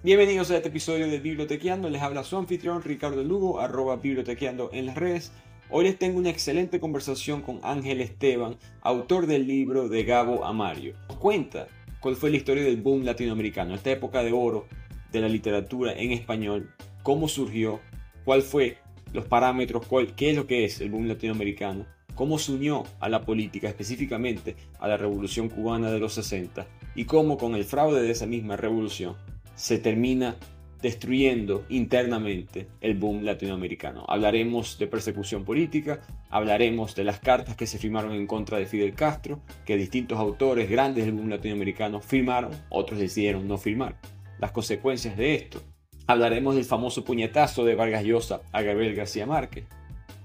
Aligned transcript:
Bienvenidos 0.00 0.48
a 0.52 0.56
este 0.56 0.68
episodio 0.68 1.08
de 1.08 1.18
Bibliotequeando. 1.18 1.90
Les 1.90 2.00
habla 2.00 2.22
su 2.22 2.36
anfitrión 2.36 2.84
Ricardo 2.84 3.24
Lugo, 3.24 3.58
arroba 3.58 3.96
bibliotequeando 3.96 4.70
en 4.72 4.86
las 4.86 4.94
redes. 4.94 5.32
Hoy 5.70 5.86
les 5.86 5.98
tengo 5.98 6.20
una 6.20 6.30
excelente 6.30 6.78
conversación 6.78 7.42
con 7.42 7.58
Ángel 7.64 8.00
Esteban, 8.00 8.58
autor 8.82 9.26
del 9.26 9.48
libro 9.48 9.88
de 9.88 10.04
Gabo 10.04 10.44
Amario. 10.44 10.94
Cuenta 11.18 11.66
cuál 11.98 12.14
fue 12.14 12.30
la 12.30 12.36
historia 12.36 12.62
del 12.62 12.80
boom 12.80 13.04
latinoamericano, 13.04 13.74
esta 13.74 13.90
época 13.90 14.22
de 14.22 14.30
oro 14.30 14.68
de 15.10 15.20
la 15.20 15.28
literatura 15.28 15.92
en 15.92 16.12
español, 16.12 16.72
cómo 17.02 17.26
surgió, 17.26 17.80
cuál 18.24 18.42
fue 18.42 18.78
los 19.12 19.24
parámetros, 19.24 19.84
cuál, 19.84 20.14
qué 20.14 20.30
es 20.30 20.36
lo 20.36 20.46
que 20.46 20.64
es 20.64 20.80
el 20.80 20.90
boom 20.90 21.08
latinoamericano, 21.08 21.86
cómo 22.14 22.38
se 22.38 22.52
unió 22.52 22.84
a 23.00 23.08
la 23.08 23.22
política, 23.22 23.66
específicamente 23.66 24.54
a 24.78 24.86
la 24.86 24.96
revolución 24.96 25.48
cubana 25.48 25.90
de 25.90 25.98
los 25.98 26.12
60, 26.12 26.68
y 26.94 27.04
cómo 27.04 27.36
con 27.36 27.56
el 27.56 27.64
fraude 27.64 28.00
de 28.00 28.12
esa 28.12 28.26
misma 28.26 28.56
revolución 28.56 29.16
se 29.58 29.78
termina 29.78 30.36
destruyendo 30.80 31.64
internamente 31.68 32.68
el 32.80 32.94
boom 32.94 33.24
latinoamericano. 33.24 34.04
Hablaremos 34.06 34.78
de 34.78 34.86
persecución 34.86 35.44
política, 35.44 36.00
hablaremos 36.30 36.94
de 36.94 37.02
las 37.02 37.18
cartas 37.18 37.56
que 37.56 37.66
se 37.66 37.78
firmaron 37.78 38.12
en 38.12 38.28
contra 38.28 38.58
de 38.58 38.66
Fidel 38.66 38.94
Castro, 38.94 39.40
que 39.66 39.76
distintos 39.76 40.18
autores 40.18 40.70
grandes 40.70 41.04
del 41.04 41.14
boom 41.14 41.28
latinoamericano 41.28 42.00
firmaron, 42.00 42.52
otros 42.68 43.00
decidieron 43.00 43.48
no 43.48 43.58
firmar. 43.58 43.96
Las 44.38 44.52
consecuencias 44.52 45.16
de 45.16 45.34
esto. 45.34 45.60
Hablaremos 46.06 46.54
del 46.54 46.64
famoso 46.64 47.04
puñetazo 47.04 47.64
de 47.64 47.74
Vargas 47.74 48.04
Llosa 48.04 48.40
a 48.52 48.62
Gabriel 48.62 48.94
García 48.94 49.26
Márquez. 49.26 49.64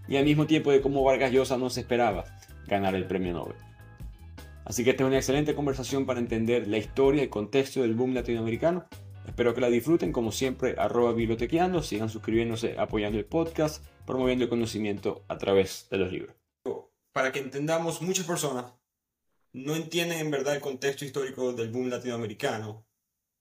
Y 0.07 0.17
al 0.17 0.25
mismo 0.25 0.45
tiempo 0.45 0.71
de 0.71 0.81
cómo 0.81 1.03
Vargas 1.03 1.31
Llosa 1.31 1.57
no 1.57 1.71
se 1.71 1.79
esperaba 1.79 2.25
ganar 2.67 2.93
el 2.93 3.05
premio 3.05 3.33
Nobel. 3.33 3.57
Así 4.65 4.83
que 4.83 4.91
esta 4.91 5.03
es 5.03 5.07
una 5.07 5.17
excelente 5.17 5.55
conversación 5.55 6.05
para 6.05 6.19
entender 6.19 6.67
la 6.67 6.77
historia 6.77 7.21
y 7.21 7.25
el 7.25 7.29
contexto 7.29 7.81
del 7.81 7.95
boom 7.95 8.13
latinoamericano 8.13 8.85
Espero 9.25 9.53
que 9.53 9.61
la 9.61 9.69
disfruten, 9.69 10.11
como 10.11 10.31
siempre, 10.31 10.75
arroba 10.77 11.13
bibliotequeando, 11.13 11.81
sigan 11.81 12.09
suscribiéndose, 12.09 12.75
apoyando 12.77 13.17
el 13.17 13.25
podcast, 13.25 13.83
promoviendo 14.05 14.43
el 14.43 14.49
conocimiento 14.49 15.23
a 15.27 15.37
través 15.37 15.87
de 15.89 15.97
los 15.97 16.11
libros. 16.11 16.35
Para 17.13 17.31
que 17.31 17.39
entendamos, 17.39 18.01
muchas 18.01 18.25
personas 18.25 18.73
no 19.53 19.75
entienden 19.75 20.19
en 20.19 20.31
verdad 20.31 20.55
el 20.55 20.61
contexto 20.61 21.05
histórico 21.05 21.53
del 21.53 21.69
boom 21.69 21.89
latinoamericano. 21.89 22.85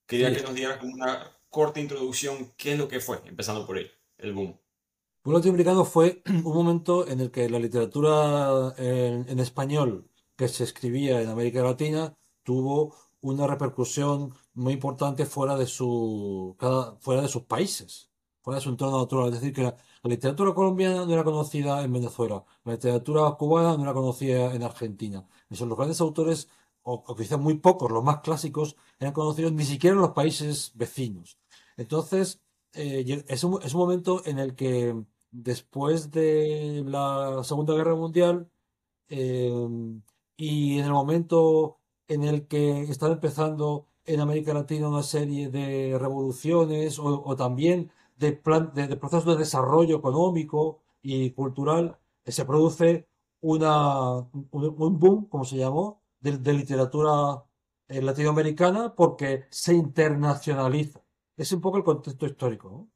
Quería 0.06 0.32
que 0.34 0.42
nos 0.42 0.54
dieras 0.54 0.78
como 0.78 0.94
una 0.94 1.38
corta 1.48 1.80
introducción, 1.80 2.52
qué 2.56 2.72
es 2.72 2.78
lo 2.78 2.88
que 2.88 3.00
fue, 3.00 3.20
empezando 3.24 3.66
por 3.66 3.78
él, 3.78 3.90
el 4.18 4.32
boom. 4.32 4.48
El 4.48 5.22
boom 5.24 5.36
latinoamericano 5.36 5.84
fue 5.84 6.22
un 6.26 6.42
momento 6.42 7.08
en 7.08 7.20
el 7.20 7.30
que 7.30 7.48
la 7.48 7.58
literatura 7.58 8.74
en, 8.76 9.28
en 9.28 9.38
español 9.40 10.10
que 10.36 10.48
se 10.48 10.64
escribía 10.64 11.22
en 11.22 11.28
América 11.28 11.62
Latina 11.62 12.14
tuvo 12.42 12.94
una 13.20 13.46
repercusión 13.46 14.34
muy 14.54 14.74
importante 14.74 15.26
fuera 15.26 15.56
de, 15.56 15.66
su, 15.66 16.56
fuera 17.00 17.22
de 17.22 17.28
sus 17.28 17.42
países, 17.44 18.10
fuera 18.42 18.56
de 18.58 18.62
su 18.62 18.70
entorno 18.70 18.98
natural. 18.98 19.28
Es 19.28 19.40
decir, 19.40 19.52
que 19.54 19.62
la, 19.62 19.76
literatura 20.04 20.52
colombiana 20.54 21.06
no 21.06 21.12
era 21.12 21.24
conocida 21.24 21.82
en 21.84 21.92
Venezuela, 21.92 22.44
la 22.64 22.72
literatura 22.72 23.30
cubana 23.32 23.76
no 23.76 23.84
era 23.84 23.94
conocida 23.94 24.54
en 24.54 24.62
Argentina. 24.62 25.26
Los 25.48 25.60
grandes 25.76 26.00
autores, 26.00 26.48
o, 26.82 27.14
quizás 27.16 27.38
muy 27.38 27.54
pocos, 27.58 27.90
los 27.90 28.04
más 28.04 28.20
clásicos, 28.20 28.76
eran 28.98 29.12
conocidos 29.12 29.52
ni 29.52 29.64
siquiera 29.64 29.94
en 29.94 30.02
los 30.02 30.12
países 30.12 30.72
vecinos. 30.74 31.38
Entonces, 31.76 32.40
eh, 32.74 33.24
es, 33.28 33.44
un, 33.44 33.62
es 33.62 33.74
un 33.74 33.80
momento 33.80 34.22
en 34.26 34.38
el 34.38 34.54
que 34.56 34.94
después 35.30 36.10
de 36.10 36.82
la 36.86 37.42
Segunda 37.44 37.74
Guerra 37.74 37.94
Mundial 37.94 38.50
eh, 39.08 39.50
y 40.36 40.78
en 40.78 40.84
el 40.86 40.92
momento 40.92 41.80
en 42.08 42.24
el 42.24 42.46
que 42.48 42.82
están 42.82 43.12
empezando 43.12 43.88
en 44.04 44.20
América 44.20 44.54
Latina 44.54 44.88
una 44.88 45.02
serie 45.02 45.48
de 45.48 45.96
revoluciones 45.98 46.98
o, 46.98 47.36
también 47.36 47.90
de, 48.16 48.32
de, 48.32 48.96
procesos 48.96 49.26
de 49.26 49.36
desarrollo 49.36 49.96
económico 49.96 50.82
y 51.02 51.30
cultural, 51.30 51.98
eh, 52.24 52.32
se 52.32 52.44
produce 52.44 53.08
un, 53.40 53.60
boom, 54.98 55.28
como 55.28 55.44
se 55.44 55.56
llamó, 55.56 56.02
de, 56.20 56.52
literatura 56.52 57.44
eh, 57.88 58.00
latinoamericana 58.02 58.94
porque 58.94 59.46
se 59.50 59.74
internacionaliza. 59.74 61.00
Es 61.36 61.52
un 61.52 61.60
poco 61.60 61.78
el 61.78 61.84
contexto 61.84 62.26
histórico. 62.26 62.88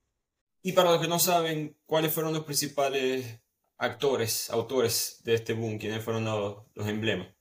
Y 0.62 0.72
para 0.72 0.90
los 0.90 1.00
que 1.00 1.08
no 1.08 1.18
saben, 1.18 1.76
¿cuáles 1.86 2.12
fueron 2.12 2.32
los 2.32 2.44
principales 2.44 3.40
actores, 3.78 4.50
autores 4.50 5.20
de 5.24 5.34
este 5.34 5.52
boom? 5.52 5.78
¿Quiénes 5.78 6.02
fueron 6.02 6.24
los 6.24 6.88
emblemas? 6.88 7.35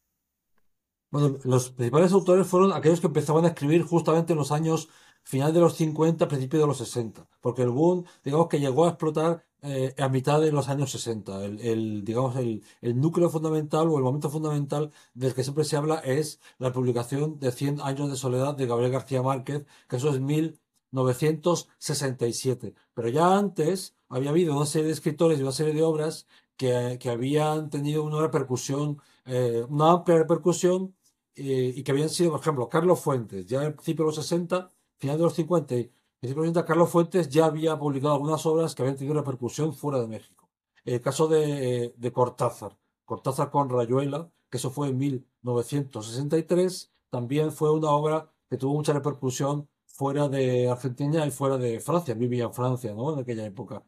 Bueno, 1.15 1.39
los 1.45 1.69
principales 1.69 2.11
autores 2.11 2.45
fueron 2.45 2.73
aquellos 2.73 2.99
que 2.99 3.07
empezaban 3.07 3.45
a 3.45 3.47
escribir 3.47 3.83
justamente 3.83 4.33
en 4.33 4.37
los 4.37 4.51
años 4.51 4.89
final 5.23 5.53
de 5.53 5.61
los 5.61 5.75
50, 5.75 6.27
principio 6.27 6.59
de 6.59 6.67
los 6.67 6.77
60, 6.77 7.25
porque 7.39 7.61
el 7.61 7.69
boom, 7.69 8.03
digamos 8.25 8.49
que 8.49 8.59
llegó 8.59 8.85
a 8.85 8.89
explotar 8.89 9.45
eh, 9.61 9.95
a 9.97 10.09
mitad 10.09 10.41
de 10.41 10.51
los 10.51 10.67
años 10.67 10.91
60. 10.91 11.45
El, 11.45 12.03
digamos, 12.03 12.35
el, 12.35 12.61
núcleo 12.99 13.29
fundamental 13.29 13.87
o 13.87 13.97
el 13.97 14.03
momento 14.03 14.29
fundamental 14.29 14.91
del 15.13 15.33
que 15.33 15.43
siempre 15.43 15.63
se 15.63 15.77
habla 15.77 15.99
es 15.99 16.41
la 16.57 16.73
publicación 16.73 17.39
de 17.39 17.53
100 17.53 17.79
años 17.79 18.09
de 18.09 18.17
soledad 18.17 18.55
de 18.55 18.67
Gabriel 18.67 18.91
García 18.91 19.21
Márquez, 19.21 19.65
que 19.87 19.95
eso 19.95 20.09
es 20.09 20.19
1967. 20.19 22.73
Pero 22.93 23.07
ya 23.07 23.37
antes 23.37 23.95
había 24.09 24.31
habido 24.31 24.53
una 24.55 24.65
serie 24.65 24.87
de 24.87 24.93
escritores 24.93 25.39
y 25.39 25.43
una 25.43 25.51
serie 25.53 25.73
de 25.73 25.83
obras 25.83 26.27
que, 26.57 27.09
habían 27.09 27.69
tenido 27.69 28.03
una 28.03 28.21
repercusión, 28.21 29.01
eh, 29.25 29.65
una 29.69 29.91
amplia 29.91 30.17
repercusión 30.17 30.94
eh, 31.35 31.73
y 31.75 31.83
que 31.83 31.91
habían 31.91 32.09
sido, 32.09 32.31
por 32.31 32.39
ejemplo, 32.39 32.69
Carlos 32.69 32.99
Fuentes, 33.01 33.45
ya 33.45 33.63
en 33.63 33.73
principio 33.73 34.05
de 34.05 34.07
los 34.09 34.15
60, 34.15 34.71
final 34.97 35.17
de 35.17 35.23
los 35.23 35.33
50 35.33 35.75
y 35.75 35.91
de 36.21 36.29
los 36.33 36.45
60, 36.45 36.65
Carlos 36.65 36.89
Fuentes 36.89 37.29
ya 37.29 37.45
había 37.45 37.77
publicado 37.77 38.13
algunas 38.13 38.45
obras 38.45 38.73
que 38.73 38.83
habían 38.83 38.97
tenido 38.97 39.15
repercusión 39.15 39.73
fuera 39.73 39.99
de 39.99 40.07
México. 40.07 40.49
El 40.85 41.01
caso 41.01 41.27
de, 41.27 41.93
de 41.97 42.11
Cortázar, 42.13 42.77
Cortázar 43.05 43.51
con 43.51 43.69
Rayuela, 43.69 44.31
que 44.49 44.57
eso 44.57 44.71
fue 44.71 44.89
en 44.89 44.97
1963, 44.97 46.93
también 47.09 47.51
fue 47.51 47.71
una 47.71 47.89
obra 47.91 48.31
que 48.49 48.57
tuvo 48.57 48.73
mucha 48.73 48.93
repercusión 48.93 49.67
fuera 49.87 50.27
de 50.29 50.69
Argentina 50.69 51.25
y 51.25 51.31
fuera 51.31 51.57
de 51.57 51.79
Francia, 51.79 52.13
vivía 52.15 52.45
en 52.45 52.53
Francia, 52.53 52.93
¿no? 52.93 53.13
En 53.13 53.19
aquella 53.19 53.45
época. 53.45 53.83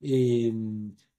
Y, 0.00 0.48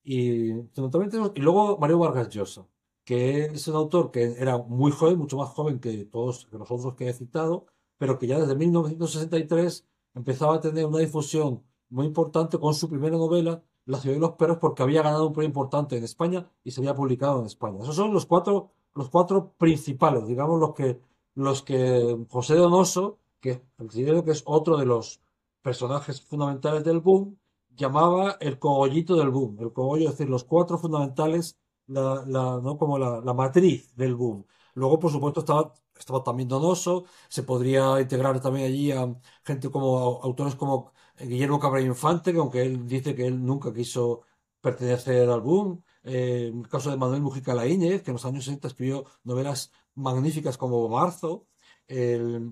y, 0.04 0.52
y 0.52 1.40
luego 1.42 1.78
Mario 1.78 2.00
Vargas 2.00 2.30
Llosa 2.30 2.68
que 3.04 3.46
es 3.46 3.68
un 3.68 3.76
autor 3.76 4.12
que 4.12 4.36
era 4.40 4.58
muy 4.58 4.92
joven, 4.92 5.18
mucho 5.18 5.38
más 5.38 5.50
joven 5.50 5.80
que 5.80 6.06
todos 6.06 6.48
los 6.52 6.72
otros 6.72 6.96
que 6.96 7.10
he 7.10 7.14
citado, 7.14 7.66
pero 7.98 8.18
que 8.20 8.28
ya 8.28 8.40
desde 8.40 8.56
1963 8.56 9.86
empezaba 10.16 10.56
a 10.56 10.60
tener 10.62 10.86
una 10.86 11.00
difusión 11.00 11.64
muy 11.90 12.06
importante 12.08 12.58
con 12.60 12.74
su 12.74 12.90
primera 12.90 13.18
novela, 13.18 13.64
La 13.86 14.00
ciudad 14.00 14.16
de 14.16 14.22
los 14.22 14.32
perros, 14.32 14.60
porque 14.60 14.82
había 14.84 15.02
ganado 15.04 15.28
un 15.28 15.34
premio 15.34 15.50
importante 15.50 15.98
en 15.98 16.04
España 16.06 16.50
y 16.64 16.72
se 16.72 16.80
había 16.82 16.96
publicado 16.96 17.40
en 17.42 17.48
España. 17.48 17.80
Esos 17.84 17.96
son 17.96 18.14
los 18.14 18.26
cuatro, 18.26 18.72
los 18.96 19.10
cuatro 19.10 19.54
principales, 19.58 20.26
digamos, 20.28 20.60
los 20.60 20.74
que, 20.74 21.00
los 21.36 21.64
que 21.64 22.26
José 22.30 22.56
Donoso, 22.56 23.20
que 23.42 23.62
considero 23.78 24.24
que 24.24 24.32
es 24.32 24.44
otro 24.46 24.78
de 24.78 24.86
los 24.86 25.22
personajes 25.62 26.22
fundamentales 26.22 26.84
del 26.86 27.02
boom, 27.02 27.38
llamaba 27.76 28.38
el 28.40 28.58
cogollito 28.60 29.16
del 29.16 29.30
boom. 29.32 29.58
El 29.60 29.74
cogollo, 29.74 30.06
es 30.06 30.12
decir, 30.12 30.30
los 30.30 30.46
cuatro 30.46 30.78
fundamentales 30.78 31.58
la, 31.88 32.60
¿no? 32.62 32.78
como 32.78 32.98
la, 32.98 33.34
matriz 33.34 33.96
del 33.96 34.16
boom. 34.16 34.46
Luego, 34.76 35.00
por 35.00 35.12
supuesto, 35.12 35.42
estaba, 35.42 35.74
estaba 35.98 36.24
también 36.24 36.50
Donoso, 36.50 37.06
se 37.30 37.44
podría 37.44 38.00
integrar 38.02 38.40
también 38.42 38.66
allí 38.68 38.92
a 38.92 39.16
gente 39.44 39.70
como 39.70 40.22
autores 40.24 40.56
como 40.56 40.94
Guillermo 41.20 41.60
Cabral 41.60 41.86
Infante, 41.86 42.34
que 42.34 42.40
aunque 42.40 42.62
él 42.64 42.88
dice 42.88 43.16
que 43.16 43.28
él 43.28 43.44
nunca 43.46 43.74
quiso 43.74 44.22
pertenecer 44.62 45.30
al 45.30 45.42
boom. 45.42 45.84
Eh, 46.04 46.52
el 46.54 46.68
caso 46.70 46.90
de 46.92 46.98
Manuel 46.98 47.22
Mujica 47.22 47.54
Laínez, 47.54 48.02
que 48.04 48.12
en 48.12 48.16
los 48.16 48.26
años 48.26 48.46
60 48.46 48.68
escribió 48.68 49.06
novelas 49.24 49.72
magníficas 49.96 50.58
como 50.58 50.88
Marzo. 50.90 51.48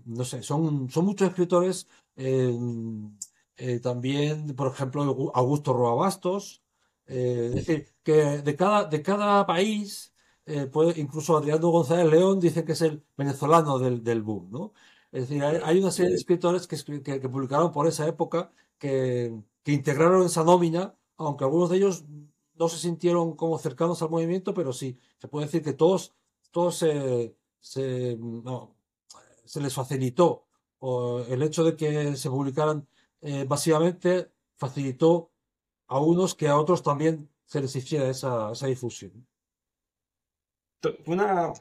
no 0.06 0.26
sé, 0.26 0.44
son, 0.44 0.90
son 0.90 1.06
muchos 1.06 1.30
escritores. 1.30 1.88
Eh, 2.16 2.54
eh, 3.58 3.80
también, 3.80 4.56
por 4.56 4.68
ejemplo, 4.72 5.32
Augusto 5.34 5.74
Roa 5.74 5.94
Bastos, 5.96 6.64
eh, 7.08 7.48
es 7.50 7.56
decir, 7.56 7.94
que 8.04 8.14
de 8.42 8.56
cada, 8.56 8.86
de 8.86 9.02
cada 9.02 9.46
país, 9.46 10.14
eh, 10.46 10.70
incluso 10.98 11.38
Adriano 11.38 11.70
González 11.70 12.12
León 12.12 12.40
dice 12.40 12.64
que 12.66 12.74
es 12.74 12.82
el 12.82 13.04
venezolano 13.18 13.80
del, 13.80 14.04
del 14.04 14.22
boom, 14.22 14.50
¿no? 14.52 14.74
Es 15.12 15.28
decir, 15.28 15.44
hay, 15.44 15.80
una 15.80 15.92
serie 15.92 16.12
de 16.12 16.18
escritores 16.18 16.68
que, 16.68 17.02
que, 17.04 17.30
publicaron 17.30 17.72
por 17.72 17.88
esa 17.88 18.08
época 18.08 18.52
que, 18.78 19.34
que 19.64 19.74
integraron 19.74 20.26
esa 20.26 20.44
nómina, 20.44 20.96
aunque 21.18 21.44
algunos 21.44 21.70
de 21.70 21.78
ellos 21.78 22.06
no 22.56 22.70
se 22.70 22.78
sintieron 22.78 23.36
como 23.36 23.58
cercanos 23.60 24.02
al 24.02 24.10
movimiento, 24.10 24.54
pero 24.54 24.72
sí, 24.72 24.98
se 25.20 25.28
puede 25.28 25.48
decir 25.48 25.64
que 25.64 25.74
todos, 25.74 26.14
todos 26.52 26.78
se, 26.78 27.36
se, 27.60 28.18
se 29.46 29.62
les 29.62 29.74
facilitó 29.74 30.46
el 31.30 31.44
hecho 31.44 31.64
de 31.64 31.76
que 31.76 32.16
se 32.16 32.30
publicaran 32.30 32.88
eh, 33.22 33.46
básicamente 33.48 34.32
facilitó 34.56 35.31
a 35.92 36.00
unos 36.00 36.36
que 36.36 36.48
a 36.48 36.58
otros 36.58 36.82
también 36.82 37.30
se 37.46 37.60
les 37.60 37.76
hiciera 37.76 38.10
esa, 38.10 38.54
esa 38.54 38.68
difusión. 38.68 39.28
Una, 41.06 41.52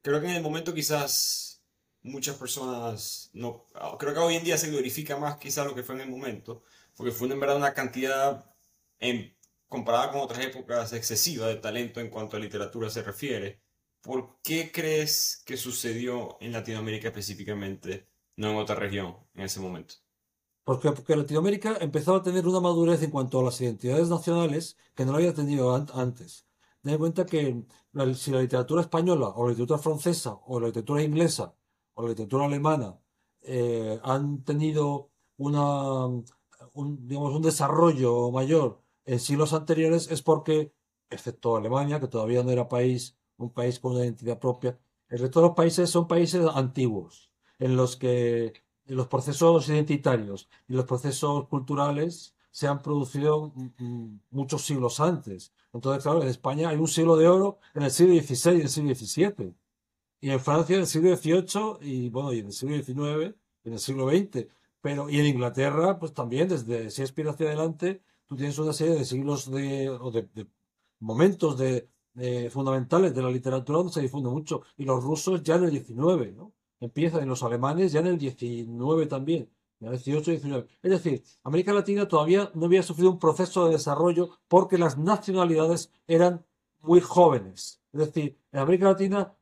creo 0.00 0.20
que 0.20 0.28
en 0.28 0.36
el 0.36 0.42
momento 0.44 0.72
quizás 0.72 1.60
muchas 2.02 2.36
personas 2.36 3.30
no... 3.32 3.66
Creo 3.98 4.14
que 4.14 4.20
hoy 4.20 4.36
en 4.36 4.44
día 4.44 4.56
se 4.56 4.70
glorifica 4.70 5.16
más 5.16 5.38
quizá 5.38 5.64
lo 5.64 5.74
que 5.74 5.82
fue 5.82 5.96
en 5.96 6.02
el 6.02 6.08
momento, 6.08 6.62
porque 6.94 7.10
fue 7.10 7.26
en 7.28 7.40
verdad 7.40 7.56
una 7.56 7.74
cantidad, 7.74 8.54
en, 9.00 9.36
comparada 9.66 10.12
con 10.12 10.20
otras 10.20 10.44
épocas, 10.44 10.92
excesiva 10.92 11.48
de 11.48 11.56
talento 11.56 11.98
en 11.98 12.10
cuanto 12.10 12.36
a 12.36 12.40
literatura 12.40 12.90
se 12.90 13.02
refiere. 13.02 13.60
¿Por 14.02 14.40
qué 14.40 14.70
crees 14.70 15.42
que 15.44 15.56
sucedió 15.56 16.38
en 16.40 16.52
Latinoamérica 16.52 17.08
específicamente, 17.08 18.06
no 18.36 18.52
en 18.52 18.56
otra 18.58 18.76
región 18.76 19.16
en 19.34 19.46
ese 19.46 19.58
momento? 19.58 19.96
Porque, 20.66 20.90
porque 20.90 21.14
Latinoamérica 21.14 21.76
empezó 21.80 22.16
a 22.16 22.22
tener 22.24 22.44
una 22.48 22.58
madurez 22.58 23.00
en 23.04 23.12
cuanto 23.12 23.38
a 23.38 23.44
las 23.44 23.60
identidades 23.60 24.08
nacionales 24.08 24.76
que 24.96 25.04
no 25.04 25.14
había 25.14 25.32
tenido 25.32 25.72
antes. 25.94 26.48
Ten 26.82 26.94
en 26.94 26.98
cuenta 26.98 27.24
que 27.24 27.62
si 28.16 28.32
la 28.32 28.40
literatura 28.40 28.80
española 28.80 29.28
o 29.28 29.44
la 29.44 29.50
literatura 29.50 29.78
francesa 29.78 30.40
o 30.44 30.58
la 30.58 30.66
literatura 30.66 31.04
inglesa 31.04 31.54
o 31.94 32.02
la 32.02 32.08
literatura 32.08 32.46
alemana 32.46 32.98
eh, 33.42 34.00
han 34.02 34.42
tenido 34.42 35.12
una, 35.36 36.06
un, 36.74 37.06
digamos, 37.06 37.32
un 37.32 37.42
desarrollo 37.42 38.32
mayor 38.32 38.82
en 39.04 39.20
siglos 39.20 39.52
anteriores 39.52 40.10
es 40.10 40.20
porque, 40.20 40.74
excepto 41.10 41.56
Alemania, 41.56 42.00
que 42.00 42.08
todavía 42.08 42.42
no 42.42 42.50
era 42.50 42.68
país, 42.68 43.16
un 43.36 43.52
país 43.52 43.78
con 43.78 43.92
una 43.92 44.04
identidad 44.04 44.40
propia, 44.40 44.80
el 45.08 45.20
resto 45.20 45.40
de 45.40 45.46
los 45.46 45.54
países 45.54 45.90
son 45.90 46.08
países 46.08 46.44
antiguos, 46.54 47.30
en 47.60 47.76
los 47.76 47.96
que 47.96 48.65
los 48.86 49.08
procesos 49.08 49.68
identitarios 49.68 50.48
y 50.68 50.74
los 50.74 50.84
procesos 50.84 51.48
culturales 51.48 52.34
se 52.50 52.66
han 52.66 52.82
producido 52.82 53.52
muchos 54.30 54.62
siglos 54.64 55.00
antes. 55.00 55.52
Entonces, 55.72 56.02
claro, 56.02 56.22
en 56.22 56.28
España 56.28 56.70
hay 56.70 56.76
un 56.76 56.88
siglo 56.88 57.16
de 57.16 57.28
oro 57.28 57.58
en 57.74 57.82
el 57.82 57.90
siglo 57.90 58.14
XVI 58.14 58.52
y 58.52 58.54
en 58.56 58.62
el 58.62 58.68
siglo 58.68 58.94
XVII. 58.94 59.54
Y 60.20 60.30
en 60.30 60.40
Francia 60.40 60.74
en 60.74 60.80
el 60.80 60.86
siglo 60.86 61.14
XVIII 61.14 61.78
y, 61.82 62.08
bueno, 62.08 62.32
y 62.32 62.38
en 62.38 62.46
el 62.46 62.52
siglo 62.52 62.82
XIX 62.82 63.36
en 63.66 63.72
el 63.74 63.78
siglo 63.78 64.08
XX. 64.08 64.46
Pero, 64.80 65.10
y 65.10 65.18
en 65.18 65.26
Inglaterra, 65.26 65.98
pues 65.98 66.14
también, 66.14 66.48
desde 66.48 66.88
Shakespeare 66.88 67.30
hacia 67.30 67.46
adelante, 67.48 68.02
tú 68.26 68.36
tienes 68.36 68.58
una 68.58 68.72
serie 68.72 68.94
de 68.94 69.04
siglos 69.04 69.50
de, 69.50 69.90
o 69.90 70.10
de, 70.10 70.28
momentos 71.00 71.58
de, 71.58 71.88
fundamentales 72.50 73.14
de 73.14 73.22
la 73.22 73.30
literatura 73.30 73.78
donde 73.78 73.92
se 73.92 74.00
difunde 74.00 74.30
mucho. 74.30 74.62
Y 74.76 74.84
los 74.84 75.02
rusos 75.02 75.42
ya 75.42 75.56
en 75.56 75.64
el 75.64 75.70
XIX, 75.72 76.34
¿no? 76.34 76.52
Empiezan, 76.80 77.22
en 77.22 77.28
los 77.28 77.42
alemanes 77.42 77.92
ya 77.92 78.00
en 78.00 78.06
el 78.06 78.20
XIX 78.20 79.08
también. 79.08 79.50
En 79.80 79.88
el 79.88 79.94
18 79.94 80.30
y 80.30 80.34
19. 80.36 80.68
Es 80.82 80.90
decir, 80.90 81.22
América 81.44 81.72
Latina 81.72 82.08
todavía 82.08 82.50
no 82.54 82.66
había 82.66 82.82
sufrido 82.82 83.10
un 83.10 83.18
proceso 83.18 83.66
de 83.66 83.72
desarrollo 83.72 84.30
porque 84.48 84.78
las 84.78 84.96
nacionalidades 84.96 85.92
eran 86.06 86.44
muy 86.80 87.00
jóvenes. 87.00 87.80
Es 87.92 88.00
decir, 88.00 88.38
en 88.52 88.60
América 88.60 88.86
Latina 88.86 89.34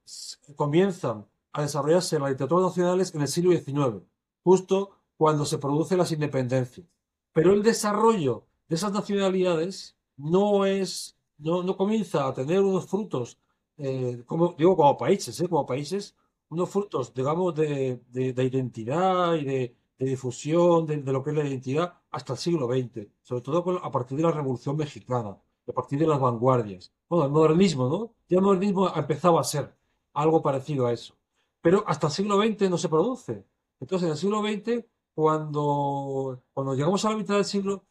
comienzan 0.57 1.27
a 1.53 1.63
desarrollarse 1.63 2.19
las 2.19 2.31
literaturas 2.31 2.67
nacionales 2.67 3.15
en 3.15 3.23
el 3.23 3.29
siglo 3.29 3.53
XIX, 3.53 4.03
justo 4.43 4.91
cuando 5.17 5.45
se 5.45 5.59
producen 5.59 5.99
las 5.99 6.13
independencias. 6.13 6.87
Pero 7.33 7.53
el 7.53 7.63
desarrollo 7.63 8.47
de 8.69 8.77
esas 8.77 8.93
nacionalidades 8.93 9.97
no 10.17 10.67
es, 10.67 11.17
no, 11.39 11.63
no 11.63 11.77
comienza 11.77 12.27
a 12.27 12.35
tener 12.35 12.61
unos 12.61 12.87
frutos, 12.87 13.39
eh, 13.77 14.23
como 14.27 14.55
digo, 14.59 14.77
como 14.77 14.97
países, 14.97 15.41
¿eh? 15.41 15.49
como 15.49 15.67
países, 15.67 16.17
unos 16.55 16.71
frutos, 16.71 17.13
digamos, 17.15 17.55
de, 17.55 18.01
de, 18.11 18.45
identidad 18.45 19.35
y 19.35 19.45
de, 19.45 19.77
difusión 19.99 20.87
de, 20.87 20.97
lo 21.13 21.23
que 21.23 21.31
es 21.31 21.37
la 21.37 21.47
identidad 21.47 21.95
hasta 22.11 22.35
el 22.35 22.39
siglo 22.39 22.67
XX, 22.69 23.09
sobre 23.23 23.43
todo 23.43 23.81
a 23.83 23.91
partir 23.91 24.17
de 24.17 24.25
la 24.25 24.33
Revolución 24.33 24.77
Mexicana, 24.77 25.39
a 25.69 25.73
partir 25.73 25.99
de 25.99 26.07
las 26.07 26.21
vanguardias. 26.21 26.93
Bueno, 27.09 27.25
el 27.27 27.31
modernismo, 27.31 27.89
¿no? 27.89 28.15
Ya 28.29 28.39
el 28.39 28.45
modernismo 28.45 28.93
empezaba 28.95 29.41
a 29.41 29.45
ser 29.45 29.75
algo 30.13 30.43
parecido 30.43 30.87
a 30.87 30.93
eso. 30.93 31.15
Pero 31.61 31.85
hasta 31.87 32.09
el 32.09 32.13
siglo 32.13 32.37
XX 32.43 32.71
no 32.71 32.79
se 32.79 32.89
produce. 32.89 33.47
Entonces, 33.81 34.07
en 34.07 34.13
el 34.13 34.19
siglo 34.19 34.43
XX 34.43 34.85
cuando, 35.15 36.43
cuando 36.53 36.75
llegamos 36.75 37.05
a 37.05 37.11
la 37.11 37.17
mitad 37.17 37.37
del 37.37 37.45
siglo, 37.45 37.85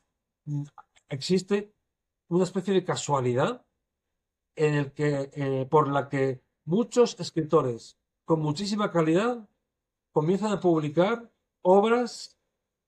mm, 0.45 0.63
existe 1.09 1.73
una 2.27 2.43
especie 2.43 2.73
de 2.73 2.83
casualidad 2.83 3.65
en 4.55 4.75
el 4.75 4.93
que, 4.93 5.29
eh, 5.33 5.67
por 5.69 5.87
la 5.89 6.09
que 6.09 6.43
muchos 6.65 7.19
escritores 7.19 7.97
con 8.25 8.41
muchísima 8.41 8.91
calidad 8.91 9.47
comienzan 10.11 10.51
a 10.51 10.59
publicar 10.59 11.31
obras 11.61 12.37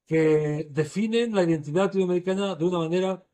que 0.06 0.68
definen 0.72 1.34
la 1.34 1.44
identidad 1.44 1.86
latinoamericana 1.86 2.56
de 2.56 2.66
una 2.66 2.80
manera 2.80 3.26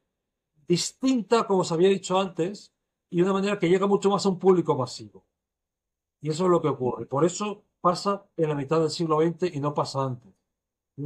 distinta, 0.68 1.46
como 1.46 1.62
os 1.62 1.72
había 1.72 1.90
dicho 1.90 2.20
antes, 2.20 2.74
y 3.10 3.18
de 3.18 3.24
una 3.24 3.34
manera 3.34 3.60
que 3.60 3.70
llega 3.70 3.88
mucho 3.88 4.10
más 4.10 4.26
a 4.26 4.30
un 4.30 4.40
público 4.40 4.76
masivo. 4.78 5.26
Y 6.22 6.30
eso 6.30 6.46
es 6.46 6.50
lo 6.52 6.62
que 6.62 6.70
ocurre. 6.70 7.06
Por 7.06 7.26
eso 7.26 7.66
pasa 7.82 8.26
en 8.38 8.50
la 8.50 8.56
mitad 8.56 8.80
del 8.80 8.90
siglo 8.90 9.20
XX 9.20 9.54
y 9.56 9.60
no 9.60 9.74
pasa 9.74 10.04
antes 10.04 10.32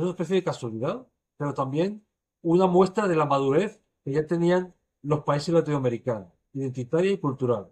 una 0.01 0.11
especie 0.11 0.35
de 0.35 0.43
casualidad, 0.43 1.07
pero 1.37 1.53
también 1.53 2.05
una 2.41 2.67
muestra 2.67 3.07
de 3.07 3.15
la 3.15 3.25
madurez 3.25 3.81
que 4.03 4.11
ya 4.11 4.25
tenían 4.25 4.73
los 5.01 5.23
países 5.23 5.53
latinoamericanos, 5.53 6.31
identitaria 6.53 7.11
y 7.11 7.17
cultural. 7.17 7.71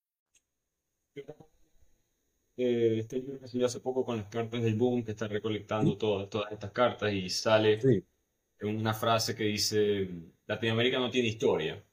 Eh, 2.57 2.99
este 2.99 3.17
libro 3.17 3.39
que 3.39 3.47
salió 3.47 3.65
hace 3.65 3.79
poco 3.79 4.05
con 4.05 4.17
las 4.17 4.27
cartas 4.27 4.61
del 4.61 4.75
boom, 4.75 5.03
que 5.03 5.11
está 5.11 5.27
recolectando 5.27 5.97
todas, 5.97 6.29
todas 6.29 6.51
estas 6.51 6.71
cartas 6.71 7.11
y 7.13 7.29
sale 7.29 7.79
Sí, 7.79 8.03
una 8.61 8.93
frase 8.93 9.35
que 9.35 9.45
dice, 9.45 10.09
Latinoamérica 10.45 10.99
no 10.99 11.09
tiene 11.09 11.29
historia. 11.29 11.83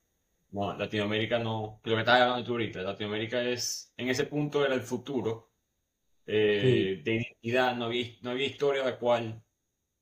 No, 0.50 0.76
Latinoamérica 0.76 1.38
no, 1.38 1.80
lo 1.84 1.94
que 1.94 2.00
estás 2.00 2.20
hablando 2.20 2.44
tú 2.44 2.52
ahorita, 2.52 2.82
Latinoamérica 2.82 3.42
es, 3.42 3.92
en 3.96 4.08
ese 4.08 4.24
punto 4.24 4.64
era 4.64 4.74
el 4.74 4.82
futuro 4.82 5.52
sí, 6.26 6.32
eh, 6.34 7.02
de 7.04 7.14
identidad, 7.14 7.76
no 7.76 7.86
había, 7.86 8.06
no 8.22 8.30
había 8.30 8.46
historia 8.46 8.82
a 8.82 8.86
la 8.86 8.98
cual 8.98 9.42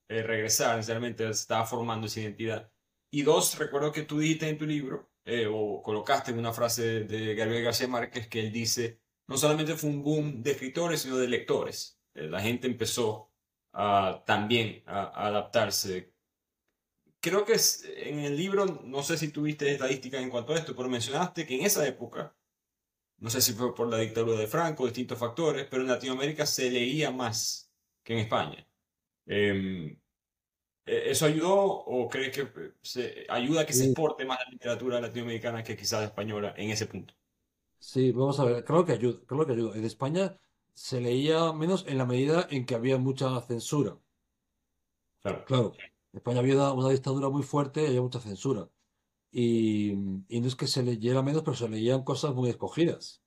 eh, 0.08 0.22
regresar, 0.22 0.76
necesariamente 0.76 1.24
se 1.24 1.30
estaba 1.32 1.66
formando 1.66 2.06
esa 2.06 2.20
identidad. 2.20 2.72
Y 3.10 3.22
dos, 3.22 3.58
recuerdo 3.58 3.92
que 3.92 4.02
tú 4.02 4.18
dijiste 4.18 4.48
en 4.48 4.58
tu 4.58 4.66
libro, 4.66 5.10
eh, 5.24 5.46
o 5.50 5.82
colocaste 5.82 6.30
en 6.32 6.38
una 6.38 6.52
frase 6.52 7.04
de 7.04 7.34
Gabriel 7.34 7.64
García 7.64 7.88
Márquez, 7.88 8.28
que 8.28 8.40
él 8.40 8.52
dice, 8.52 9.00
no 9.28 9.36
solamente 9.36 9.74
fue 9.74 9.90
un 9.90 10.02
boom 10.02 10.42
de 10.42 10.52
escritores, 10.52 11.02
sino 11.02 11.16
de 11.16 11.28
lectores. 11.28 11.98
Eh, 12.14 12.28
la 12.28 12.40
gente 12.40 12.66
empezó 12.66 13.32
a, 13.72 14.22
también 14.26 14.82
a, 14.86 15.26
adaptarse. 15.26 16.14
Creo 17.20 17.44
que 17.44 17.54
es, 17.54 17.84
en 17.84 18.20
el 18.20 18.36
libro, 18.36 18.66
no 18.66 19.02
sé 19.02 19.18
si 19.18 19.28
tuviste 19.28 19.70
estadísticas 19.72 20.22
en 20.22 20.30
cuanto 20.30 20.52
a 20.54 20.58
esto, 20.58 20.76
pero 20.76 20.88
mencionaste 20.88 21.46
que 21.46 21.56
en 21.56 21.66
esa 21.66 21.86
época, 21.86 22.36
no 23.18 23.30
sé 23.30 23.40
si 23.40 23.52
fue 23.52 23.74
por 23.74 23.88
la 23.88 23.98
dictadura 23.98 24.38
de 24.38 24.46
Franco, 24.46 24.84
distintos 24.86 25.18
factores, 25.18 25.66
pero 25.70 25.82
en 25.82 25.88
Latinoamérica 25.88 26.46
se 26.46 26.70
leía 26.70 27.10
más 27.10 27.72
que 28.04 28.14
en 28.14 28.20
España. 28.20 28.66
Em, 29.26 29.98
¿e-, 30.86 31.10
¿Eso 31.10 31.26
ayudó 31.26 31.54
o 31.56 32.08
crees 32.08 32.32
que 32.36 32.72
se, 32.82 33.26
ayuda 33.28 33.62
a 33.62 33.66
que 33.66 33.72
se 33.72 33.86
exporte 33.86 34.24
más 34.24 34.38
la 34.44 34.50
literatura 34.50 35.00
latinoamericana 35.00 35.62
que 35.64 35.76
quizás 35.76 36.00
la 36.00 36.06
española 36.06 36.54
en 36.56 36.70
ese 36.70 36.86
punto? 36.86 37.14
Sí, 37.90 38.12
vamos 38.12 38.38
a 38.40 38.44
ver, 38.44 38.64
creo 38.64 38.84
que 38.84 38.92
ayuda, 38.92 39.20
creo 39.26 39.46
que 39.46 39.52
ayuda. 39.52 39.76
En 39.78 39.84
España 39.84 40.38
se 40.74 41.00
leía 41.00 41.52
menos 41.54 41.86
en 41.86 41.96
la 41.98 42.04
medida 42.06 42.46
en 42.50 42.66
que 42.66 42.74
había 42.74 42.98
mucha 42.98 43.40
censura. 43.42 43.98
Claro. 45.22 45.44
Claro, 45.44 45.80
en 46.12 46.18
España 46.18 46.40
había 46.40 46.72
una, 46.72 46.88
dictadura 46.90 47.28
muy 47.28 47.42
fuerte 47.42 47.82
y 47.82 47.86
había 47.86 48.02
mucha 48.02 48.20
censura. 48.20 48.68
Y, 49.32 49.92
y 50.28 50.40
no 50.40 50.48
es 50.48 50.56
que 50.56 50.66
se 50.68 50.82
leyera 50.84 51.22
menos, 51.22 51.42
pero 51.44 51.56
se 51.56 51.68
leían 51.68 52.04
cosas 52.04 52.34
muy 52.34 52.50
escogidas. 52.50 53.22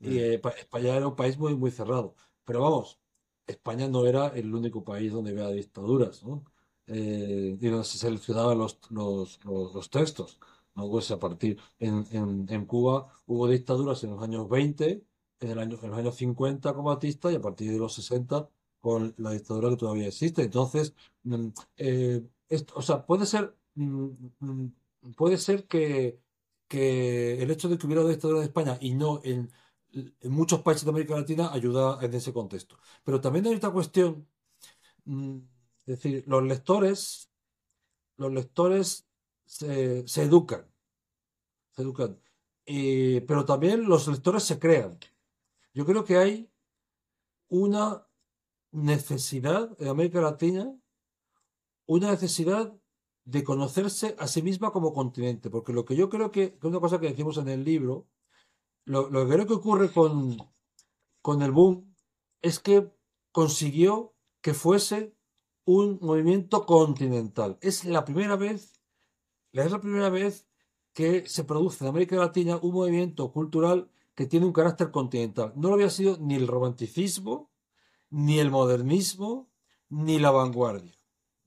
Y 0.00 0.18
Mm, 0.18 0.18
eh, 0.20 0.38
pa- 0.40 0.50
España 0.52 0.96
era 0.96 1.08
un 1.08 1.16
país 1.16 1.38
muy, 1.38 1.56
muy 1.56 1.70
cerrado. 1.72 2.16
Pero 2.44 2.62
vamos, 2.62 3.00
España 3.46 3.88
no 3.88 4.06
era 4.06 4.28
el 4.28 4.54
único 4.54 4.84
país 4.84 5.12
donde 5.12 5.32
había 5.32 5.48
dictaduras, 5.50 6.24
¿no? 6.24 6.44
Eh, 6.86 7.58
y 7.60 7.68
donde 7.68 7.84
se 7.86 7.98
seleccionaban 7.98 8.58
los, 8.58 8.80
los, 8.90 9.44
los, 9.44 9.74
los 9.74 9.90
textos. 9.90 10.40
A 10.74 11.18
partir, 11.18 11.58
en, 11.78 12.06
en, 12.10 12.46
en 12.48 12.66
Cuba 12.66 13.08
hubo 13.26 13.48
dictaduras 13.48 14.02
en 14.04 14.10
los 14.10 14.22
años 14.22 14.48
20, 14.48 15.04
en, 15.40 15.50
el 15.50 15.58
año, 15.58 15.78
en 15.82 15.90
los 15.90 15.98
años 15.98 16.16
50 16.16 16.74
con 16.74 16.84
Batista 16.84 17.30
y 17.30 17.36
a 17.36 17.40
partir 17.40 17.70
de 17.72 17.78
los 17.78 17.94
60 17.94 18.48
con 18.80 19.14
la 19.18 19.32
dictadura 19.32 19.70
que 19.70 19.76
todavía 19.76 20.08
existe. 20.08 20.42
Entonces, 20.42 20.94
mm, 21.24 21.48
eh, 21.76 22.22
o 22.74 22.82
sea, 22.82 23.06
puede 23.06 23.26
ser, 23.26 23.56
mm, 23.74 24.08
mm, 24.40 24.72
puede 25.16 25.38
ser 25.38 25.66
que, 25.66 26.20
que 26.68 27.42
el 27.42 27.50
hecho 27.50 27.68
de 27.68 27.78
que 27.78 27.86
hubiera 27.86 28.04
dictadura 28.04 28.40
en 28.40 28.44
España 28.46 28.78
y 28.80 28.94
no 28.94 29.20
en, 29.24 29.50
en 29.92 30.32
muchos 30.32 30.62
países 30.62 30.84
de 30.84 30.90
América 30.90 31.16
Latina 31.16 31.52
ayuda 31.52 31.98
en 32.02 32.14
ese 32.14 32.32
contexto. 32.32 32.78
Pero 33.04 33.20
también 33.20 33.46
hay 33.46 33.54
otra 33.54 33.70
cuestión, 33.70 34.26
es 35.06 35.86
decir, 35.86 36.24
los 36.26 36.42
lectores, 36.44 37.30
los 38.16 38.32
lectores 38.32 39.06
se, 39.44 40.04
educan, 40.22 40.66
se 41.72 41.82
educan, 41.82 42.20
y- 42.64 43.20
pero 43.22 43.44
también 43.44 43.84
los 43.88 44.06
lectores 44.08 44.44
se 44.44 44.58
crean. 44.58 44.98
Yo 45.74 45.86
creo 45.86 46.04
que 46.04 46.16
hay 46.18 46.50
una 47.50 48.06
necesidad 48.72 49.76
en 49.80 49.88
América 49.88 50.20
Latina, 50.20 50.74
una 51.86 52.10
necesidad 52.10 52.74
de 53.24 53.44
conocerse 53.44 54.16
a 54.18 54.26
sí 54.26 54.42
misma 54.42 54.72
como 54.72 54.92
continente, 54.92 55.50
porque 55.50 55.72
lo 55.72 55.84
que 55.84 55.94
yo 55.96 56.08
creo 56.08 56.30
que, 56.30 56.58
que 56.58 56.66
una 56.66 56.80
cosa 56.80 56.98
que 57.00 57.08
decimos 57.08 57.36
en 57.38 57.48
el 57.48 57.64
libro, 57.64 58.08
lo, 58.86 59.10
lo 59.10 59.26
que 59.26 59.34
creo 59.34 59.46
que 59.48 59.54
ocurre 59.54 59.92
con, 59.92 60.36
con 61.22 61.42
el 61.42 61.52
boom 61.52 61.94
es 62.42 62.58
que 62.60 62.90
consiguió 63.32 64.14
que 64.42 64.54
fuese 64.54 65.16
un 65.66 65.98
movimiento 66.02 66.66
continental. 66.66 67.58
Es 67.60 67.84
la 67.84 68.04
primera 68.04 68.36
vez, 68.36 68.81
es 69.60 69.70
la 69.70 69.80
primera 69.80 70.08
vez 70.08 70.46
que 70.92 71.26
se 71.28 71.44
produce 71.44 71.84
en 71.84 71.90
América 71.90 72.16
Latina 72.16 72.58
un 72.60 72.74
movimiento 72.74 73.32
cultural 73.32 73.90
que 74.14 74.26
tiene 74.26 74.46
un 74.46 74.52
carácter 74.52 74.90
continental. 74.90 75.52
No 75.56 75.68
lo 75.68 75.74
había 75.74 75.90
sido 75.90 76.18
ni 76.18 76.34
el 76.34 76.46
romanticismo, 76.46 77.50
ni 78.10 78.38
el 78.38 78.50
modernismo, 78.50 79.50
ni 79.88 80.18
la 80.18 80.30
vanguardia. 80.30 80.98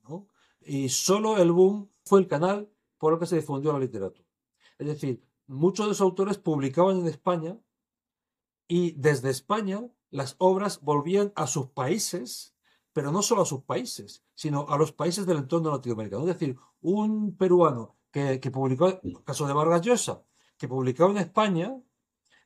¿no? 0.08 0.28
Y 0.62 0.90
solo 0.90 1.38
el 1.38 1.52
boom 1.52 1.90
fue 2.04 2.20
el 2.20 2.28
canal 2.28 2.72
por 2.98 3.14
el 3.14 3.20
que 3.20 3.28
se 3.28 3.36
difundió 3.36 3.74
la 3.74 3.80
literatura. 3.80 4.28
Es 4.78 4.88
decir, 4.88 5.24
muchos 5.48 5.86
de 5.86 5.90
los 5.90 6.02
autores 6.02 6.38
publicaban 6.38 7.00
en 7.00 7.08
España 7.08 7.60
y 8.68 8.92
desde 8.94 9.30
España 9.30 9.88
las 10.10 10.36
obras 10.40 10.82
volvían 10.82 11.34
a 11.36 11.46
sus 11.46 11.68
países, 11.68 12.56
pero 12.94 13.12
no 13.12 13.22
solo 13.22 13.44
a 13.44 13.46
sus 13.46 13.62
países, 13.64 14.24
sino 14.34 14.68
a 14.70 14.78
los 14.78 14.92
países 14.92 15.26
del 15.26 15.38
entorno 15.38 15.72
latinoamericano. 15.72 16.22
Es 16.22 16.40
decir, 16.40 16.58
un 16.82 17.36
peruano 17.36 17.95
que, 18.15 18.51
publicó, 18.51 18.88
el 18.88 19.24
caso 19.25 19.45
de 19.45 19.53
Vargas 19.53 19.81
Llosa, 19.81 20.24
que 20.57 20.69
publicaba 20.69 21.12
en 21.12 21.17
España, 21.17 21.77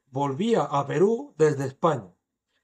volvía 0.10 0.64
a 0.64 0.88
Perú 0.88 1.36
desde 1.38 1.66
España. 1.66 2.12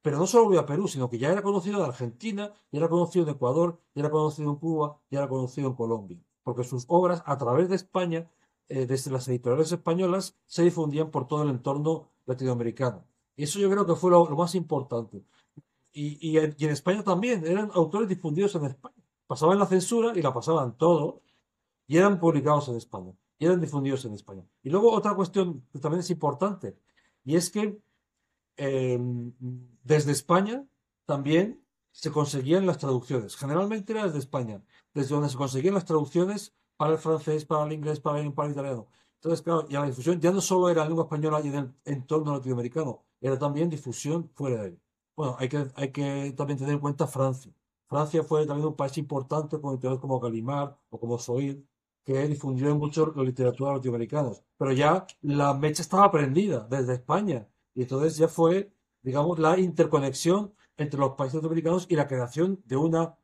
Pero 0.01 0.17
no 0.17 0.25
solo 0.25 0.45
volvía 0.45 0.62
a 0.62 0.65
Perú, 0.65 0.88
sino 0.88 1.07
que 1.07 1.19
ya 1.19 1.31
era 1.31 1.43
conocido 1.43 1.77
en 1.79 1.85
Argentina, 1.85 2.51
ya 2.71 2.79
era 2.79 2.89
conocido 2.89 3.25
en 3.25 3.35
Ecuador, 3.35 3.79
ya 3.93 4.01
era 4.01 4.09
conocido 4.09 4.50
en 4.50 4.55
Cuba, 4.55 5.00
ya 5.12 5.19
era 5.19 5.29
conocido 5.29 5.67
en 5.67 5.75
Colombia. 5.75 6.19
Porque 6.41 6.63
sus 6.63 6.85
obras, 6.88 7.21
a 7.27 7.38
través 7.38 7.69
de 7.69 7.75
España, 7.75 8.31
eh, 8.69 8.88
desde 8.88 9.12
las 9.12 9.27
editoriales 9.27 9.71
españolas, 9.71 10.39
se 10.47 10.63
difundían 10.63 11.12
por 11.12 11.27
todo 11.27 11.43
el 11.43 11.50
entorno 11.50 12.12
latinoamericano. 12.25 13.05
Y 13.35 13.43
eso 13.43 13.59
yo 13.59 13.69
creo 13.69 13.85
que 13.85 13.95
fue 13.95 14.09
lo, 14.09 14.27
lo 14.27 14.35
más 14.35 14.55
importante. 14.55 15.24
Y, 15.91 16.17
y 16.27 16.38
en, 16.39 16.55
y 16.57 16.65
en 16.65 16.71
España 16.71 17.03
también, 17.03 17.45
eran 17.45 17.69
autores 17.74 18.09
difundidos 18.09 18.55
en 18.55 18.65
España. 18.65 18.95
Pasaban 19.27 19.59
la 19.59 19.67
censura 19.67 20.13
y 20.15 20.21
la 20.24 20.33
pasaban 20.33 20.77
todo, 20.77 21.21
y 21.88 21.98
eran 21.98 22.20
publicados 22.20 22.68
en 22.70 22.75
España, 22.75 23.13
y 23.38 23.46
eran 23.46 23.60
difundidos 23.60 24.06
en 24.06 24.13
España. 24.13 24.44
Y 24.63 24.70
luego 24.70 24.92
otra 24.92 25.15
cuestión 25.15 25.65
que 25.72 25.80
también 25.80 26.00
es 26.00 26.10
importante, 26.10 26.77
y 27.24 27.36
es 27.36 27.50
que 27.50 27.80
eh, 28.58 29.00
desde 29.84 30.12
España 30.12 30.65
también 31.06 31.63
se 31.92 32.12
conseguían 32.12 32.65
las 32.65 32.77
traducciones. 32.77 33.36
Generalmente 33.38 33.94
era 33.94 34.06
desde 34.06 34.20
España, 34.20 34.62
desde 34.94 35.15
donde 35.15 35.30
se 35.30 35.38
conseguían 35.38 35.74
las 35.74 35.86
traducciones 35.86 36.54
para 36.77 36.94
el 36.94 36.98
francés, 36.98 37.46
para 37.46 37.65
el 37.65 37.74
inglés, 37.74 38.00
para 38.00 38.20
el, 38.20 38.34
para 38.34 38.48
el 38.48 38.54
italiano. 38.54 38.88
Entonces, 39.15 39.42
claro, 39.42 39.68
ya 39.70 39.80
la 39.80 39.88
difusión 39.88 40.20
ya 40.20 40.32
no 40.32 40.42
solo 40.42 40.70
era 40.70 40.84
en 40.84 40.89
lengua 40.89 41.06
española 41.06 41.42
y 41.44 41.48
en 41.48 41.56
el 41.56 41.74
entorno 41.86 42.34
latinoamericano, 42.34 43.06
era 43.22 43.39
también 43.39 43.70
difusión 43.70 44.30
fuera 44.34 44.62
de 44.62 44.68
él. 44.70 44.80
Bueno, 45.15 45.36
hay 45.39 45.50
que, 45.50 45.65
hay 45.75 45.92
que 45.92 46.34
también 46.36 46.60
tener 46.60 46.74
en 46.74 46.80
cuenta 46.80 47.08
Francia. 47.08 47.51
Francia 47.88 48.24
fue 48.24 48.46
también 48.46 48.68
un 48.68 48.75
país 48.75 48.98
importante 48.98 49.60
con 49.60 49.74
editores 49.74 50.00
como 50.00 50.20
Gallimard 50.20 50.75
o 50.89 51.00
como 51.00 51.18
Soil, 51.18 51.65
que 52.05 52.27
difundieron 52.27 52.77
mucho 52.77 53.12
la 53.15 53.24
literatura 53.24 53.74
latinoamericana. 53.74 54.31
Pero 54.57 54.71
ya 54.71 55.07
la 55.21 55.53
mecha 55.55 55.81
estaba 55.81 56.12
prendida 56.12 56.67
desde 56.69 56.93
España. 56.93 57.50
Y 57.74 57.81
entonces 57.81 58.15
ya 58.17 58.27
fue, 58.27 58.71
digamos, 59.01 59.39
la 59.39 59.59
interconexión 59.59 60.53
entre 60.77 61.00
los 61.00 61.15
países 61.15 61.35
latinoamericanos 61.35 61.88
y 61.89 61.95
la 61.95 62.07
creación 62.07 62.62
de 62.65 62.77
una, 62.77 63.17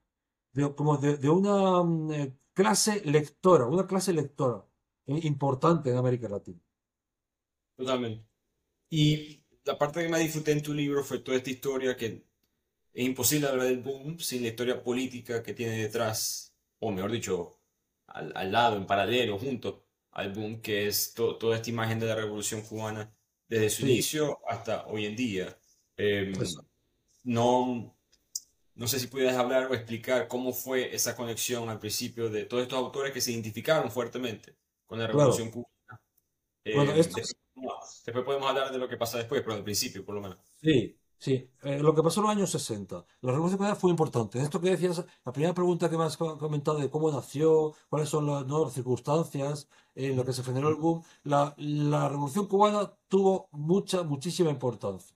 de, 0.54 0.74
como 0.76 0.98
de, 0.98 1.18
de 1.18 1.30
una 1.30 1.84
mm, 1.84 2.12
eh, 2.12 2.38
clase 2.54 3.02
lectora, 3.06 3.66
una 3.68 3.86
clase 3.86 4.14
lectora 4.14 4.66
eh, 5.06 5.20
importante 5.24 5.92
en 5.92 5.98
América 5.98 6.28
Latina. 6.28 6.60
Totalmente. 7.78 8.26
Y 8.90 9.44
la 9.64 9.78
parte 9.78 10.02
que 10.02 10.10
más 10.10 10.20
disfruté 10.20 10.54
en 10.54 10.64
tu 10.64 10.74
libro 10.74 11.04
fue 11.04 11.20
toda 11.20 11.38
esta 11.38 11.52
historia 11.52 11.96
que 11.96 12.26
es 12.94 13.06
imposible 13.06 13.48
hablar 13.48 13.68
del 13.68 13.82
boom 13.82 14.20
sin 14.20 14.42
la 14.42 14.50
historia 14.50 14.82
política 14.84 15.44
que 15.44 15.54
tiene 15.54 15.78
detrás, 15.78 16.56
o 16.80 16.92
mejor 16.92 17.12
dicho, 17.12 17.61
al, 18.14 18.32
al 18.36 18.52
lado, 18.52 18.78
en 18.78 18.86
paralelo, 18.88 19.38
junto 19.40 19.86
al 20.12 20.32
boom, 20.34 20.62
que 20.62 20.88
es 20.88 21.14
to- 21.14 21.38
toda 21.38 21.56
esta 21.58 21.70
imagen 21.70 22.00
de 22.00 22.08
la 22.08 22.16
Revolución 22.16 22.62
Cubana 22.62 23.14
desde 23.48 23.70
su 23.70 23.82
Sí, 23.82 23.84
inicio 23.84 24.40
hasta 24.48 24.88
hoy 24.88 25.06
en 25.06 25.16
día. 25.16 25.58
Em, 25.98 26.34
eso. 26.40 26.66
no, 27.24 27.98
no 28.76 28.88
sé 28.88 29.00
si 29.00 29.08
pudieras 29.08 29.38
hablar 29.38 29.68
o 29.72 29.74
explicar 29.76 30.28
cómo 30.28 30.54
fue 30.54 30.96
esa 30.96 31.16
conexión 31.16 31.70
al 31.70 31.80
principio 31.80 32.30
de 32.30 32.46
todos 32.46 32.64
estos 32.64 32.80
autores 32.80 33.14
que 33.14 33.22
se 33.22 33.32
identificaron 33.32 33.92
fuertemente 33.92 34.58
con 34.86 35.00
la 35.00 35.08
Claro. 35.10 35.38
Revolución 35.38 35.52
Cubana. 35.52 35.70
Bueno, 36.72 36.92
Em, 36.92 36.96
esto, 36.96 37.22
después, 37.56 38.04
después 38.06 38.26
podemos 38.26 38.50
hablar 38.50 38.72
de 38.72 38.78
lo 38.80 38.90
que 38.90 38.98
pasa 38.98 39.18
después, 39.20 39.42
pero 39.42 39.56
al 39.56 39.64
principio, 39.64 40.06
por 40.06 40.16
lo 40.16 40.22
menos. 40.22 40.38
Sí, 40.62 41.00
sí. 41.26 41.34
Eh, 41.64 41.80
lo 41.80 41.94
que 41.96 42.04
pasó 42.04 42.20
en 42.22 42.24
los 42.28 42.36
años 42.36 42.50
60. 42.52 43.06
La 43.22 43.32
Revolución 43.32 43.58
Cubana 43.60 43.76
fue 43.76 43.92
importante. 43.92 44.40
Esto 44.42 44.60
que 44.62 44.72
decías, 44.72 45.04
la 45.26 45.32
primera 45.32 45.54
pregunta 45.54 45.90
que 45.90 45.98
me 45.98 46.04
has 46.06 46.18
co- 46.18 46.38
comentado 46.38 46.78
de 46.80 46.90
cómo 46.90 47.12
nació, 47.12 47.74
cuáles 47.90 48.10
son 48.10 48.26
las 48.28 48.46
nuevas 48.48 48.74
circunstancias 48.74 49.68
en 49.96 50.16
lo 50.18 50.26
que 50.26 50.34
se 50.34 50.44
generó 50.44 50.70
el 50.70 50.76
boom, 50.76 51.04
la, 51.24 51.54
la 51.58 52.10
Revolución 52.10 52.48
Cubana 52.48 52.92
tuvo 53.08 53.48
mucha, 53.52 54.04
muchísima 54.04 54.50
importancia. 54.50 55.16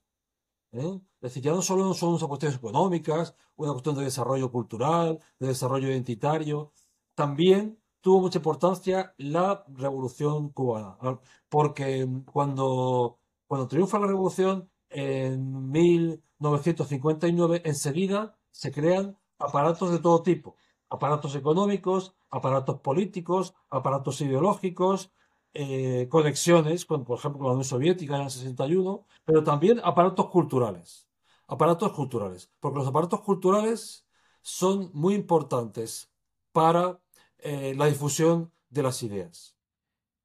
¿eh? 0.74 1.02
Es 1.22 1.22
decir, 1.22 1.44
ya 1.44 1.52
no 1.54 1.62
solo 1.62 1.94
son 1.94 2.10
unas 2.12 2.24
cuestiones 2.26 2.58
económicas, 2.60 3.36
una 3.56 3.72
cuestión 3.74 3.96
de 3.96 4.04
desarrollo 4.06 4.52
cultural, 4.52 5.20
de 5.40 5.48
desarrollo 5.48 5.90
identitario, 5.90 6.74
también 7.16 7.80
tuvo 8.02 8.22
mucha 8.22 8.40
importancia 8.40 9.14
la 9.18 9.64
Revolución 9.70 10.50
Cubana, 10.50 10.98
¿no? 11.02 11.22
porque 11.50 12.08
cuando, 12.32 13.20
cuando 13.48 13.68
triunfa 13.68 14.00
la 14.00 14.08
Revolución 14.08 14.70
en 14.96 15.72
1959, 15.72 17.62
enseguida 17.66 18.38
se 18.52 18.72
crean 18.72 19.18
aparatos 19.38 19.92
de 19.92 20.00
todo 20.00 20.24
tipo, 20.24 20.56
aparatos 20.90 21.36
económicos, 21.36 22.16
aparatos 22.30 22.80
políticos, 22.80 23.54
aparatos 23.70 24.22
ideológicos, 24.22 25.12
eh, 25.54 26.08
conexiones, 26.10 26.86
con, 26.86 27.04
por 27.04 27.20
ejemplo, 27.20 27.44
la 27.44 27.52
Unión 27.52 27.66
Soviética 27.66 28.16
en 28.16 28.22
el 28.24 28.30
61, 28.30 29.06
pero 29.26 29.44
también 29.44 29.82
aparatos 29.84 30.30
culturales. 30.30 31.10
Aparatos 31.48 31.92
culturales, 31.92 32.50
porque 32.62 32.80
los 32.80 32.88
aparatos 32.88 33.22
culturales 33.22 34.06
son 34.42 34.92
muy 34.94 35.14
importantes 35.14 36.10
para 36.54 37.02
eh, 37.40 37.74
la 37.76 37.88
difusión 37.88 38.52
de 38.70 38.84
las 38.84 39.04
ideas. 39.04 39.58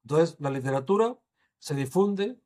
Entonces, 0.05 0.37
la 0.39 0.50
literatura 0.50 1.19
se 1.59 1.75
difunde, 1.75 2.39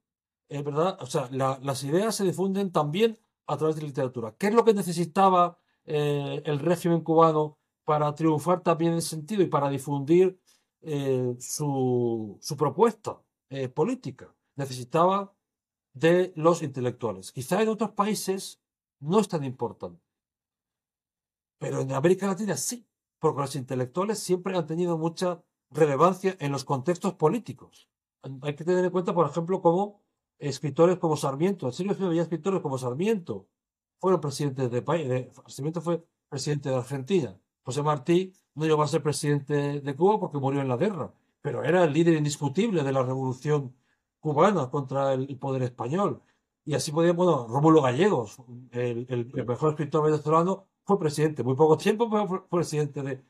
es 0.57 0.65
verdad, 0.65 0.99
o 1.01 1.07
sea, 1.07 1.29
la- 1.33 1.59
las 1.63 1.83
ideas 1.85 2.15
se 2.15 2.25
difunden 2.25 2.71
también 2.73 3.19
a 3.47 3.57
través 3.57 3.77
de 3.77 3.83
la 3.83 3.89
literatura. 3.89 4.35
¿Qué 4.39 4.49
es 4.49 4.55
lo 4.55 4.65
que 4.65 4.75
necesitaba 4.75 5.59
eh, 5.87 6.43
el 6.47 6.59
régimen 6.61 7.03
cubano 7.03 7.59
para 7.85 8.15
triunfar 8.15 8.63
también 8.63 8.93
en 8.93 8.99
ese 8.99 9.11
sentido 9.11 9.43
y 9.43 9.47
para 9.47 9.69
difundir 9.71 10.41
eh, 10.83 11.35
su, 11.41 12.39
propuesta 12.57 13.23
eh, 13.51 13.69
política? 13.69 14.35
Necesitaba 14.57 15.35
de 15.93 16.33
los 16.37 16.63
intelectuales. 16.63 17.33
Quizá 17.33 17.63
en 17.63 17.69
otros 17.69 17.93
países 17.93 18.61
no 19.01 19.21
es 19.21 19.29
tan 19.29 19.45
importante, 19.45 20.03
pero 21.59 21.81
en 21.81 21.93
América 21.93 22.27
Latina 22.27 22.57
sí, 22.57 22.87
porque 23.19 23.41
los 23.41 23.57
intelectuales 23.57 24.19
siempre 24.19 24.57
han 24.57 24.67
tenido 24.67 24.99
mucha 24.99 25.43
relevancia 25.71 26.37
en 26.41 26.53
los 26.53 26.65
contextos 26.65 27.15
políticos. 27.15 27.89
Hay 28.43 28.55
que 28.55 28.65
tener 28.65 28.85
en 28.85 28.91
cuenta, 28.91 29.15
por 29.15 29.29
ejemplo, 29.29 29.61
como 29.61 30.04
escritores 30.39 30.99
como 30.99 31.17
Sarmiento. 31.17 31.67
En 31.67 31.73
serio, 31.73 31.97
había 32.01 32.23
escritores 32.23 32.61
como 32.61 32.79
Sarmiento, 32.79 33.49
fueron 33.99 34.21
presidentes 34.21 34.71
de 34.71 34.83
país. 34.83 35.09
De, 35.09 35.31
fue 35.81 36.05
presidente 36.29 36.69
de 36.69 36.77
Argentina. 36.77 37.39
José 37.63 37.83
Martí 37.83 38.33
no 38.55 38.67
llegó 38.67 38.83
a 38.83 38.89
ser 38.89 39.03
presidente 39.03 39.81
de 39.81 39.97
Cuba 39.97 40.21
porque 40.21 40.39
murió 40.39 40.61
en 40.61 40.69
la 40.69 40.77
guerra, 40.77 41.13
pero 41.41 41.65
era 41.65 41.85
el 41.85 41.93
líder 41.93 42.15
indiscutible 42.15 42.83
de 42.83 42.93
la 42.93 43.03
revolución 43.03 43.75
cubana 44.21 44.71
contra 44.71 45.15
el 45.15 45.39
poder 45.39 45.63
español. 45.63 46.23
Y 46.65 46.75
así 46.75 46.93
podía, 46.93 47.13
bueno, 47.13 47.47
Rómulo 47.49 47.83
Gallegos, 47.83 48.39
el, 48.73 49.31
mejor 49.47 49.71
escritor 49.71 50.05
venezolano, 50.05 50.67
fue 50.85 50.99
presidente. 50.99 51.43
Muy 51.43 51.55
poco 51.57 51.77
tiempo 51.77 52.09
fue 52.09 52.49
presidente 52.49 53.03
de, 53.03 53.23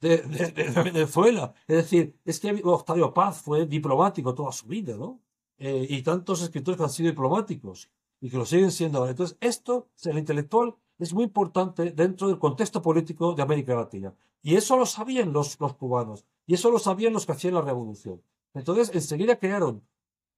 de, 0.00 0.18
de, 0.52 0.82
Venezuela. 0.82 1.54
Es 1.66 1.76
decir, 1.76 2.18
es 2.24 2.40
que 2.40 2.60
Octavio 2.64 3.12
Paz 3.12 3.42
fue 3.42 3.66
diplomático 3.66 4.34
toda 4.34 4.52
su 4.52 4.66
vida, 4.66 4.96
¿no? 4.96 5.20
Eh, 5.58 5.86
y 5.88 6.02
tantos 6.02 6.42
escritores 6.42 6.78
que 6.78 6.84
han 6.84 6.90
sido 6.90 7.10
diplomáticos 7.10 7.90
y 8.20 8.30
que 8.30 8.36
lo 8.36 8.46
siguen 8.46 8.70
siendo 8.70 8.98
ahora. 8.98 9.10
Entonces, 9.10 9.36
esto, 9.40 9.88
el 10.04 10.18
intelectual, 10.18 10.74
es 10.98 11.12
muy 11.14 11.24
importante 11.24 11.90
dentro 11.92 12.28
del 12.28 12.38
contexto 12.38 12.82
político 12.82 13.34
de 13.34 13.42
América 13.42 13.74
Latina. 13.74 14.14
Y 14.42 14.56
eso 14.56 14.76
lo 14.76 14.86
sabían 14.86 15.32
los, 15.32 15.58
los 15.60 15.74
cubanos. 15.74 16.24
Y 16.46 16.54
eso 16.54 16.70
lo 16.70 16.78
sabían 16.78 17.12
los 17.12 17.26
que 17.26 17.32
hacían 17.32 17.54
la 17.54 17.60
revolución. 17.60 18.22
Entonces, 18.54 18.90
enseguida 18.94 19.38
crearon 19.38 19.82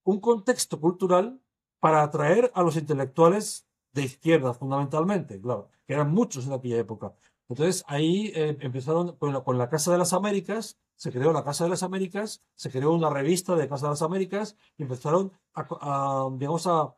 un 0.03 0.19
contexto 0.19 0.79
cultural 0.79 1.39
para 1.79 2.03
atraer 2.03 2.51
a 2.53 2.61
los 2.63 2.77
intelectuales 2.77 3.67
de 3.93 4.03
izquierda, 4.03 4.53
fundamentalmente, 4.53 5.39
claro, 5.39 5.69
que 5.85 5.93
eran 5.93 6.11
muchos 6.11 6.45
en 6.45 6.53
aquella 6.53 6.77
época. 6.77 7.13
Entonces 7.49 7.83
ahí 7.87 8.31
eh, 8.33 8.57
empezaron 8.61 9.17
con 9.17 9.57
la, 9.57 9.69
Casa 9.69 9.91
de 9.91 9.97
las 9.97 10.13
Américas, 10.13 10.77
se 11.01 11.11
creó 11.11 11.33
la 11.33 11.43
Casa 11.43 11.63
de 11.63 11.71
las 11.71 11.81
Américas, 11.81 12.43
se 12.53 12.69
creó 12.69 12.93
una 12.93 13.09
revista 13.09 13.55
de 13.55 13.67
Casa 13.67 13.87
de 13.87 13.93
las 13.93 14.03
Américas 14.03 14.55
y 14.77 14.83
empezaron 14.83 15.31
a, 15.55 16.29
digamos, 16.37 16.67
a, 16.67 16.95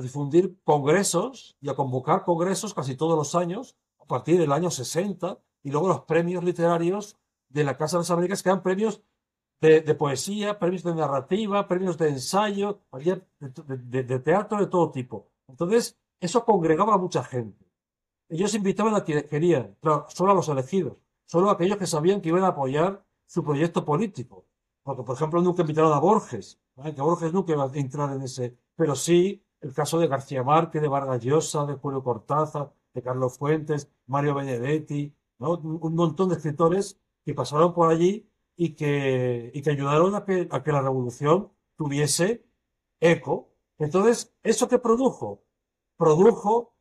difundir 0.00 0.56
congresos 0.64 1.54
y 1.60 1.68
a 1.68 1.74
convocar 1.74 2.24
congresos 2.24 2.72
casi 2.72 2.96
todos 2.96 3.14
los 3.14 3.34
años, 3.34 3.76
a 4.00 4.06
partir 4.06 4.38
del 4.40 4.52
año 4.52 4.70
60, 4.70 5.38
y 5.62 5.70
luego 5.70 5.88
los 5.88 6.00
premios 6.04 6.44
literarios 6.44 7.18
de 7.50 7.64
la 7.64 7.76
Casa 7.76 7.98
de 7.98 8.04
las 8.04 8.10
Américas, 8.10 8.42
que 8.42 8.48
eran 8.48 8.62
premios 8.62 9.02
de, 9.60 9.82
poesía, 9.94 10.58
premios 10.58 10.82
de 10.82 10.94
narrativa, 10.94 11.68
premios 11.68 11.98
de 11.98 12.08
ensayo, 12.08 12.80
de 12.90 14.18
teatro 14.20 14.60
de 14.60 14.66
todo 14.66 14.92
tipo. 14.92 15.30
Entonces, 15.46 15.98
eso 16.20 16.42
congregaba 16.46 16.94
a 16.94 16.98
mucha 16.98 17.22
gente. 17.22 17.66
Ellos 18.30 18.54
invitaban 18.54 18.94
a 18.94 19.04
quienes 19.04 19.24
querían, 19.24 19.76
solo 20.08 20.32
a 20.32 20.34
los 20.34 20.48
elegidos, 20.48 21.03
solo 21.26 21.50
aquellos 21.50 21.78
que 21.78 21.86
sabían 21.86 22.20
que 22.20 22.28
iban 22.28 22.44
a 22.44 22.48
apoyar 22.48 23.04
su 23.26 23.42
proyecto 23.42 23.84
político. 23.84 24.46
Porque, 24.82 25.02
por 25.02 25.16
ejemplo, 25.16 25.40
nunca 25.42 25.62
invitaron 25.62 25.92
a 25.92 25.98
Borges, 25.98 26.60
que 26.94 27.00
Borges 27.00 27.32
nunca 27.32 27.52
iba 27.52 27.64
a 27.64 27.70
entrar 27.74 28.14
en 28.14 28.22
ese, 28.22 28.56
pero 28.76 28.94
sí 28.94 29.42
el 29.60 29.72
caso 29.72 29.98
de 29.98 30.08
García 30.08 30.42
Márquez, 30.42 30.82
de 30.82 30.88
Vargas 30.88 31.22
Llosa, 31.22 31.64
de 31.64 31.74
Julio 31.74 32.02
Cortázar, 32.02 32.72
de 32.92 33.02
Carlos 33.02 33.38
Fuentes, 33.38 33.90
Mario 34.06 34.34
Benedetti, 34.34 35.14
un 35.38 35.94
montón 35.94 36.28
de 36.28 36.36
escritores 36.36 37.00
que 37.24 37.34
pasaron 37.34 37.72
por 37.72 37.90
allí 37.90 38.28
y 38.56 38.74
que, 38.74 39.50
y 39.54 39.62
que 39.62 39.70
ayudaron 39.70 40.14
a 40.14 40.24
que, 40.24 40.48
a 40.50 40.62
que 40.62 40.72
la 40.72 40.82
revolución 40.82 41.50
tuviese 41.76 42.44
eco. 43.00 43.50
Entonces, 43.78 44.34
¿eso 44.42 44.68
qué 44.68 44.78
produjo? 44.78 45.42
Produjo 45.96 46.74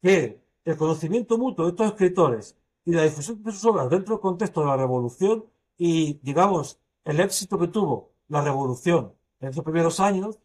que 0.00 0.40
el 0.64 0.76
conocimiento 0.76 1.38
mutuo 1.38 1.64
de 1.64 1.70
estos 1.72 1.88
escritores 1.88 2.56
y 2.88 2.92
la 2.92 3.02
difusión 3.02 3.42
de 3.42 3.52
sus 3.52 3.66
obras 3.66 3.90
dentro 3.90 4.14
del 4.14 4.22
contexto 4.22 4.62
de 4.62 4.66
la 4.68 4.76
revolución 4.78 5.44
y, 5.76 6.14
digamos, 6.22 6.80
el 7.04 7.20
éxito 7.20 7.58
que 7.58 7.68
tuvo 7.68 8.14
la 8.28 8.40
revolución 8.40 9.12
en 9.40 9.50
esos 9.50 9.62
primeros 9.62 10.00
años, 10.00 10.38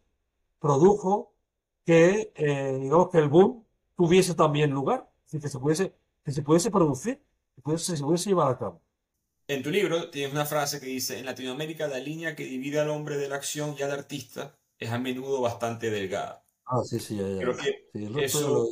produjo 0.58 1.32
que, 1.86 2.32
eh, 2.34 2.78
digamos, 2.82 3.08
que 3.08 3.16
el 3.16 3.30
boom 3.30 3.64
tuviese 3.96 4.34
también 4.34 4.72
lugar, 4.72 5.10
que 5.30 5.48
se 5.48 5.58
pudiese, 5.58 5.94
que 6.22 6.32
se 6.32 6.42
pudiese 6.42 6.70
producir, 6.70 7.22
que 7.64 7.78
se 7.78 7.96
pudiese 7.96 8.28
llevar 8.28 8.52
a 8.52 8.58
cabo. 8.58 8.82
En 9.48 9.62
tu 9.62 9.70
libro 9.70 10.10
tienes 10.10 10.30
una 10.30 10.44
frase 10.44 10.80
que 10.80 10.86
dice, 10.86 11.18
en 11.18 11.24
Latinoamérica 11.24 11.88
la 11.88 11.98
línea 11.98 12.36
que 12.36 12.44
divide 12.44 12.78
al 12.78 12.90
hombre 12.90 13.16
de 13.16 13.30
la 13.30 13.36
acción 13.36 13.74
y 13.78 13.82
al 13.82 13.90
artista 13.90 14.54
es 14.78 14.90
a 14.90 14.98
menudo 14.98 15.40
bastante 15.40 15.90
delgada. 15.90 16.44
Ah, 16.66 16.82
sí, 16.84 17.00
sí, 17.00 17.16
ya, 17.16 17.26
ya. 17.26 17.38
Creo 17.38 17.56
que 17.56 18.24
eso, 18.24 18.68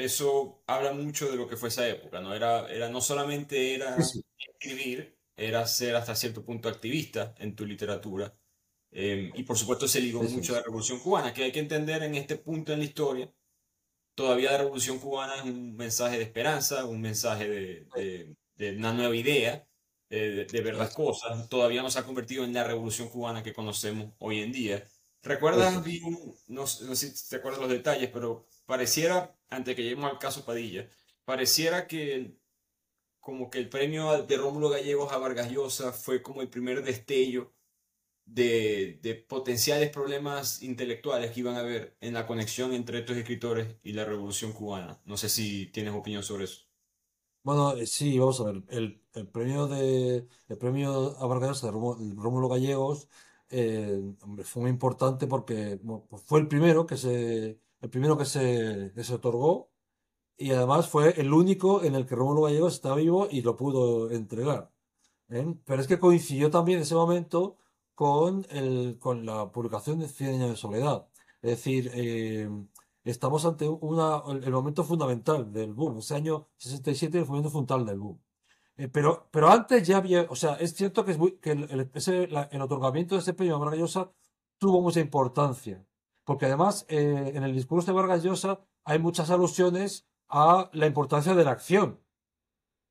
eso 0.00 0.62
habla 0.66 0.92
mucho 0.92 1.30
de 1.30 1.36
lo 1.36 1.48
que 1.48 1.56
fue 1.56 1.68
esa 1.68 1.88
época, 1.88 2.20
¿no? 2.20 2.34
Era, 2.34 2.70
era, 2.70 2.88
no 2.88 3.00
solamente 3.00 3.74
era 3.74 3.96
escribir, 4.38 5.16
era 5.36 5.66
ser 5.66 5.96
hasta 5.96 6.14
cierto 6.14 6.44
punto 6.44 6.68
activista 6.68 7.34
en 7.38 7.54
tu 7.54 7.64
literatura. 7.64 8.34
Em, 8.90 9.30
y 9.34 9.42
por 9.44 9.58
supuesto 9.58 9.86
se 9.86 10.00
ligó 10.00 10.22
mucho 10.22 10.54
a 10.54 10.58
la 10.58 10.62
Revolución 10.64 10.98
Cubana, 11.00 11.32
que 11.32 11.44
hay 11.44 11.52
que 11.52 11.60
entender 11.60 12.02
en 12.02 12.14
este 12.14 12.36
punto 12.36 12.72
en 12.72 12.80
la 12.80 12.84
historia. 12.84 13.32
Todavía 14.14 14.52
la 14.52 14.58
Revolución 14.58 14.98
Cubana 14.98 15.36
es 15.36 15.44
un 15.44 15.76
mensaje 15.76 16.18
de 16.18 16.24
esperanza, 16.24 16.84
un 16.86 17.00
mensaje 17.00 17.48
de, 17.48 18.36
de, 18.56 18.76
una 18.76 18.92
nueva 18.92 19.14
idea, 19.16 19.66
de, 20.10 20.44
de, 20.44 20.60
ver 20.60 20.74
las 20.74 20.94
cosas. 20.94 21.48
Todavía 21.48 21.82
no 21.82 21.90
se 21.90 22.00
ha 22.00 22.04
convertido 22.04 22.44
en 22.44 22.52
la 22.54 22.64
Revolución 22.64 23.08
Cubana 23.08 23.42
que 23.42 23.52
conocemos 23.52 24.12
hoy 24.18 24.40
en 24.40 24.52
día. 24.52 24.84
¿Recuerdas, 25.22 25.82
no, 26.46 26.60
no 26.60 26.66
sé 26.66 27.16
si 27.16 27.28
te 27.28 27.36
acuerdas 27.36 27.60
los 27.60 27.70
detalles, 27.70 28.10
pero 28.12 28.46
pareciera, 28.66 29.36
antes 29.50 29.74
que 29.74 29.82
lleguemos 29.82 30.10
al 30.10 30.18
caso 30.18 30.44
Padilla, 30.44 30.88
pareciera 31.24 31.86
que 31.86 32.36
como 33.20 33.50
que 33.50 33.58
el 33.58 33.68
premio 33.68 34.22
de 34.22 34.36
Rómulo 34.36 34.70
Gallegos 34.70 35.12
a 35.12 35.18
Vargas 35.18 35.50
Llosa 35.50 35.92
fue 35.92 36.22
como 36.22 36.40
el 36.40 36.48
primer 36.48 36.82
destello 36.82 37.52
de, 38.24 39.00
de, 39.02 39.14
potenciales 39.16 39.90
problemas 39.90 40.62
intelectuales 40.62 41.32
que 41.32 41.40
iban 41.40 41.56
a 41.56 41.60
haber 41.60 41.96
en 42.00 42.14
la 42.14 42.26
conexión 42.26 42.72
entre 42.72 43.00
estos 43.00 43.16
escritores 43.16 43.76
y 43.82 43.92
la 43.92 44.04
revolución 44.04 44.52
cubana. 44.52 45.00
No 45.04 45.16
sé 45.16 45.28
si 45.28 45.66
tienes 45.66 45.94
opinión 45.94 46.22
sobre 46.22 46.44
eso. 46.44 46.62
Bueno, 47.42 47.76
eh, 47.76 47.86
sí, 47.86 48.18
vamos 48.18 48.40
a 48.40 48.44
ver. 48.44 48.62
El, 48.68 49.02
el 49.14 49.28
premio 49.28 49.66
de 49.66 50.26
el 50.48 50.58
premio 50.58 51.16
a 51.18 51.26
Vargas 51.26 51.50
Llosa 51.50 51.66
de 51.66 51.72
Rómulo 51.72 52.48
Gallegos 52.48 53.08
eh, 53.50 54.00
fue 54.44 54.62
muy 54.62 54.70
importante 54.70 55.26
porque 55.26 55.80
fue 56.26 56.40
el 56.40 56.48
primero 56.48 56.86
que 56.86 56.96
se 56.96 57.60
el 57.80 57.90
primero 57.90 58.18
que 58.18 58.24
se, 58.24 58.92
se 59.02 59.14
otorgó 59.14 59.70
y 60.36 60.52
además 60.52 60.88
fue 60.88 61.20
el 61.20 61.32
único 61.32 61.82
en 61.84 61.94
el 61.94 62.06
que 62.06 62.14
Rómulo 62.14 62.42
Gallegos 62.42 62.74
estaba 62.74 62.96
vivo 62.96 63.28
y 63.30 63.42
lo 63.42 63.56
pudo 63.56 64.10
entregar. 64.10 64.70
¿eh? 65.30 65.54
Pero 65.64 65.82
es 65.82 65.88
que 65.88 65.98
coincidió 65.98 66.50
también 66.50 66.80
ese 66.80 66.94
momento 66.94 67.58
con, 67.94 68.46
el, 68.50 68.98
con 69.00 69.26
la 69.26 69.50
publicación 69.52 69.98
de 70.00 70.08
Cien 70.08 70.36
años 70.36 70.50
de 70.50 70.56
soledad. 70.56 71.08
Es 71.42 71.50
decir, 71.50 71.90
eh, 71.94 72.48
estamos 73.04 73.44
ante 73.44 73.68
una, 73.68 74.22
el 74.28 74.52
momento 74.52 74.84
fundamental 74.84 75.52
del 75.52 75.74
boom. 75.74 75.98
Ese 75.98 76.14
año 76.14 76.48
67 76.58 77.18
es 77.18 77.24
el 77.24 77.28
momento 77.28 77.50
fundamental 77.50 77.86
del 77.86 77.98
boom. 77.98 78.20
Eh, 78.78 78.88
pero, 78.88 79.28
pero 79.30 79.50
antes 79.50 79.86
ya 79.86 79.98
había, 79.98 80.26
o 80.30 80.36
sea, 80.36 80.54
es 80.54 80.74
cierto 80.74 81.04
que, 81.04 81.12
es 81.12 81.18
que 81.42 81.50
el, 81.52 81.90
ese, 81.94 82.24
el 82.24 82.62
otorgamiento 82.62 83.14
de 83.14 83.20
ese 83.20 83.34
premio 83.34 83.56
a 83.56 83.58
Vargas 83.58 83.78
Llosa 83.78 84.12
tuvo 84.58 84.80
mucha 84.80 85.00
importancia 85.00 85.84
porque 86.28 86.44
además 86.44 86.84
eh, 86.90 87.32
en 87.34 87.42
el 87.42 87.54
discurso 87.54 87.86
de 87.86 87.96
Vargas 87.96 88.22
Llosa 88.22 88.60
hay 88.84 88.98
muchas 88.98 89.30
alusiones 89.30 90.06
a 90.28 90.68
la 90.74 90.86
importancia 90.86 91.34
de 91.34 91.42
la 91.42 91.52
acción. 91.52 92.04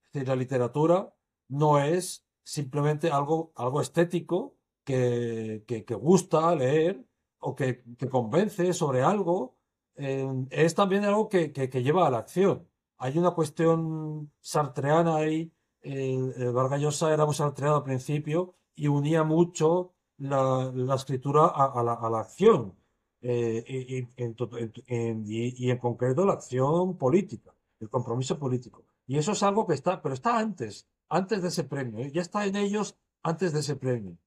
Es 0.07 0.13
decir, 0.13 0.27
la 0.27 0.35
literatura 0.35 1.15
no 1.47 1.77
es 1.77 2.25
simplemente 2.43 3.11
algo, 3.11 3.51
algo 3.55 3.79
estético 3.79 4.57
que, 4.83 5.63
gusta 6.01 6.55
leer 6.55 7.05
o 7.37 7.53
que, 7.53 7.83
convence 8.09 8.73
sobre 8.73 9.03
algo, 9.03 9.59
es 9.95 10.73
también 10.73 11.05
algo 11.05 11.29
que, 11.29 11.51
lleva 11.83 12.07
a 12.07 12.09
la 12.09 12.17
acción. 12.17 12.67
Hay 12.97 13.19
una 13.19 13.35
cuestión 13.35 14.33
sartreana 14.41 15.17
ahí. 15.17 15.53
Eh, 15.89 16.51
Vargas 16.53 16.81
Llosa 16.81 17.13
era 17.13 17.25
muy 17.25 17.33
sartreano 17.33 17.77
al 17.77 17.83
principio 17.83 18.55
y 18.75 18.87
unía 18.87 19.23
mucho 19.23 19.93
la, 20.17 20.95
escritura 20.95 21.47
a, 21.47 21.83
la, 21.83 22.19
acción 22.19 22.75
eh, 23.21 23.63
y, 23.67 24.07
en, 24.17 25.77
concreto 25.77 26.25
la 26.25 26.33
acción 26.33 26.97
política, 26.97 27.53
el 27.79 27.89
compromiso 27.89 28.37
político. 28.37 28.83
Y 29.05 29.17
eso 29.17 29.31
es 29.31 29.43
algo 29.43 29.65
que 29.65 29.75
está, 29.75 30.01
pero 30.01 30.13
está 30.13 30.37
antes, 30.37 30.87
antes 31.09 31.41
de 31.41 31.47
ese 31.47 31.63
premio, 31.63 31.99
¿eh? 31.99 32.11
ya 32.11 32.21
está 32.21 32.45
en 32.45 32.55
ellos 32.57 32.97
antes 33.23 33.53
de 33.53 33.61
ese 33.61 33.75
premio. 33.75 34.17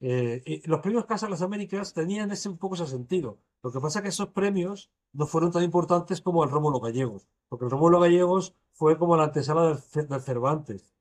Eh, 0.00 0.62
los 0.64 0.80
premios 0.80 1.04
Casa 1.04 1.26
de 1.26 1.30
las 1.30 1.42
Américas 1.42 1.92
tenían 1.92 2.30
ese, 2.32 2.48
un 2.48 2.58
poco 2.58 2.74
ese 2.74 2.86
sentido. 2.86 3.38
Lo 3.62 3.70
que 3.70 3.80
pasa 3.80 3.98
es 3.98 4.02
que 4.02 4.08
esos 4.08 4.28
premios 4.30 4.90
no 5.12 5.26
fueron 5.26 5.52
tan 5.52 5.62
importantes 5.62 6.20
como 6.20 6.42
el 6.42 6.50
Rómulo 6.50 6.80
Gallegos, 6.80 7.28
porque 7.48 7.66
el 7.66 7.70
Rómulo 7.70 8.00
Gallegos 8.00 8.56
fue 8.72 8.98
como 8.98 9.16
la 9.16 9.24
antesala 9.24 9.78
del 9.94 10.22
Cervantes, 10.22 10.92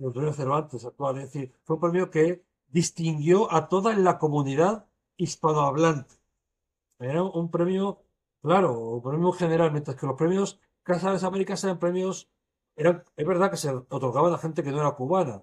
el 0.00 0.12
premio 0.12 0.32
Cervantes 0.32 0.84
actual. 0.84 1.18
Es 1.18 1.32
decir, 1.32 1.52
fue 1.64 1.76
un 1.76 1.80
premio 1.80 2.10
que 2.10 2.44
distinguió 2.68 3.52
a 3.52 3.68
toda 3.68 3.94
la 3.96 4.18
comunidad 4.18 4.86
hispanohablante 5.16 6.20
era 7.00 7.22
un 7.22 7.50
premio, 7.50 8.02
claro, 8.42 8.78
un 8.78 9.02
premio 9.02 9.32
general, 9.32 9.72
mientras 9.72 9.96
que 9.96 10.06
los 10.06 10.16
premios 10.16 10.60
Casa 10.82 11.08
de 11.08 11.14
las 11.14 11.24
Américas 11.24 11.62
eran 11.64 11.78
premios, 11.78 12.28
eran, 12.76 13.04
es 13.16 13.26
verdad 13.26 13.50
que 13.50 13.56
se 13.56 13.70
otorgaban 13.70 14.32
a 14.32 14.38
gente 14.38 14.62
que 14.62 14.70
no 14.70 14.80
era 14.80 14.92
cubana, 14.92 15.42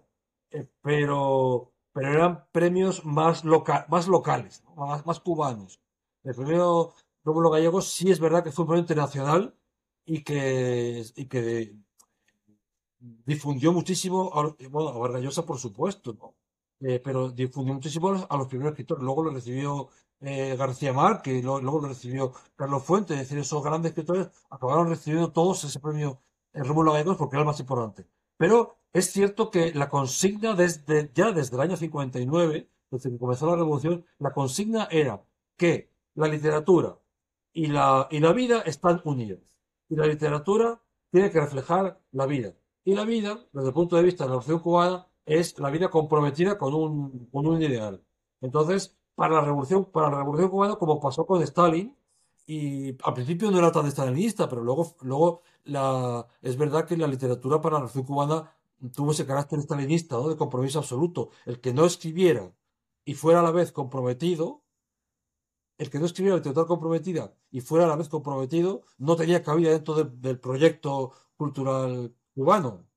eh, 0.51 0.67
pero, 0.81 1.73
pero 1.93 2.13
eran 2.13 2.45
premios 2.51 3.05
más, 3.05 3.45
loca, 3.45 3.85
más 3.89 4.07
locales, 4.07 4.63
más, 4.75 5.05
más 5.05 5.19
cubanos. 5.19 5.79
El 6.23 6.35
premio 6.35 6.93
Rómulo 7.23 7.51
Gallegos 7.51 7.89
sí 7.89 8.11
es 8.11 8.19
verdad 8.19 8.43
que 8.43 8.51
fue 8.51 8.63
un 8.63 8.67
proyecto 8.69 8.93
internacional 8.93 9.55
y 10.05 10.23
que, 10.23 11.03
y 11.15 11.25
que 11.27 11.75
difundió 12.99 13.71
muchísimo, 13.73 14.31
a, 14.33 14.55
bueno, 14.69 14.89
a 14.89 14.97
Vargas 14.97 15.39
por 15.41 15.57
supuesto, 15.57 16.13
¿no? 16.13 16.35
Eh, 16.79 17.01
pero 17.03 17.31
difundió 17.31 17.73
muchísimo 17.73 18.27
a 18.29 18.37
los 18.37 18.47
primeros 18.47 18.73
escritores. 18.73 19.03
Luego 19.03 19.23
lo 19.23 19.31
recibió 19.31 19.89
eh, 20.19 20.55
García 20.57 20.93
Márquez, 20.93 21.43
luego 21.43 21.81
lo 21.81 21.87
recibió 21.87 22.33
Carlos 22.55 22.83
Fuentes, 22.83 23.15
es 23.17 23.23
decir, 23.23 23.39
esos 23.39 23.63
grandes 23.63 23.91
escritores 23.91 24.29
acabaron 24.49 24.89
recibiendo 24.89 25.31
todos 25.31 25.63
ese 25.63 25.79
premio 25.79 26.21
en 26.53 26.65
Rómulo 26.65 26.93
Gallegos 26.93 27.17
porque 27.17 27.35
era 27.35 27.41
el 27.41 27.47
más 27.47 27.59
importante. 27.59 28.05
Pero 28.37 28.77
es 28.93 29.11
cierto 29.11 29.51
que 29.51 29.73
la 29.73 29.89
consigna 29.89 30.53
desde, 30.55 31.11
ya 31.13 31.31
desde 31.31 31.55
el 31.55 31.61
año 31.61 31.77
59, 31.77 32.69
desde 32.91 33.11
que 33.11 33.17
comenzó 33.17 33.47
la 33.47 33.55
revolución, 33.55 34.05
la 34.19 34.33
consigna 34.33 34.87
era 34.91 35.23
que 35.57 35.91
la 36.15 36.27
literatura 36.27 36.99
y 37.53 37.67
la, 37.67 38.07
y 38.11 38.19
la 38.19 38.33
vida 38.33 38.61
están 38.61 39.01
unidas. 39.03 39.39
Y 39.89 39.95
la 39.95 40.07
literatura 40.07 40.81
tiene 41.11 41.31
que 41.31 41.39
reflejar 41.39 41.99
la 42.11 42.25
vida. 42.25 42.53
Y 42.87 42.95
la 42.95 43.03
vida, 43.03 43.37
desde 43.51 43.67
el 43.67 43.73
punto 43.73 43.97
de 43.97 44.03
vista 44.03 44.23
de 44.23 44.29
la 44.29 44.35
revolución 44.35 44.59
cubana, 44.59 45.07
es 45.25 45.59
la 45.59 45.69
vida 45.69 45.89
comprometida 45.89 46.57
con 46.57 46.73
un, 46.73 47.27
con 47.33 47.45
un 47.45 47.61
ideal. 47.61 48.01
Entonces, 48.39 48.97
para 49.13 49.35
la 49.35 49.41
revolución, 49.41 49.91
para 49.91 50.09
la 50.09 50.19
revolución 50.19 50.49
cubana, 50.49 50.77
como 50.77 50.97
pasó 51.01 51.25
con 51.25 51.43
Stalin, 51.43 51.93
y 52.45 52.95
al 53.03 53.13
principio 53.13 53.51
no 53.51 53.57
era 53.57 53.73
tan 53.73 53.91
stalinista, 53.91 54.47
pero 54.47 54.63
luego, 54.63 54.95
luego 55.01 55.41
la, 55.65 56.25
es 56.41 56.55
verdad 56.55 56.85
que 56.85 56.95
la 56.95 57.07
literatura 57.07 57.59
para 57.59 57.73
la 57.73 57.79
revolución 57.81 58.05
cubana 58.05 58.55
tuvo 58.95 59.11
ese 59.11 59.25
carácter 59.25 59.59
stalinista, 59.59 60.15
¿no? 60.15 60.29
de 60.29 60.37
compromiso 60.37 60.79
absoluto. 60.79 61.31
El 61.45 61.59
que 61.59 61.73
no 61.73 61.83
escribiera 61.83 62.53
y 63.03 63.15
fuera 63.15 63.41
a 63.41 63.43
la 63.43 63.51
vez 63.51 63.73
comprometido, 63.73 64.63
el 65.77 65.89
que 65.89 65.99
no 65.99 66.05
escribiera 66.05 66.37
literatura 66.37 66.67
comprometida 66.67 67.33
y 67.51 67.59
fuera 67.59 67.83
a 67.83 67.89
la 67.89 67.97
vez 67.97 68.07
comprometido, 68.07 68.83
no 68.97 69.17
tenía 69.17 69.43
cabida 69.43 69.71
dentro 69.71 70.05
del 70.05 70.39
proyecto 70.39 71.11
cultural 71.35 72.15
cubano. 72.37 72.87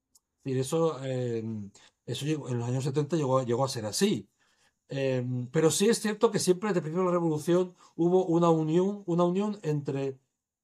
Decir, 0.44 0.60
eso, 0.60 1.02
eh, 1.04 1.42
eso 2.06 2.26
en 2.26 2.58
los 2.58 2.68
años 2.68 2.84
70 2.84 3.16
llegó, 3.16 3.42
llegó 3.42 3.64
a 3.64 3.68
ser 3.68 3.86
así. 3.86 4.28
Em, 4.88 5.48
pero 5.50 5.70
sí 5.70 5.88
es 5.88 6.00
cierto 6.00 6.30
que 6.30 6.38
siempre 6.40 6.70
desde 6.70 6.82
primero 6.82 7.04
la 7.04 7.12
revolución 7.12 7.74
hubo 7.96 8.26
una 8.26 8.50
unión, 8.50 9.02
una 9.06 9.24
unión 9.24 9.58
entre 9.62 10.18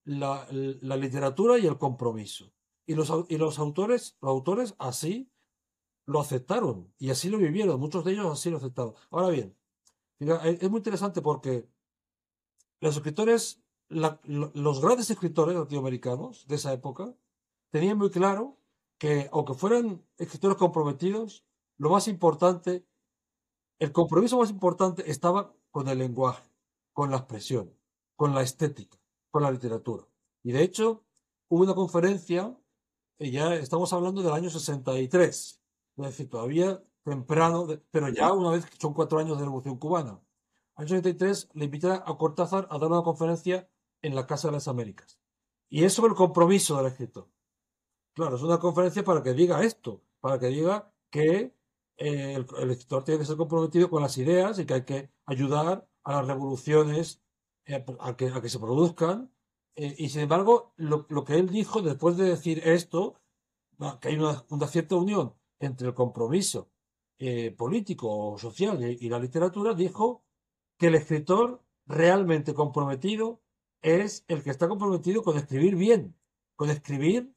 la, 0.05 0.47
literatura 0.51 1.59
y 1.59 1.67
el 1.67 1.79
compromiso. 1.79 2.53
Y 2.87 2.95
los, 2.95 3.13
y 3.29 3.39
los 3.39 3.59
autores, 3.59 4.17
los 4.21 4.31
autores 4.31 4.75
así 4.79 5.31
lo 6.07 6.21
aceptaron 6.21 6.93
y 6.99 7.11
así 7.11 7.31
lo 7.31 7.39
vivieron. 7.39 7.81
Muchos 7.81 8.05
de 8.05 8.13
ellos 8.13 8.27
así 8.33 8.51
lo 8.51 8.59
aceptaron. 8.59 8.95
Ahora 9.11 9.29
bien, 9.29 9.57
es 10.21 10.71
muy 10.71 10.79
interesante 10.79 11.23
porque 11.23 11.69
los 12.81 12.97
escritores, 12.97 13.63
los 13.89 14.81
grandes 14.83 15.11
escritores 15.11 15.57
latinoamericanos 15.57 16.47
de 16.47 16.57
esa 16.57 16.73
época, 16.73 17.15
tenían 17.71 17.99
muy 17.99 18.11
claro 18.11 18.59
que, 18.99 19.29
aunque 19.33 19.55
fueran 19.55 20.05
escritores 20.19 20.57
comprometidos, 20.57 21.45
lo 21.77 21.91
más 21.91 22.09
importante 22.09 22.87
el 23.79 23.93
compromiso 23.93 24.39
más 24.39 24.51
importante 24.51 25.11
estaba 25.11 25.55
con 25.71 25.89
el 25.89 25.99
lenguaje, 25.99 26.49
con 26.93 27.11
la 27.11 27.19
expresión, 27.19 27.75
con 28.15 28.35
la 28.35 28.43
estética, 28.43 28.99
con 29.31 29.43
la 29.43 29.51
literatura. 29.51 30.07
Y 30.43 30.53
de 30.53 30.63
hecho, 30.63 31.05
hubo 31.49 31.65
una 31.65 31.75
conferencia, 31.75 32.59
y 33.19 33.31
ya 33.31 33.55
estamos 33.55 33.93
hablando 33.93 34.23
del 34.23 34.33
año 34.33 34.49
63, 34.49 35.61
es 35.97 36.05
decir, 36.05 36.29
todavía 36.29 36.83
temprano, 37.05 37.67
pero 37.91 38.09
ya 38.09 38.33
una 38.33 38.51
vez 38.51 38.67
que 38.67 38.77
son 38.79 38.95
cuatro 38.95 39.19
años 39.19 39.39
de 39.39 39.45
Revolución 39.45 39.79
Cubana. 39.79 40.21
El 40.79 40.89
63 40.89 41.51
le 41.55 41.65
invité 41.67 41.89
a 41.91 42.17
Cortázar 42.19 42.67
a 42.71 42.79
dar 42.79 42.91
una 42.91 43.03
conferencia 43.03 43.69
en 44.03 44.15
la 44.15 44.27
Casa 44.27 44.49
de 44.49 44.53
las 44.53 44.69
Américas. 44.69 45.19
Y 45.69 45.85
es 45.85 45.93
sobre 45.93 46.11
el 46.11 46.17
compromiso 46.17 46.77
del 46.77 46.87
escritor. 46.87 47.29
Claro, 48.17 48.37
es 48.37 48.43
una 48.43 48.59
conferencia 48.59 49.05
para 49.05 49.23
que 49.23 49.35
diga 49.35 49.63
esto, 49.63 50.03
para 50.21 50.39
que 50.39 50.47
diga 50.47 50.91
que 51.11 51.55
eh, 51.99 52.35
el, 52.35 52.71
escritor 52.71 53.05
tiene 53.05 53.21
que 53.21 53.27
ser 53.27 53.37
comprometido 53.37 53.91
con 53.91 54.03
las 54.03 54.17
ideas 54.17 54.59
y 54.59 54.65
que 54.65 54.73
hay 54.73 54.85
que 54.87 55.11
ayudar 55.27 55.87
a 56.03 56.13
las 56.13 56.27
revoluciones 56.27 57.23
eh, 57.67 57.85
a, 58.01 58.17
que, 58.17 58.49
se 58.49 58.59
produzcan. 58.59 59.31
Eh, 59.75 59.95
y 59.99 60.09
sin 60.09 60.23
embargo, 60.23 60.73
lo, 60.77 61.07
que 61.27 61.35
él 61.35 61.51
dijo 61.51 61.83
después 61.83 62.17
de 62.17 62.25
decir 62.25 62.63
esto, 62.67 63.21
que 64.01 64.09
hay 64.09 64.17
una, 64.17 64.67
cierta 64.67 64.97
unión 64.97 65.35
entre 65.61 65.89
el 65.89 65.95
compromiso 65.95 66.71
político 67.59 68.33
o 68.33 68.39
social 68.39 68.83
y 68.83 69.09
la 69.11 69.19
literatura, 69.19 69.75
dijo 69.75 70.25
que 70.79 70.87
el 70.89 70.95
escritor 70.95 71.63
realmente 71.87 72.55
comprometido 72.55 73.43
es 73.83 74.25
el 74.29 74.43
que 74.43 74.51
está 74.51 74.69
comprometido 74.69 75.23
con 75.23 75.37
escribir 75.37 75.77
bien, 75.77 76.17
con 76.57 76.71
escribir 76.71 77.36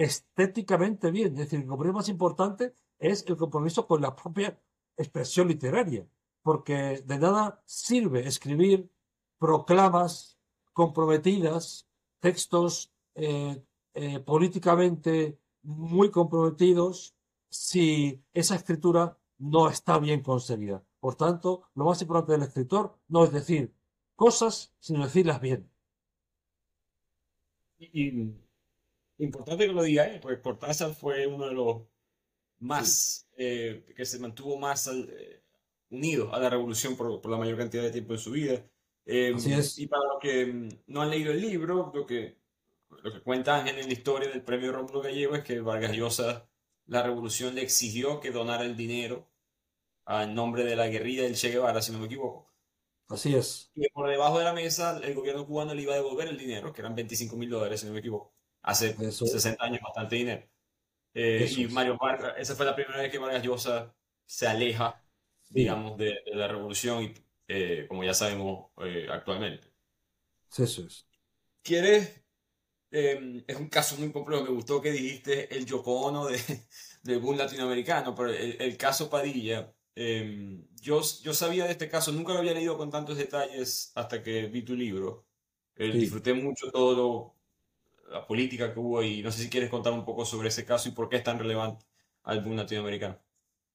estéticamente 0.00 1.10
bien. 1.10 1.32
Es 1.34 1.40
decir, 1.40 1.60
el 1.60 1.66
compromiso 1.66 1.98
más 1.98 2.08
importante 2.08 2.74
es 2.98 3.24
el 3.26 3.36
compromiso 3.36 3.86
con 3.86 4.00
la 4.00 4.16
propia 4.16 4.58
expresión 4.96 5.48
literaria, 5.48 6.06
porque 6.42 7.02
de 7.04 7.18
nada 7.18 7.62
sirve 7.66 8.26
escribir 8.26 8.90
proclamas 9.38 10.38
comprometidas, 10.72 11.86
textos 12.18 12.90
eh, 13.14 13.62
eh, 13.92 14.20
políticamente 14.20 15.38
muy 15.62 16.10
comprometidos, 16.10 17.14
si 17.50 18.22
esa 18.32 18.54
escritura 18.54 19.18
no 19.36 19.68
está 19.68 19.98
bien 19.98 20.22
conseguida. 20.22 20.82
Por 20.98 21.16
tanto, 21.16 21.68
lo 21.74 21.84
más 21.84 22.00
importante 22.00 22.32
del 22.32 22.42
escritor 22.42 22.96
no 23.08 23.24
es 23.24 23.32
decir 23.32 23.74
cosas, 24.16 24.72
sino 24.78 25.04
decirlas 25.04 25.40
bien. 25.42 25.70
Y, 27.78 28.32
importante 29.20 29.66
que 29.66 29.72
lo 29.72 29.82
diga, 29.82 30.06
¿eh? 30.06 30.18
porque 30.20 30.40
Cortázar 30.40 30.94
fue 30.94 31.26
uno 31.26 31.46
de 31.46 31.54
los 31.54 31.82
más, 32.58 33.28
eh, 33.36 33.84
que 33.96 34.04
se 34.04 34.18
mantuvo 34.18 34.58
más 34.58 34.86
eh, 34.88 35.42
unido 35.90 36.34
a 36.34 36.40
la 36.40 36.50
revolución 36.50 36.96
por, 36.96 37.20
por, 37.20 37.30
la 37.30 37.38
mayor 37.38 37.58
cantidad 37.58 37.82
de 37.82 37.90
tiempo 37.90 38.14
en 38.14 38.18
su 38.18 38.30
vida. 38.32 38.64
Em, 39.06 39.36
y 39.76 39.86
para 39.86 40.04
los 40.04 40.20
que 40.20 40.46
mm, 40.46 40.68
no 40.88 41.02
han 41.02 41.10
leído 41.10 41.32
el 41.32 41.40
libro, 41.40 41.90
lo 41.94 42.06
que, 42.06 42.38
lo 43.02 43.12
que 43.12 43.22
cuenta 43.22 43.56
Ángel 43.56 43.78
en 43.78 43.86
la 43.86 43.92
historia 43.92 44.28
del 44.28 44.42
premio 44.42 44.72
Rómulo 44.72 45.00
Gallego 45.00 45.34
es 45.34 45.44
que 45.44 45.60
Vargas 45.60 45.92
Llosa, 45.92 46.48
la 46.86 47.02
revolución 47.02 47.54
le 47.54 47.62
exigió 47.62 48.20
que 48.20 48.30
donara 48.30 48.64
el 48.64 48.76
dinero 48.76 49.28
en 50.06 50.34
nombre 50.34 50.64
de 50.64 50.76
la 50.76 50.88
guerrilla 50.88 51.22
del 51.22 51.36
Che 51.36 51.50
Guevara, 51.50 51.82
si 51.82 51.92
no 51.92 51.98
me 51.98 52.06
equivoco. 52.06 52.50
Así 53.08 53.34
es. 53.34 53.70
Y 53.74 53.88
por 53.90 54.08
debajo 54.08 54.38
de 54.38 54.44
la 54.44 54.52
mesa 54.52 54.98
el 55.02 55.14
gobierno 55.14 55.46
cubano 55.46 55.74
le 55.74 55.82
iba 55.82 55.92
a 55.92 55.96
devolver 55.96 56.28
el 56.28 56.38
dinero, 56.38 56.72
que 56.72 56.80
eran 56.80 56.94
25 56.94 57.36
mil 57.36 57.50
dólares, 57.50 57.80
si 57.80 57.86
no 57.86 57.92
me 57.92 57.98
equivoco. 57.98 58.32
Hace 58.62 58.94
60 59.10 59.64
años, 59.64 59.80
bastante 59.82 60.16
dinero. 60.16 60.46
Eh, 61.14 61.50
y 61.56 61.66
Mario 61.68 61.98
Vargas, 62.00 62.34
esa 62.38 62.54
fue 62.54 62.66
la 62.66 62.74
primera 62.74 63.00
vez 63.00 63.10
que 63.10 63.18
Vargas 63.18 63.42
Llosa 63.42 63.94
se 64.26 64.46
aleja, 64.46 65.02
digamos, 65.48 65.98
de, 65.98 66.20
la 66.26 66.46
revolución, 66.46 67.02
y, 67.02 67.14
eh, 67.48 67.86
como 67.88 68.04
ya 68.04 68.14
sabemos 68.14 68.70
eh, 68.84 69.08
actualmente. 69.10 69.68
Eso 70.56 70.86
es. 70.86 71.06
¿Quieres? 71.62 72.22
Em, 72.92 73.42
es 73.46 73.56
un 73.56 73.68
caso 73.68 73.96
muy 73.96 74.12
complejo. 74.12 74.44
Me 74.44 74.50
gustó 74.50 74.80
que 74.80 74.92
dijiste 74.92 75.54
el 75.54 75.64
Yoko 75.66 76.28
de, 76.28 76.38
del 77.02 77.18
boom 77.18 77.38
latinoamericano, 77.38 78.14
pero 78.14 78.30
el, 78.32 78.76
caso 78.76 79.10
Padilla. 79.10 79.72
Em, 79.94 80.66
yo, 80.80 81.02
yo 81.22 81.34
sabía 81.34 81.64
de 81.64 81.72
este 81.72 81.88
caso, 81.88 82.12
nunca 82.12 82.32
lo 82.32 82.38
había 82.38 82.54
leído 82.54 82.76
con 82.76 82.90
tantos 82.90 83.16
detalles 83.16 83.92
hasta 83.94 84.22
que 84.22 84.46
vi 84.46 84.62
tu 84.62 84.74
libro. 84.74 85.26
Disfruté 85.76 86.34
mucho 86.34 86.70
todo 86.70 86.94
lo 86.94 87.39
la 88.10 88.26
política 88.26 88.72
que 88.74 88.80
hubo 88.80 89.02
y 89.02 89.22
no 89.22 89.32
sé 89.32 89.42
si 89.44 89.50
quieres 89.50 89.70
contar 89.70 89.92
un 89.92 90.04
poco 90.04 90.24
sobre 90.26 90.48
ese 90.48 90.64
caso 90.66 90.88
y 90.88 90.92
por 90.92 91.08
qué 91.08 91.16
es 91.16 91.24
tan 91.24 91.38
relevante 91.38 91.86
al 92.24 92.42
boom 92.42 92.56
latinoamericano. 92.56 93.18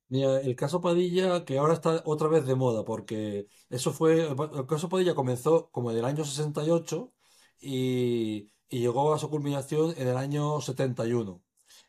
Mira, 0.08 0.40
el 0.42 0.56
caso 0.56 0.82
Padilla, 0.82 1.46
que 1.46 1.58
ahora 1.58 1.74
está 1.74 2.02
otra 2.06 2.28
vez 2.28 2.46
de 2.46 2.54
moda, 2.56 2.86
porque 2.86 3.48
eso 3.70 3.92
fue, 3.92 4.28
el 4.30 4.68
caso 4.68 4.88
Padilla 4.88 5.16
comenzó 5.16 5.70
como 5.72 5.90
en 5.92 5.98
el 5.98 6.06
año 6.06 6.24
68 6.24 7.12
y, 7.60 8.52
y 8.70 8.80
llegó 8.80 9.14
a 9.14 9.20
su 9.20 9.30
culminación 9.32 9.96
en 9.98 10.08
el 10.08 10.18
año 10.18 10.62
71. 10.62 11.44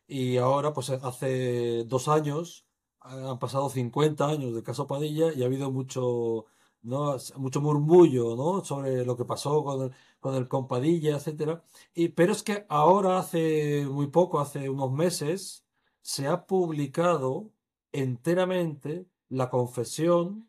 Y 0.06 0.38
ahora, 0.38 0.72
pues 0.72 0.88
hace 0.90 1.84
dos 1.84 2.08
años, 2.08 2.66
han 3.00 3.38
pasado 3.38 3.68
50 3.68 4.26
años 4.28 4.54
del 4.54 4.62
caso 4.62 4.86
Padilla 4.86 5.32
y 5.34 5.42
ha 5.42 5.46
habido 5.46 5.70
mucho, 5.70 6.46
¿no? 6.86 7.16
mucho 7.36 7.60
murmullo 7.60 8.36
¿no? 8.36 8.64
sobre 8.64 9.04
lo 9.04 9.16
que 9.16 9.24
pasó 9.24 9.64
con 9.64 9.82
el, 9.82 9.92
con 10.20 10.34
el 10.34 10.48
Compadilla, 10.48 11.16
etcétera. 11.16 11.62
Y, 11.94 12.08
pero 12.10 12.32
es 12.32 12.42
que 12.42 12.66
ahora, 12.68 13.18
hace 13.18 13.86
muy 13.86 14.08
poco, 14.08 14.40
hace 14.40 14.68
unos 14.70 14.92
meses, 14.92 15.66
se 16.02 16.26
ha 16.28 16.46
publicado 16.46 17.52
enteramente 17.92 19.06
la 19.28 19.50
confesión 19.50 20.48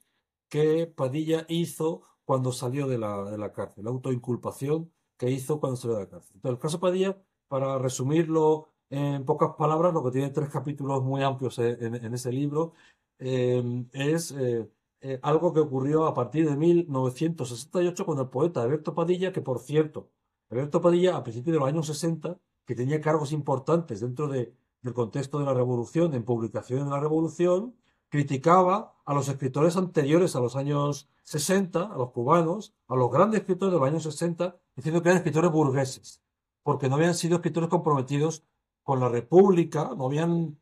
que 0.50 0.88
Padilla 0.88 1.46
hizo 1.50 2.04
cuando 2.26 2.52
salió 2.52 2.88
de 2.88 2.98
la, 2.98 3.24
de 3.26 3.38
la 3.38 3.52
cárcel, 3.52 3.86
la 3.86 3.92
autoinculpación 3.92 4.92
que 5.18 5.32
hizo 5.32 5.60
cuando 5.60 5.78
salió 5.78 5.98
de 5.98 6.04
la 6.04 6.10
cárcel. 6.10 6.36
Entonces, 6.36 6.56
el 6.58 6.62
caso 6.62 6.80
Padilla, 6.80 7.18
para 7.48 7.78
resumirlo 7.80 8.70
en 8.90 9.26
pocas 9.26 9.52
palabras, 9.58 9.94
lo 9.94 10.04
que 10.04 10.12
tiene 10.12 10.30
tres 10.30 10.50
capítulos 10.50 11.04
muy 11.04 11.24
amplios 11.24 11.58
en, 11.60 11.96
en 11.96 12.14
ese 12.14 12.32
libro, 12.32 12.74
eh, 13.20 13.86
es 13.94 14.32
eh, 14.32 14.70
eh, 15.02 15.20
algo 15.22 15.54
que 15.54 15.60
ocurrió 15.60 16.06
a 16.06 16.14
partir 16.14 16.50
de 16.50 16.56
1968 16.56 18.06
con 18.06 18.20
el 18.20 18.30
poeta 18.30 18.64
Alberto 18.64 18.96
Padilla, 18.96 19.32
que 19.32 19.42
por 19.42 19.60
cierto, 19.60 20.10
Alberto 20.50 20.82
Padilla 20.82 21.16
a 21.16 21.24
principios 21.24 21.54
de 21.54 21.60
los 21.60 21.68
años 21.68 21.88
60, 21.88 22.40
que 22.66 22.76
tenía 22.76 23.00
cargos 23.02 23.32
importantes 23.32 24.00
dentro 24.02 24.28
de, 24.28 24.54
del 24.82 24.94
contexto 24.94 25.40
de 25.40 25.46
la 25.46 25.54
Revolución, 25.54 26.14
en 26.14 26.24
publicaciones 26.24 26.86
de 26.86 26.92
la 26.92 27.00
Revolución, 27.00 27.76
criticaba 28.10 28.96
a 29.06 29.14
los 29.14 29.28
escritores 29.30 29.78
anteriores 29.78 30.36
a 30.36 30.40
los 30.40 30.56
años 30.56 31.10
60, 31.24 31.94
a 31.94 31.98
los 31.98 32.12
cubanos, 32.12 32.74
a 32.88 32.96
los 32.96 33.12
grandes 33.12 33.42
escritores 33.42 33.74
de 33.74 33.80
los 33.80 33.88
años 33.88 34.04
60, 34.04 34.58
diciendo 34.76 35.02
que 35.02 35.10
eran 35.10 35.18
escritores 35.18 35.52
burgueses, 35.52 36.22
porque 36.64 36.90
no 36.90 36.96
habían 36.96 37.16
sido 37.16 37.36
escritores 37.36 37.70
comprometidos 37.70 38.44
con 38.84 39.00
la 39.00 39.10
República, 39.10 39.92
no 39.96 40.06
habían, 40.06 40.58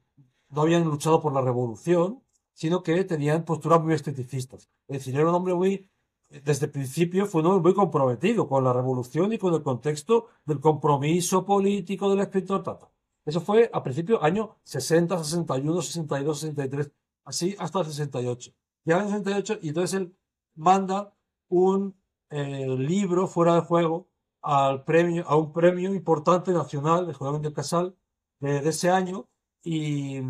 no 0.49 0.61
habían 0.61 0.83
luchado 0.85 1.21
por 1.21 1.33
la 1.33 1.41
Revolución, 1.41 2.23
sino 2.55 2.81
que 2.81 3.03
tenían 3.03 3.43
posturas 3.43 3.83
muy 3.83 3.93
esteticistas. 3.93 4.69
Es 4.87 4.99
decir, 4.99 5.15
era 5.15 5.29
un 5.29 5.35
hombre 5.35 5.53
muy, 5.53 5.89
desde 6.29 6.67
el 6.67 6.71
principio 6.71 7.25
fue 7.27 7.41
un 7.41 7.47
hombre 7.47 7.61
muy 7.61 7.73
comprometido 7.75 8.47
con 8.47 8.63
la 8.63 8.73
revolución 8.73 9.33
y 9.33 9.37
con 9.37 9.53
el 9.53 9.61
contexto 9.61 10.27
del 10.45 10.61
compromiso 10.61 11.45
político 11.45 12.09
del 12.09 12.21
escritor. 12.21 12.63
Tata. 12.63 12.89
Eso 13.25 13.41
fue 13.41 13.69
a 13.73 13.83
principios 13.83 14.23
año 14.23 14.55
60, 14.63 15.21
61, 15.23 15.81
62, 15.81 16.39
63, 16.39 16.91
así 17.25 17.55
hasta 17.59 17.79
el 17.79 17.85
68. 17.87 18.51
Y 18.85 18.91
en 18.91 18.97
el 18.99 19.07
68, 19.07 19.59
y 19.61 19.69
entonces 19.69 19.99
él 19.99 20.15
manda 20.55 21.13
un 21.49 21.95
eh, 22.29 22.67
libro 22.77 23.27
fuera 23.27 23.55
de 23.55 23.61
juego 23.61 24.07
al 24.41 24.85
premio, 24.85 25.27
a 25.27 25.35
un 25.35 25.51
premio 25.51 25.93
importante 25.93 26.51
nacional 26.53 27.05
de 27.07 27.13
Juego 27.13 27.41
Casal 27.53 27.97
de, 28.39 28.61
de 28.61 28.69
ese 28.69 28.89
año 28.89 29.27
y 29.61 30.21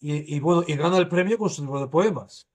y, 0.00 0.38
bueno, 0.40 0.62
y 0.66 0.76
gana 0.76 0.98
el 0.98 1.08
premio 1.08 1.38
con 1.38 1.50
su 1.50 1.62
libro 1.62 1.80
de 1.80 1.88
poemas. 1.88 2.48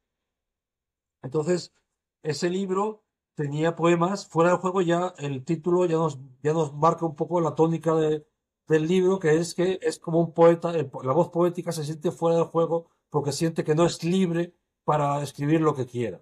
Entonces, 1.21 1.73
ese 2.21 2.49
libro 2.49 3.03
tenía 3.36 3.75
poemas, 3.75 4.27
fuera 4.27 4.51
del 4.51 4.60
juego 4.60 4.82
ya 4.82 5.13
el 5.17 5.43
título 5.43 5.86
ya 5.86 5.97
nos, 5.97 6.19
ya 6.41 6.53
nos 6.53 6.73
marca 6.73 7.06
un 7.06 7.15
poco 7.15 7.41
la 7.41 7.56
tónica 7.56 7.95
de, 7.95 8.25
del 8.67 8.88
libro, 8.88 9.19
que 9.19 9.36
es 9.38 9.53
que 9.56 9.79
es 9.82 9.99
como 9.99 10.19
un 10.19 10.34
poeta, 10.34 10.71
la 10.71 11.13
voz 11.13 11.29
poética 11.29 11.71
se 11.71 11.84
siente 11.84 12.12
fuera 12.12 12.38
del 12.38 12.45
juego 12.45 12.89
porque 13.10 13.32
siente 13.32 13.63
que 13.63 13.75
no 13.75 13.86
es 13.86 14.03
libre 14.03 14.56
para 14.84 15.21
escribir 15.23 15.62
lo 15.62 15.75
que 15.75 15.86
quiera. 15.86 16.21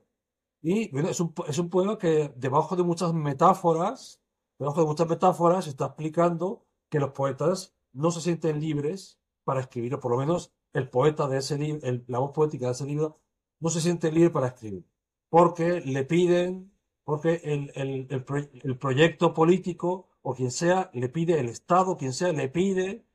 Y 0.62 0.90
bueno, 0.92 1.10
es 1.10 1.20
un, 1.20 1.34
es 1.48 1.58
un 1.58 1.70
poema 1.70 1.98
que 1.98 2.34
debajo 2.36 2.76
de 2.76 2.84
muchas 2.84 3.14
metáforas, 3.14 4.22
debajo 4.60 4.82
de 4.82 4.88
muchas 4.88 5.08
metáforas, 5.10 5.68
está 5.68 5.88
explicando 5.88 6.66
que 6.90 7.00
los 7.00 7.12
poetas 7.12 7.74
no 7.94 8.12
se 8.12 8.22
sienten 8.22 8.60
libres 8.60 9.20
para 9.44 9.62
escribir, 9.62 9.96
o 9.96 10.00
por 10.00 10.12
lo 10.12 10.18
menos 10.18 10.54
el 10.74 10.90
poeta 10.90 11.28
de 11.28 11.38
ese 11.40 11.58
libro, 11.58 11.82
la 12.08 12.20
voz 12.20 12.32
poética 12.32 12.68
de 12.68 12.72
ese 12.74 12.86
libro, 12.86 13.20
no 13.60 13.70
se 13.70 13.82
siente 13.82 14.12
libre 14.12 14.32
para 14.32 14.48
escribir, 14.48 14.86
porque 15.30 15.82
le 15.82 16.04
piden, 16.06 16.72
porque 17.04 17.42
el, 17.44 17.72
el, 17.76 18.78
proyecto 18.78 19.34
político 19.34 20.10
o 20.22 20.34
quien 20.36 20.52
sea, 20.52 20.90
le 20.94 21.10
pide 21.10 21.40
el 21.40 21.50
Estado, 21.50 21.98
quien 21.98 22.14
sea, 22.14 22.32
le 22.32 22.50
pide 22.50 23.06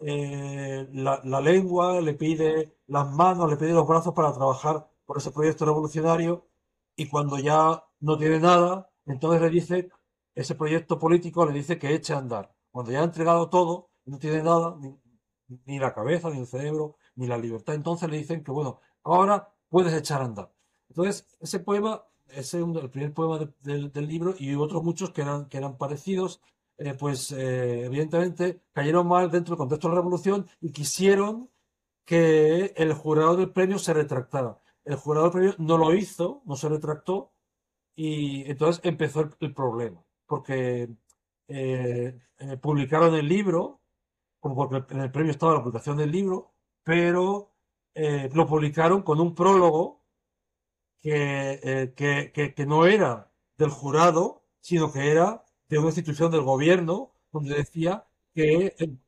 eh, 0.00 0.88
la, 0.92 1.20
la, 1.24 1.40
lengua, 1.40 2.00
le 2.00 2.14
pide 2.14 2.76
las 2.86 3.10
manos, 3.12 3.50
le 3.50 3.56
pide 3.56 3.72
los 3.72 3.86
brazos 3.86 4.14
para 4.14 4.32
trabajar 4.32 4.88
por 5.06 5.18
ese 5.18 5.30
proyecto 5.30 5.64
revolucionario 5.66 6.46
y 6.96 7.08
cuando 7.08 7.38
ya 7.38 7.84
no 8.00 8.18
tiene 8.18 8.40
nada, 8.40 8.90
entonces 9.06 9.40
le 9.42 9.50
dice, 9.50 9.90
ese 10.34 10.54
proyecto 10.54 10.98
político 10.98 11.46
le 11.46 11.52
dice 11.52 11.78
que 11.78 11.94
eche 11.94 12.14
a 12.14 12.18
andar. 12.18 12.54
Cuando 12.70 12.92
ya 12.92 13.00
ha 13.00 13.04
entregado 13.04 13.48
todo, 13.50 13.90
no 14.04 14.18
tiene 14.18 14.42
nada, 14.42 14.76
ni, 14.80 14.98
ni 15.66 15.78
la 15.78 15.94
cabeza, 15.94 16.30
ni 16.30 16.40
el 16.40 16.46
cerebro, 16.46 16.96
ni 17.16 17.26
la 17.26 17.38
libertad. 17.38 17.74
Entonces 17.74 18.10
le 18.10 18.18
dicen 18.18 18.42
que, 18.44 18.50
bueno, 18.50 18.80
ahora 19.02 19.52
puedes 19.68 19.92
echar 19.94 20.22
a 20.22 20.26
andar. 20.26 20.52
Entonces, 20.88 21.26
ese 21.40 21.60
poema 21.60 22.04
es 22.28 22.54
el 22.54 22.90
primer 22.90 23.12
poema 23.12 23.38
del 23.62 24.08
libro 24.08 24.34
y 24.38 24.54
otros 24.54 24.82
muchos 24.82 25.10
que 25.10 25.22
eran, 25.22 25.48
que 25.48 25.58
eran 25.58 25.76
parecidos, 25.76 26.40
eh, 26.78 26.94
pues 26.94 27.30
eh, 27.32 27.84
evidentemente 27.84 28.62
cayeron 28.72 29.06
mal 29.06 29.30
dentro 29.30 29.52
del 29.52 29.58
contexto 29.58 29.88
de 29.88 29.94
la 29.94 30.00
revolución 30.00 30.46
y 30.60 30.72
quisieron 30.72 31.50
que 32.04 32.74
el 32.76 32.92
jurado 32.94 33.36
del 33.36 33.52
premio 33.52 33.78
se 33.78 33.94
retractara. 33.94 34.60
El 34.84 34.96
jurado 34.96 35.26
del 35.26 35.32
premio 35.32 35.54
no 35.58 35.78
lo 35.78 35.94
hizo, 35.94 36.42
no 36.46 36.56
se 36.56 36.68
retractó 36.68 37.32
y 37.94 38.50
entonces 38.50 38.80
empezó 38.84 39.30
el, 39.40 39.54
problema, 39.54 40.04
porque 40.26 40.90
eh, 41.48 42.18
publicaron 42.60 43.14
el 43.14 43.28
libro, 43.28 43.80
como 44.40 44.56
porque 44.56 44.94
en 44.94 45.00
el 45.00 45.12
premio 45.12 45.30
estaba 45.30 45.54
la 45.54 45.62
publicación 45.62 45.96
del 45.96 46.10
libro, 46.10 46.53
pero 46.84 47.52
eh, 47.94 48.28
lo 48.34 48.46
publicaron 48.46 49.02
con 49.02 49.20
un 49.20 49.34
prólogo 49.34 50.04
eh, 51.02 51.92
que, 51.96 52.32
que, 52.54 52.66
no 52.66 52.86
era 52.86 53.32
del 53.58 53.70
jurado, 53.70 54.44
sino 54.60 54.92
que 54.92 55.10
era 55.10 55.44
de 55.68 55.78
una 55.78 55.88
institución 55.88 56.30
del 56.30 56.42
gobierno, 56.42 57.12
donde 57.32 57.56
decía 57.56 58.06
que 58.34 58.74
el, 58.78 59.00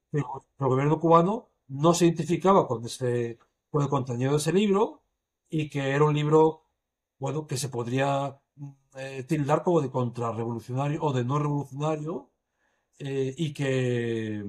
gobierno 0.59 1.01
cubano 1.01 1.51
no 1.69 1.95
se 1.95 2.07
identificaba 2.07 2.67
con, 2.67 2.85
ese, 2.85 3.39
con 3.71 3.83
el 3.83 3.89
contenido 3.89 4.33
de 4.33 4.39
ese 4.39 4.53
libro 4.53 5.03
y 5.49 5.69
que 5.69 5.91
era 5.91 6.05
un 6.05 6.15
libro 6.15 6.65
bueno, 7.19 7.47
que 7.47 7.57
se 7.57 7.69
podría 7.69 8.41
eh, 8.97 9.25
tildar 9.25 9.63
como 9.63 9.81
de 9.81 9.91
contrarrevolucionario 9.91 11.03
o 11.03 11.13
de 11.13 11.25
no 11.25 11.39
revolucionario 11.39 12.31
y 12.99 13.53
que, 13.53 14.43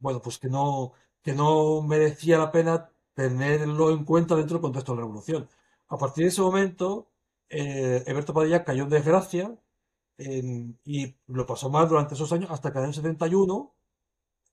bueno, 0.00 0.20
pues 0.20 0.38
que 0.38 0.48
no, 0.48 0.94
que 1.24 1.32
no 1.34 1.82
merecía 1.82 2.38
la 2.38 2.52
pena 2.52 2.90
tenerlo 3.14 3.90
en 3.90 4.04
cuenta 4.04 4.36
dentro 4.36 4.56
del 4.56 4.62
contexto 4.62 4.92
de 4.92 4.96
la 4.96 5.02
revolución. 5.04 5.48
A 5.88 5.98
partir 5.98 6.24
de 6.24 6.30
ese 6.30 6.42
momento, 6.42 7.10
eh, 7.48 8.04
Padilla 8.34 8.64
cayó 8.64 8.84
en 8.84 8.90
desgracia 8.90 9.58
y 10.18 11.16
lo 11.26 11.46
pasó 11.46 11.70
mal 11.70 11.88
durante 11.88 12.14
esos 12.14 12.32
años 12.32 12.50
hasta 12.50 12.72
que 12.72 12.78
en 12.78 12.84
el 12.86 12.94
71, 12.94 13.74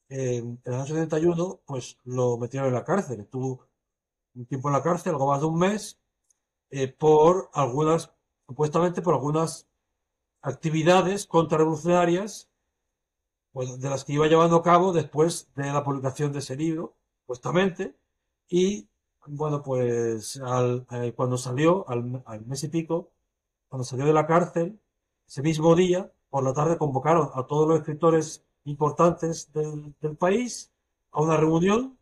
en 0.10 0.62
el 0.64 0.74
año 0.74 0.86
71, 0.86 1.62
pues 1.66 1.98
lo 2.06 2.38
metieron 2.38 2.70
en 2.70 2.76
la 2.76 2.86
cárcel. 2.86 3.20
Estuvo 3.22 3.68
un 4.36 4.46
tiempo 4.46 4.70
en 4.70 4.74
la 4.74 4.84
cárcel, 4.84 5.14
algo 5.14 5.28
más 5.28 5.42
de 5.42 5.48
un 5.48 5.60
mes, 5.60 6.00
eh, 6.70 6.88
por 6.88 7.50
algunas, 7.54 8.14
supuestamente 8.48 9.02
por 9.02 9.14
algunas 9.14 9.68
actividades 10.42 11.28
contrarrevolucionarias 11.28 12.51
pues, 13.52 13.80
de 13.80 13.90
las 13.90 14.04
que 14.06 14.14
iba 14.14 14.28
llevando 14.28 14.58
a 14.58 14.64
cabo 14.64 14.94
después 14.94 15.50
de 15.56 15.66
la 15.72 15.84
publicación 15.84 16.32
de 16.32 16.40
ese 16.40 16.56
libro, 16.56 16.96
supuestamente, 17.22 17.96
y 18.50 18.90
bueno, 19.28 19.62
pues 19.64 20.38
eh, 20.38 21.14
cuando 21.16 21.38
salió, 21.38 21.88
al, 21.88 22.24
mes 22.46 22.64
y 22.64 22.70
pico, 22.70 23.12
cuando 23.70 23.84
salió 23.86 24.06
de 24.06 24.14
la 24.14 24.28
cárcel, 24.28 24.80
ese 25.28 25.42
mismo 25.42 25.76
día, 25.76 26.12
por 26.30 26.44
la 26.44 26.54
tarde 26.54 26.78
convocaron 26.78 27.30
a 27.34 27.46
todos 27.46 27.68
los 27.68 27.80
escritores 27.80 28.44
importantes 28.66 29.52
del, 29.54 29.96
del 30.02 30.18
país 30.18 30.72
a 31.12 31.22
una 31.22 31.38
reunión 31.38 31.98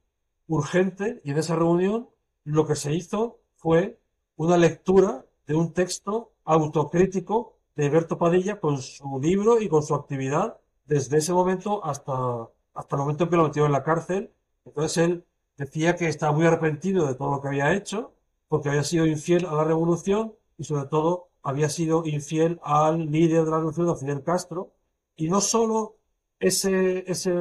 urgente. 0.47 1.21
Y 1.23 1.31
en 1.31 1.37
esa 1.37 1.55
reunión 1.55 2.09
lo 2.43 2.65
que 2.65 2.75
se 2.75 2.93
hizo 2.93 3.39
fue 3.55 3.99
una 4.35 4.57
lectura 4.57 5.25
de 5.45 5.55
un 5.55 5.73
texto 5.73 6.31
autocrítico 6.45 7.57
de 7.75 7.87
Alberto 7.87 8.17
Padilla 8.17 8.59
con 8.59 8.81
su 8.81 9.19
libro 9.19 9.61
y 9.61 9.69
con 9.69 9.83
su 9.83 9.93
actividad 9.93 10.58
desde 10.89 11.17
ese 11.17 11.33
momento 11.33 11.85
hasta, 11.85 12.49
hasta 12.73 12.95
el 12.95 12.99
momento 12.99 13.23
en 13.23 13.29
que 13.29 13.37
lo 13.37 13.43
metió 13.43 13.65
en 13.65 13.71
la 13.71 13.83
cárcel. 13.83 14.33
Entonces 14.65 14.97
él 14.97 15.25
decía 15.57 15.95
que 15.95 16.07
estaba 16.09 16.33
muy 16.33 16.45
arrepentido 16.47 17.07
de 17.07 17.15
todo 17.15 17.31
lo 17.31 17.41
que 17.41 17.47
había 17.49 17.73
hecho, 17.73 18.13
porque 18.47 18.69
había 18.69 18.83
sido 18.83 19.05
infiel 19.05 19.45
a 19.45 19.53
la 19.53 19.63
revolución 19.63 20.33
y 20.57 20.63
sobre 20.63 20.87
todo 20.87 21.29
había 21.43 21.69
sido 21.69 22.05
infiel 22.05 22.59
al 22.63 23.11
líder 23.11 23.45
de 23.45 23.51
la 23.51 23.57
revolución, 23.57 23.97
Fidel 23.97 24.23
Castro. 24.23 24.73
Y 25.15 25.29
no 25.29 25.41
solo 25.41 25.97
ese, 26.39 27.09
ese, 27.09 27.33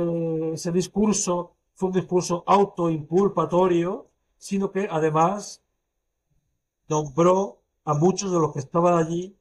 ese 0.53 0.73
discurso 0.73 1.57
fue 1.75 1.89
un 1.89 1.95
discurso 1.95 2.45
autoinculpatorio, 2.47 4.11
sino 4.37 4.71
que 4.73 4.89
además 4.91 5.63
nombró 6.89 7.63
a 7.85 7.95
muchos 7.95 8.31
de 8.33 8.39
los 8.39 8.53
que 8.53 8.59
estaban 8.59 8.95
allí 8.95 9.37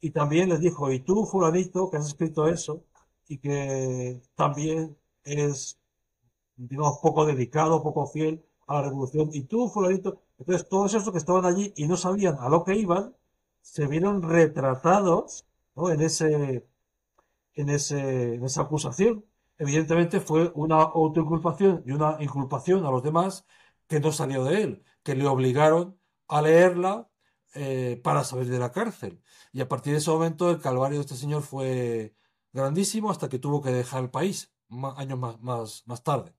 y 0.00 0.10
también 0.10 0.48
les 0.48 0.60
dijo, 0.60 0.92
y 0.92 1.00
tú, 1.00 1.26
fulanito, 1.26 1.90
que 1.90 1.96
has 1.96 2.06
escrito 2.06 2.46
eso, 2.46 2.84
y 3.28 3.38
que 3.38 4.20
también 4.34 4.96
es, 5.24 5.78
digamos, 6.56 6.98
poco 6.98 7.26
dedicado, 7.26 7.82
poco 7.82 8.06
fiel 8.06 8.44
a 8.66 8.76
la 8.76 8.82
revolución. 8.82 9.30
Y 9.32 9.44
tú, 9.44 9.68
fulanito, 9.68 10.22
entonces 10.38 10.68
todos 10.68 10.94
esos 10.94 11.12
que 11.12 11.18
estaban 11.18 11.44
allí 11.44 11.72
y 11.76 11.86
no 11.86 11.96
sabían 11.96 12.36
a 12.40 12.48
lo 12.48 12.64
que 12.64 12.76
iban, 12.76 13.14
se 13.60 13.86
vieron 13.86 14.22
retratados 14.22 15.46
¿no? 15.76 15.90
en, 15.90 16.00
ese, 16.00 16.66
en, 17.54 17.68
ese, 17.70 18.34
en 18.34 18.44
esa 18.44 18.62
acusación. 18.62 19.24
Evidentemente 19.58 20.20
fue 20.20 20.52
una 20.54 20.76
autoinculpación 20.82 21.82
y 21.86 21.92
una 21.92 22.16
inculpación 22.20 22.86
a 22.86 22.90
los 22.90 23.02
demás 23.02 23.44
que 23.88 24.00
no 24.00 24.12
salió 24.12 24.44
de 24.44 24.62
él, 24.62 24.84
que 25.02 25.16
le 25.16 25.26
obligaron 25.26 25.98
a 26.28 26.42
leerla 26.42 27.08
eh, 27.54 28.00
para 28.04 28.24
salir 28.24 28.48
de 28.50 28.58
la 28.58 28.72
cárcel. 28.72 29.20
Y 29.52 29.60
a 29.60 29.68
partir 29.68 29.92
de 29.92 29.98
ese 29.98 30.10
momento 30.10 30.50
el 30.50 30.60
calvario 30.60 30.98
de 30.98 31.02
este 31.02 31.16
señor 31.16 31.42
fue 31.42 32.14
grandísimo 32.58 33.10
hasta 33.10 33.28
que 33.28 33.38
tuvo 33.38 33.62
que 33.62 33.70
dejar 33.70 34.02
el 34.04 34.10
país 34.10 34.52
años 34.96 35.18
más, 35.18 35.40
más, 35.40 35.82
más 35.86 36.02
tarde. 36.02 36.34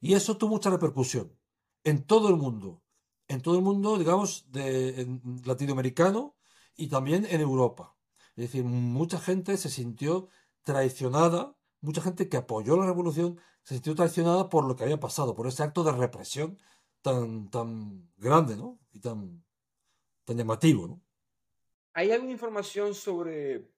Y 0.00 0.14
eso 0.14 0.36
tuvo 0.36 0.50
mucha 0.50 0.70
repercusión 0.70 1.36
en 1.84 2.04
todo 2.04 2.28
el 2.28 2.36
mundo. 2.36 2.82
en 3.28 3.40
todo 3.40 3.56
el 3.56 3.62
mundo, 3.62 3.98
digamos, 3.98 4.50
de, 4.50 5.20
latinoamericano 5.44 6.36
y 6.76 6.88
también 6.88 7.26
en 7.30 7.40
Europa. 7.40 7.96
Es 8.36 8.44
decir, 8.46 8.64
mucha 8.64 9.18
gente 9.18 9.56
se 9.56 9.70
sintió 9.70 10.28
traicionada, 10.62 11.56
mucha 11.80 12.02
gente 12.02 12.28
que 12.28 12.36
apoyó 12.36 12.76
la 12.76 12.86
revolución 12.86 13.40
se 13.62 13.74
sintió 13.74 13.94
traicionada 13.94 14.50
por 14.50 14.66
lo 14.66 14.76
que 14.76 14.84
había 14.84 15.00
pasado, 15.00 15.34
por 15.34 15.46
ese 15.46 15.62
acto 15.62 15.84
de 15.84 15.92
represión 15.92 16.58
tan, 17.00 17.48
tan 17.50 18.10
grande, 18.16 18.56
¿no? 18.56 18.78
Y 18.92 19.00
tan, 19.00 19.42
tan 20.24 20.36
llamativo, 20.36 20.86
¿no? 20.86 21.02
¿Hay 21.94 22.10
alguna 22.10 22.32
información 22.32 22.94
sobre, 22.94 23.70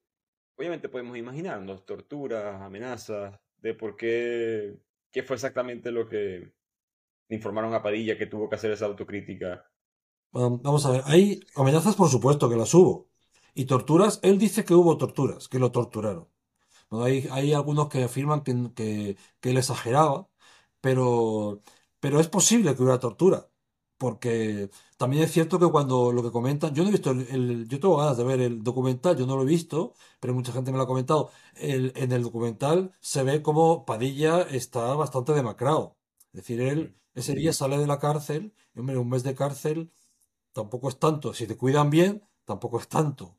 obviamente 0.56 0.88
podemos 0.88 1.16
imaginarnos, 1.16 1.84
torturas, 1.86 2.60
amenazas, 2.62 3.38
de 3.58 3.74
por 3.74 3.96
qué, 3.96 4.78
qué 5.10 5.22
fue 5.22 5.36
exactamente 5.36 5.90
lo 5.90 6.08
que 6.08 6.52
informaron 7.28 7.74
a 7.74 7.82
Padilla 7.82 8.18
que 8.18 8.26
tuvo 8.26 8.48
que 8.48 8.56
hacer 8.56 8.72
esa 8.72 8.86
autocrítica? 8.86 9.64
Vamos 10.32 10.84
a 10.86 10.90
ver, 10.90 11.02
hay 11.06 11.40
amenazas, 11.54 11.96
por 11.96 12.08
supuesto, 12.10 12.48
que 12.50 12.56
las 12.56 12.74
hubo. 12.74 13.08
Y 13.54 13.64
torturas, 13.64 14.20
él 14.22 14.38
dice 14.38 14.64
que 14.64 14.74
hubo 14.74 14.98
torturas, 14.98 15.48
que 15.48 15.58
lo 15.58 15.72
torturaron. 15.72 16.28
Hay, 16.90 17.28
hay 17.32 17.52
algunos 17.54 17.88
que 17.88 18.04
afirman 18.04 18.42
que, 18.44 18.54
que, 18.74 19.16
que 19.40 19.50
él 19.50 19.58
exageraba, 19.58 20.28
pero, 20.80 21.62
pero 22.00 22.20
es 22.20 22.28
posible 22.28 22.76
que 22.76 22.82
hubiera 22.82 23.00
tortura. 23.00 23.48
Porque 23.98 24.70
también 24.98 25.22
es 25.24 25.32
cierto 25.32 25.58
que 25.58 25.70
cuando 25.70 26.12
lo 26.12 26.22
que 26.22 26.30
comentan, 26.30 26.74
yo 26.74 26.82
no 26.82 26.90
he 26.90 26.92
visto 26.92 27.10
el, 27.12 27.22
el- 27.30 27.68
yo 27.68 27.80
tengo 27.80 27.96
ganas 27.96 28.16
de 28.18 28.24
ver 28.24 28.40
el 28.40 28.62
documental, 28.62 29.16
yo 29.16 29.26
no 29.26 29.36
lo 29.36 29.42
he 29.42 29.46
visto, 29.46 29.94
pero 30.20 30.34
mucha 30.34 30.52
gente 30.52 30.70
me 30.70 30.76
lo 30.78 30.84
ha 30.84 30.86
comentado. 30.86 31.30
El- 31.54 31.92
en 31.96 32.12
el 32.12 32.22
documental 32.22 32.92
se 33.00 33.22
ve 33.22 33.42
como 33.42 33.84
Padilla 33.86 34.42
está 34.42 34.94
bastante 34.94 35.32
demacrado. 35.32 35.96
Es 36.32 36.40
decir, 36.42 36.60
él 36.60 36.96
ese 37.14 37.34
día 37.34 37.52
sale 37.54 37.78
de 37.78 37.86
la 37.86 37.98
cárcel, 37.98 38.52
y, 38.74 38.80
hombre, 38.80 38.98
un 38.98 39.08
mes 39.08 39.22
de 39.22 39.34
cárcel 39.34 39.90
tampoco 40.52 40.88
es 40.88 40.98
tanto. 40.98 41.34
Si 41.34 41.46
te 41.46 41.56
cuidan 41.56 41.90
bien, 41.90 42.22
tampoco 42.44 42.78
es 42.80 42.88
tanto. 42.88 43.36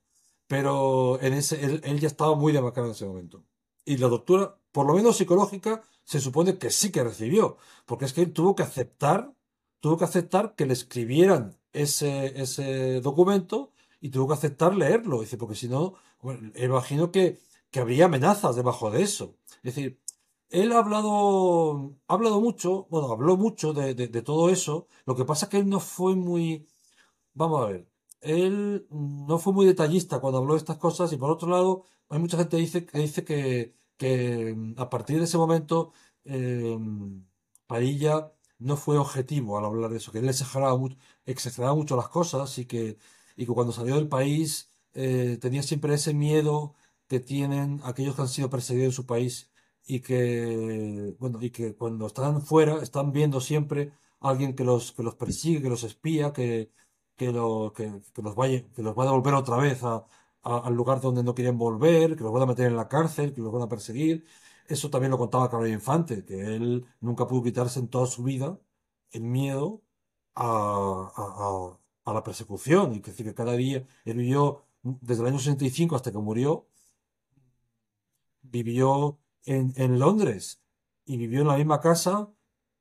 Pero 0.48 1.20
en 1.22 1.34
ese, 1.34 1.64
él, 1.64 1.82
él 1.84 2.00
ya 2.00 2.08
estaba 2.08 2.36
muy 2.36 2.54
demacrado 2.54 2.88
en 2.90 2.94
ese 2.96 3.06
momento. 3.06 3.44
Y 3.86 3.98
la 3.98 4.08
doctora, 4.08 4.58
por 4.72 4.86
lo 4.88 4.94
menos 4.94 5.18
psicológica, 5.18 5.84
se 6.04 6.20
supone 6.22 6.58
que 6.58 6.72
sí 6.72 6.92
que 6.92 7.04
recibió, 7.04 7.58
porque 7.86 8.06
es 8.06 8.14
que 8.14 8.22
él 8.22 8.34
tuvo 8.34 8.56
que 8.56 8.64
aceptar, 8.64 9.34
tuvo 9.80 9.98
que 9.98 10.06
aceptar 10.06 10.56
que 10.56 10.66
le 10.66 10.74
escribieran 10.74 11.58
ese, 11.74 12.40
ese 12.42 13.02
documento 13.02 13.72
y 14.02 14.10
tuvo 14.10 14.28
que 14.28 14.34
aceptar 14.36 14.76
leerlo. 14.76 15.22
Dice, 15.22 15.38
porque 15.38 15.56
si 15.56 15.68
no, 15.70 15.96
bueno, 16.22 16.52
imagino 16.58 17.12
que, 17.12 17.40
que 17.72 17.80
habría 17.80 18.06
amenazas 18.06 18.56
debajo 18.56 18.92
de 18.92 19.02
eso. 19.04 19.36
Es 19.64 19.76
decir, 19.76 20.00
él 20.50 20.72
ha 20.72 20.80
hablado, 20.80 21.96
ha 22.08 22.14
hablado 22.14 22.42
mucho, 22.42 22.88
bueno, 22.90 23.12
habló 23.12 23.38
mucho 23.38 23.74
de, 23.74 23.94
de- 23.96 24.22
todo 24.22 24.50
eso. 24.50 24.88
Lo 25.06 25.16
que 25.16 25.26
pasa 25.26 25.46
es 25.46 25.50
que 25.52 25.58
él 25.60 25.70
no 25.70 25.80
fue 25.80 26.16
muy, 26.16 26.68
vamos 27.34 27.62
a 27.64 27.68
ver, 27.72 27.90
él 28.22 28.88
no 28.92 29.38
fue 29.40 29.54
muy 29.54 29.66
detallista 29.66 30.20
cuando 30.20 30.40
habló 30.40 30.54
de 30.54 30.60
estas 30.60 30.78
cosas 30.78 31.12
y 31.14 31.18
por 31.18 31.32
otro 31.32 31.50
lado, 31.50 31.86
hay 32.10 32.20
mucha 32.20 32.38
gente 32.38 32.58
que 32.58 32.62
dice, 32.62 32.86
que 32.86 33.00
dice 33.00 33.24
que, 33.26 33.76
que 33.98 34.56
a 34.78 34.90
partir 34.90 35.18
de 35.20 35.26
ese 35.26 35.38
momento 35.38 35.94
eh, 36.26 36.78
Padilla 37.68 38.32
no 38.60 38.78
fue 38.78 38.98
objetivo 38.98 39.58
al 39.58 39.66
hablar 39.66 39.92
de 39.92 39.98
eso, 39.98 40.12
que 40.12 40.20
él 40.20 40.30
exageraba 40.30 40.76
mucho, 40.78 40.98
mucho 41.76 41.96
las 41.96 42.10
cosas 42.10 42.58
y 42.58 42.66
que, 42.66 42.98
y 43.36 43.46
que 43.46 43.54
cuando 43.54 43.74
salió 43.74 43.96
del 43.96 44.08
país 44.10 44.72
eh, 44.94 45.38
tenía 45.42 45.64
siempre 45.64 45.94
ese 45.94 46.14
miedo 46.14 46.76
que 47.08 47.20
tienen 47.20 47.80
aquellos 47.84 48.16
que 48.16 48.22
han 48.24 48.28
sido 48.28 48.50
perseguidos 48.50 48.88
en 48.88 48.92
su 48.94 49.06
país 49.06 49.52
y 49.86 50.02
que, 50.02 51.16
bueno, 51.20 51.40
y 51.42 51.52
que 51.52 51.76
cuando 51.76 52.08
están 52.08 52.42
fuera 52.42 52.82
están 52.82 53.12
viendo 53.12 53.40
siempre 53.42 53.94
a 54.20 54.30
alguien 54.30 54.56
que 54.56 54.64
los, 54.64 54.92
que 54.92 55.04
los 55.04 55.16
persigue, 55.16 55.62
que 55.62 55.70
los 55.70 55.84
espía, 55.84 56.34
que, 56.34 56.72
que, 57.16 57.32
lo, 57.32 57.74
que, 57.76 58.02
que 58.14 58.22
los 58.22 58.36
vaya, 58.36 58.64
que 58.74 58.82
los 58.84 58.98
va 58.98 59.04
a 59.04 59.06
devolver 59.08 59.34
otra 59.36 59.58
vez 59.58 59.84
a- 59.84 60.06
al 60.44 60.74
lugar 60.76 61.02
donde 61.02 61.24
no 61.24 61.36
quieren 61.36 61.58
volver, 61.58 62.16
que 62.16 62.24
los 62.24 62.32
van 62.34 62.44
a 62.44 62.46
meter 62.46 62.68
en 62.68 62.78
la 62.78 62.88
cárcel, 62.88 63.34
que 63.34 63.42
los 63.42 63.52
van 63.52 63.64
a 63.64 63.68
perseguir. 63.70 64.26
Eso 64.68 64.90
también 64.90 65.12
lo 65.12 65.18
contaba 65.18 65.50
Carlos 65.50 65.70
Infante, 65.70 66.26
que 66.26 66.56
él 66.56 66.86
nunca 67.00 67.28
pudo 67.28 67.44
quitarse 67.44 67.80
en 67.80 67.88
toda 67.88 68.06
su 68.06 68.24
vida 68.24 68.60
el 69.12 69.24
miedo 69.24 69.82
a, 70.36 71.78
la 72.06 72.24
persecución. 72.24 72.94
Y 72.96 73.02
que, 73.02 73.12
decir, 73.12 73.26
que 73.26 73.34
cada 73.36 73.54
día 73.54 73.88
él 74.06 74.18
vivió 74.18 74.66
desde 74.84 75.22
el 75.24 75.28
año 75.30 75.40
65 75.40 75.96
hasta 75.96 76.12
que 76.12 76.18
murió 76.18 76.68
vivió 78.42 79.20
en, 79.46 79.74
en 79.76 80.00
Londres 80.00 80.62
y 81.06 81.18
vivió 81.18 81.42
en 81.42 81.48
la 81.48 81.58
misma 81.58 81.82
casa 81.82 82.30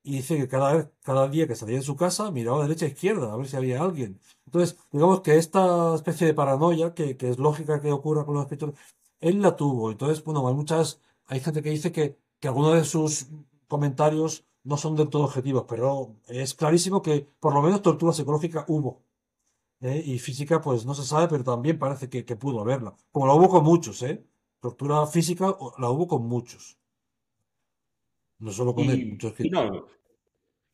y 0.03 0.17
dice 0.19 0.37
que 0.37 0.49
cada 0.49 0.91
cada 1.03 1.29
día 1.29 1.49
que 1.49 1.57
salía 1.57 1.77
de 1.77 1.83
su 1.83 1.97
casa 1.97 2.31
miraba 2.31 2.59
de 2.59 2.69
derecha 2.69 2.87
a 2.87 2.89
izquierda 2.89 3.33
a 3.33 3.37
ver 3.37 3.49
si 3.49 3.57
había 3.57 3.83
alguien. 3.83 4.21
Entonces, 4.47 4.79
digamos 4.93 5.21
que 5.23 5.37
esta 5.37 5.95
especie 5.97 6.27
de 6.27 6.35
paranoia, 6.35 6.95
que, 6.95 7.17
que 7.17 7.31
es 7.31 7.39
lógica 7.39 7.81
que 7.81 7.93
ocurra 7.93 8.25
con 8.25 8.35
los 8.35 8.45
escritores, 8.45 8.77
él 9.21 9.43
la 9.43 9.57
tuvo. 9.57 9.91
Entonces, 9.91 10.23
bueno, 10.25 10.47
hay 10.49 10.55
muchas, 10.55 11.01
hay 11.27 11.41
gente 11.41 11.63
que 11.63 11.71
dice 11.71 11.93
que, 11.93 12.19
que 12.41 12.49
algunos 12.49 12.75
de 12.75 12.85
sus 12.85 13.29
comentarios 13.69 14.47
no 14.65 14.77
son 14.77 14.97
del 14.97 15.09
todo 15.11 15.25
objetivos, 15.25 15.65
pero 15.69 16.17
es 16.29 16.55
clarísimo 16.55 17.03
que 17.03 17.29
por 17.41 17.55
lo 17.55 17.63
menos 17.63 17.83
tortura 17.83 18.13
psicológica 18.13 18.65
hubo. 18.69 19.03
¿eh? 19.81 20.03
Y 20.05 20.19
física, 20.19 20.61
pues 20.61 20.87
no 20.87 20.95
se 20.95 21.05
sabe, 21.05 21.29
pero 21.29 21.45
también 21.45 21.79
parece 21.79 22.09
que, 22.11 22.25
que 22.25 22.37
pudo 22.37 22.61
haberla. 22.61 22.97
Como 23.13 23.27
la 23.27 23.35
hubo 23.35 23.49
con 23.49 23.65
muchos, 23.65 24.03
¿eh? 24.03 24.25
Tortura 24.61 25.07
física 25.07 25.57
la 25.79 25.91
hubo 25.91 26.07
con 26.09 26.27
muchos. 26.27 26.79
No 28.39 28.53
solo 28.53 28.75
con 28.75 28.91
él, 28.91 29.07
muchos 29.07 29.35
no, 29.39 29.87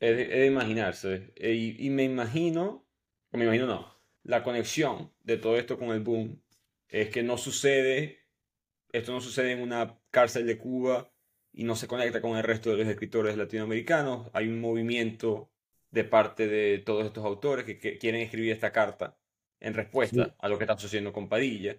es 0.01 0.17
de, 0.17 0.47
imaginarse. 0.47 1.33
E- 1.37 1.55
Y, 1.55 1.87
y 1.87 1.91
me 1.91 2.05
imagino, 2.05 2.85
o 3.33 3.37
me 3.39 3.45
imagino 3.45 3.67
no, 3.67 3.87
la 4.25 4.43
conexión 4.43 5.13
de 5.23 5.37
todo 5.39 5.57
esto 5.59 5.79
con 5.79 5.91
el 5.91 6.01
boom 6.01 6.41
es 6.89 7.11
que 7.11 7.23
no 7.23 7.39
sucede, 7.39 8.19
esto 8.93 9.13
no 9.13 9.21
sucede 9.21 9.53
en 9.53 9.63
una 9.63 9.99
cárcel 10.11 10.47
de 10.47 10.59
Cuba 10.59 11.11
y 11.53 11.65
no 11.65 11.77
se 11.77 11.89
conecta 11.89 12.21
con 12.21 12.37
el 12.37 12.45
resto 12.45 12.71
de 12.71 12.77
los 12.79 12.89
escritores 12.89 13.37
latinoamericanos. 13.37 14.31
Hay 14.33 14.49
un 14.49 14.61
movimiento 14.61 15.51
de 15.91 16.05
parte 16.05 16.47
de 16.49 16.79
todos 16.79 17.05
estos 17.07 17.25
autores 17.25 17.65
que, 17.67 17.79
que 17.79 17.99
quieren 17.99 18.23
escribir 18.23 18.53
esta 18.53 18.73
carta 18.73 19.17
en 19.61 19.75
Sí, 20.03 20.19
respuesta 20.21 20.35
a 20.39 20.49
lo 20.49 20.59
que 20.59 20.65
está 20.65 20.79
sucediendo 20.79 21.13
con 21.13 21.29
Padilla. 21.29 21.77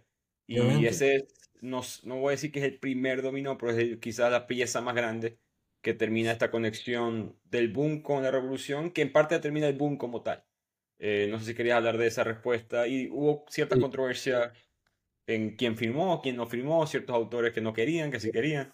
Y 0.48 0.86
obviamente. 0.86 0.86
ese, 0.86 1.16
es- 1.16 1.52
no, 1.62 1.82
no 2.04 2.18
voy 2.20 2.30
a 2.30 2.32
decir 2.32 2.52
que 2.52 2.60
es 2.60 2.66
el 2.66 2.80
primer 2.80 3.22
dominó, 3.22 3.58
pero 3.58 3.72
es 3.72 3.78
el- 3.80 4.00
quizás 4.00 4.32
la 4.32 4.48
pieza 4.48 4.82
más 4.82 4.96
grande 4.96 5.40
que 5.82 5.94
termina 5.94 6.32
esta 6.32 6.52
conexión 6.52 7.38
del 7.46 7.70
boom 7.72 8.02
con 8.02 8.24
la 8.24 8.32
revolución, 8.32 8.92
que 8.92 9.02
en 9.02 9.12
parte 9.12 9.40
termina 9.40 9.68
el 9.68 9.76
boom 9.78 9.98
como 9.98 10.22
tal. 10.24 10.44
Eh, 11.00 11.28
no 11.30 11.40
sé 11.40 11.46
si 11.48 11.56
querías 11.56 11.78
hablar 11.78 11.98
de 11.98 12.08
esa 12.08 12.24
respuesta. 12.24 12.88
Y 12.88 13.08
hubo 13.10 13.46
ciertas 13.50 13.78
Sí, 13.78 13.80
controversias 13.80 14.52
en 15.28 15.56
quién 15.56 15.78
firmó, 15.78 16.22
quién 16.22 16.36
no 16.38 16.46
firmó, 16.48 16.86
ciertos 16.88 17.16
autores 17.16 17.54
que 17.54 17.62
no 17.62 17.74
querían, 17.74 18.12
que 18.12 18.20
sí 18.20 18.32
querían. 18.32 18.74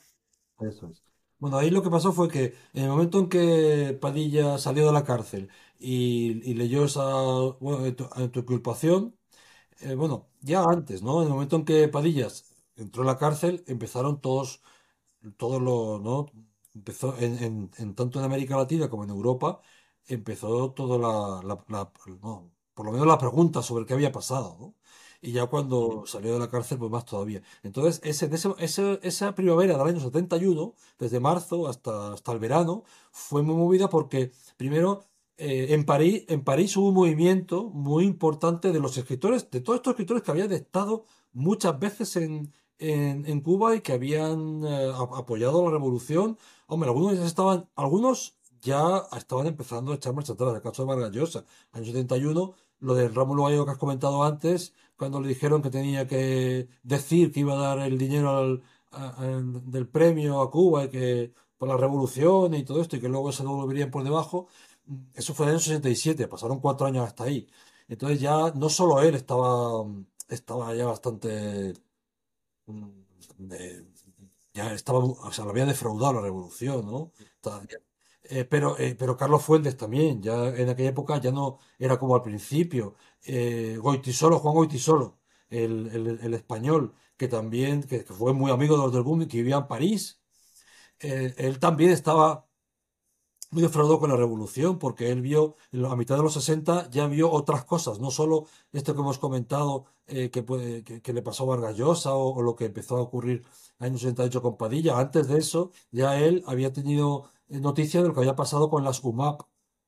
eso 0.60 0.88
es. 0.92 1.04
Bueno, 1.40 1.58
ahí 1.58 1.70
lo 1.70 1.82
que 1.84 1.90
pasó 1.90 2.12
fue 2.12 2.28
que 2.30 2.54
en 2.74 2.84
el 2.84 2.90
momento 2.90 3.20
en 3.20 3.30
que 3.30 3.98
Padilla 4.02 4.58
salió 4.58 4.86
de 4.88 4.92
la 4.94 5.04
cárcel 5.06 5.50
y, 5.80 6.34
leyó 6.56 6.84
esa 6.86 7.02
bueno, 7.60 7.86
auto- 7.86 8.10
autoculpación, 8.14 9.18
eh, 9.82 9.96
bueno, 9.96 10.30
ya 10.42 10.64
antes, 10.64 11.04
¿no? 11.04 11.22
En 11.22 11.28
el 11.30 11.34
momento 11.34 11.58
en 11.58 11.66
que 11.66 11.88
Padillas 11.90 12.56
entró 12.78 13.04
en 13.04 13.08
la 13.08 13.18
cárcel, 13.18 13.64
empezaron 13.68 14.22
todos 14.22 14.62
todo 15.38 15.60
lo, 15.60 16.00
¿no? 16.00 16.28
Empezó 16.76 17.18
en, 17.20 17.44
en- 17.44 17.72
en 17.78 17.96
tanto 17.96 18.20
en 18.20 18.26
América 18.26 18.58
Latina 18.58 18.90
como 18.90 19.04
en 19.06 19.10
Europa, 19.12 19.62
empezó 20.08 20.74
la- 21.44 21.56
la- 21.70 21.92
no, 22.24 22.52
por 22.74 22.86
lo 22.86 22.92
menos 22.94 23.08
la 23.08 23.18
pregunta 23.20 23.62
sobre 23.64 23.86
qué 23.86 23.94
había 23.94 24.12
pasado, 24.12 24.58
¿no? 24.60 24.76
Y 25.22 25.34
ya 25.34 25.48
cuando 25.48 26.06
salió 26.06 26.34
de 26.34 26.40
la 26.40 26.50
cárcel, 26.50 26.78
pues 26.80 26.90
más 26.92 27.06
todavía. 27.06 27.42
Entonces, 27.64 28.00
ese, 28.04 28.26
en 28.26 28.34
ese- 28.60 29.00
esa 29.04 29.36
primavera 29.36 29.78
del 29.78 29.88
año 29.88 30.00
71 30.00 30.74
desde 30.98 31.20
marzo 31.20 31.68
hasta, 31.68 32.14
hasta 32.14 32.32
el 32.32 32.40
verano, 32.40 32.84
fue 33.12 33.44
muy 33.44 33.56
movida 33.56 33.90
porque, 33.90 34.32
primero, 34.58 35.04
eh, 35.38 35.68
en 35.74 35.86
París, 35.86 36.24
en 36.30 36.44
París 36.44 36.76
hubo 36.78 36.90
un 36.90 36.96
movimiento 36.96 37.66
muy 37.70 38.06
importante 38.06 38.72
de 38.72 38.80
los 38.80 38.98
escritores, 38.98 39.50
de 39.52 39.62
todos 39.62 39.78
estos 39.78 39.92
escritores 39.92 40.24
que 40.24 40.32
habían 40.32 40.52
estado 40.54 41.06
muchas 41.34 41.78
veces 41.80 42.16
en, 42.80 43.26
en 43.26 43.42
Cuba 43.42 43.76
y 43.76 43.82
que 43.82 43.94
habían 43.94 44.64
eh, 44.66 44.92
apoyado 44.96 45.66
la 45.66 45.72
revolución. 45.72 46.38
Hombre, 46.68 46.90
algunos 46.90 47.18
ya 47.18 47.26
estaban, 47.26 47.70
algunos 47.76 48.38
ya 48.62 49.04
estaban 49.18 49.48
empezando 49.48 49.92
a 49.92 49.96
echar 49.96 50.14
marcha 50.14 50.34
atrás. 50.34 50.56
El 50.56 50.62
caso 50.62 50.84
de 50.84 50.88
Vargas 50.90 51.12
Llosa, 51.12 51.46
año 51.72 51.86
71, 51.86 52.54
lo 52.80 52.94
de 52.96 53.10
Rómulo 53.10 53.44
Gallegos 53.46 53.66
que 53.66 53.72
has 53.72 53.78
comentado 53.78 54.24
antes, 54.24 54.74
cuando 55.00 55.22
le 55.22 55.30
dijeron 55.30 55.62
que 55.64 55.72
tenía 55.72 56.08
que 56.08 56.70
decir 56.84 57.32
que 57.32 57.42
iba 57.42 57.54
a 57.56 57.58
dar 57.76 57.80
el 57.88 57.98
dinero 57.98 58.30
al- 58.40 58.64
a- 58.92 59.42
del 59.76 59.88
premio 59.90 60.42
a 60.42 60.52
Cuba 60.52 60.86
y 60.86 60.90
que 60.90 61.34
por 61.58 61.68
la 61.70 61.78
revolución 61.78 62.54
y 62.56 62.64
todo 62.66 62.82
esto 62.82 62.96
y 62.98 63.02
que 63.02 63.10
luego 63.10 63.32
se 63.32 63.44
lo 63.44 63.52
volverían 63.56 63.92
por 63.92 64.04
debajo. 64.04 64.48
Eso 65.16 65.34
fue 65.34 65.46
en 65.46 65.50
el 65.52 65.56
año 65.56 65.62
67, 65.64 66.28
pasaron 66.28 66.60
cuatro 66.60 66.88
años 66.88 67.06
hasta 67.08 67.26
ahí. 67.26 67.48
Entonces 67.88 68.20
ya 68.22 68.52
no 68.56 68.70
solo 68.70 69.02
él 69.02 69.16
estaba, 69.16 69.86
estaba 70.30 70.74
ya 70.76 70.86
bastante 70.88 71.74
mm, 72.68 72.90
ya 74.54 74.74
estaba, 74.74 75.00
o 75.00 75.32
sea, 75.32 75.46
lo 75.46 75.52
había 75.52 75.66
defraudado 75.66 76.14
la 76.14 76.22
revolución, 76.22 76.86
¿no? 76.86 77.12
Eh, 78.32 78.46
pero, 78.46 78.78
eh, 78.78 78.96
pero 78.98 79.18
Carlos 79.18 79.44
Fuentes 79.44 79.76
también, 79.76 80.22
ya 80.22 80.50
en 80.50 80.70
aquella 80.70 80.90
época 80.90 81.20
ya 81.20 81.32
no 81.32 81.58
era 81.80 81.98
como 81.98 82.16
al 82.16 82.22
principio. 82.22 82.96
Eh, 83.24 83.78
Goitisolo, 83.82 84.40
Juan 84.40 84.54
Goitisolo, 84.54 85.20
el, 85.50 85.88
el, 86.22 86.34
español, 86.36 86.94
que 87.18 87.28
también 87.28 87.84
que, 87.84 88.02
fue 88.04 88.34
muy 88.34 88.52
amigo 88.52 88.76
de 88.78 88.84
los 88.84 88.94
del 88.94 89.04
Boom 89.04 89.24
y 89.24 89.28
que 89.28 89.38
vivía 89.38 89.58
en 89.58 89.68
París, 89.68 90.22
eh, 91.00 91.34
él 91.38 91.60
también 91.60 91.92
estaba 91.92 92.48
muy 93.52 93.64
defraudado 93.64 94.00
con 94.00 94.10
la 94.12 94.16
revolución, 94.18 94.78
porque 94.78 95.12
él 95.12 95.22
vio, 95.22 95.56
a 95.90 95.96
mitad 95.96 96.16
de 96.18 96.24
los 96.24 96.34
60 96.34 96.90
ya 96.92 97.08
vio 97.08 97.32
otras 97.32 97.66
cosas, 97.66 98.00
no 98.00 98.12
solo 98.12 98.46
esto 98.72 98.94
que 98.94 99.02
hemos 99.02 99.18
comentado 99.18 99.86
que, 100.06 100.30
que, 100.32 101.02
que 101.02 101.14
le 101.14 101.22
pasó 101.22 101.44
a 101.44 101.48
Vargas 101.58 101.78
Llosa 101.78 102.14
o, 102.14 102.36
o 102.36 102.42
lo 102.42 102.56
que 102.56 102.66
empezó 102.66 102.98
a 102.98 103.02
ocurrir 103.02 103.44
en 103.80 103.86
el 103.86 103.92
año 103.92 103.98
68 103.98 104.42
con 104.42 104.58
Padilla. 104.58 105.00
Antes 105.00 105.28
de 105.28 105.40
eso, 105.40 105.72
ya 105.92 106.20
él 106.20 106.44
había 106.48 106.74
tenido 106.74 107.30
noticia 107.50 108.02
de 108.02 108.08
lo 108.08 108.14
que 108.14 108.22
había 108.22 108.36
pasado 108.36 108.70
con 108.70 108.84
las 108.84 109.04
UMAP, 109.04 109.42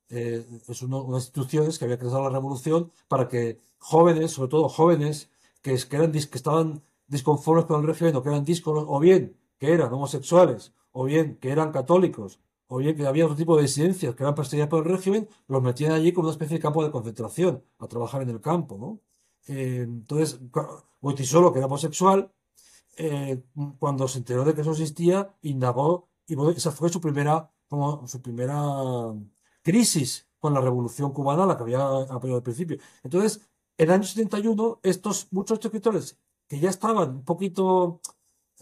eh, 0.10 0.46
es 0.68 0.82
uno- 0.82 1.04
unas 1.04 1.24
instituciones 1.24 1.78
que 1.80 1.86
había 1.86 1.98
creado 1.98 2.22
la 2.24 2.30
revolución 2.30 2.92
para 3.08 3.28
que 3.28 3.60
jóvenes, 3.80 4.32
sobre 4.32 4.50
todo 4.50 4.70
jóvenes, 4.70 5.30
que, 5.62 5.78
eran, 5.92 6.12
que 6.12 6.20
estaban 6.20 6.82
disconformes 7.08 7.66
con 7.66 7.82
el 7.82 7.88
régimen 7.88 8.16
o 8.16 8.22
que 8.24 8.30
eran 8.30 8.44
díscolos, 8.46 8.86
o 8.88 9.00
bien 9.00 9.38
que 9.60 9.72
eran 9.74 9.94
homosexuales, 9.94 10.74
o 10.92 11.04
bien 11.06 11.38
que 11.40 11.50
eran 11.52 11.72
católicos, 11.72 12.40
o 12.68 12.78
bien 12.78 12.96
que 12.96 13.06
había 13.06 13.26
otro 13.26 13.38
tipo 13.38 13.56
de 13.56 13.64
disidencias 13.64 14.16
que 14.16 14.24
eran 14.24 14.36
perseguidas 14.36 14.70
por 14.70 14.86
el 14.86 14.92
régimen, 14.92 15.30
los 15.48 15.62
metían 15.62 15.92
allí 15.92 16.12
como 16.14 16.28
una 16.28 16.34
especie 16.34 16.58
de 16.58 16.62
campo 16.62 16.84
de 16.84 16.92
concentración, 16.92 17.64
a 17.80 17.88
trabajar 17.88 18.22
en 18.24 18.30
el 18.30 18.42
campo, 18.42 18.78
¿no? 18.78 19.00
Eh, 19.54 19.82
entonces, 19.84 20.40
Goitisolo, 21.02 21.52
que 21.52 21.60
era 21.60 21.68
homosexual, 21.68 22.32
eh, 22.98 23.44
cuando 23.80 24.08
se 24.08 24.20
enteró 24.20 24.44
de 24.46 24.54
que 24.54 24.62
eso 24.62 24.72
existía, 24.72 25.36
indagó, 25.42 26.10
y 26.28 26.36
esa 26.56 26.72
fue 26.72 26.90
su 26.90 27.02
primera, 27.02 27.52
como 27.68 28.08
su 28.08 28.22
primera 28.22 28.58
crisis 29.62 30.28
con 30.40 30.54
la 30.54 30.62
revolución 30.62 31.12
cubana, 31.14 31.46
la 31.46 31.56
que 31.58 31.64
había 31.64 31.82
apoyado 31.82 32.38
al 32.38 32.44
principio. 32.44 32.78
Entonces, 33.04 33.42
en 33.78 33.90
el 33.90 33.92
año 33.94 34.04
71, 34.04 34.80
estos 34.84 35.28
muchos 35.32 35.60
escritores 35.64 36.18
que 36.48 36.60
ya 36.60 36.70
estaban 36.70 37.10
un 37.12 37.24
poquito 37.26 38.02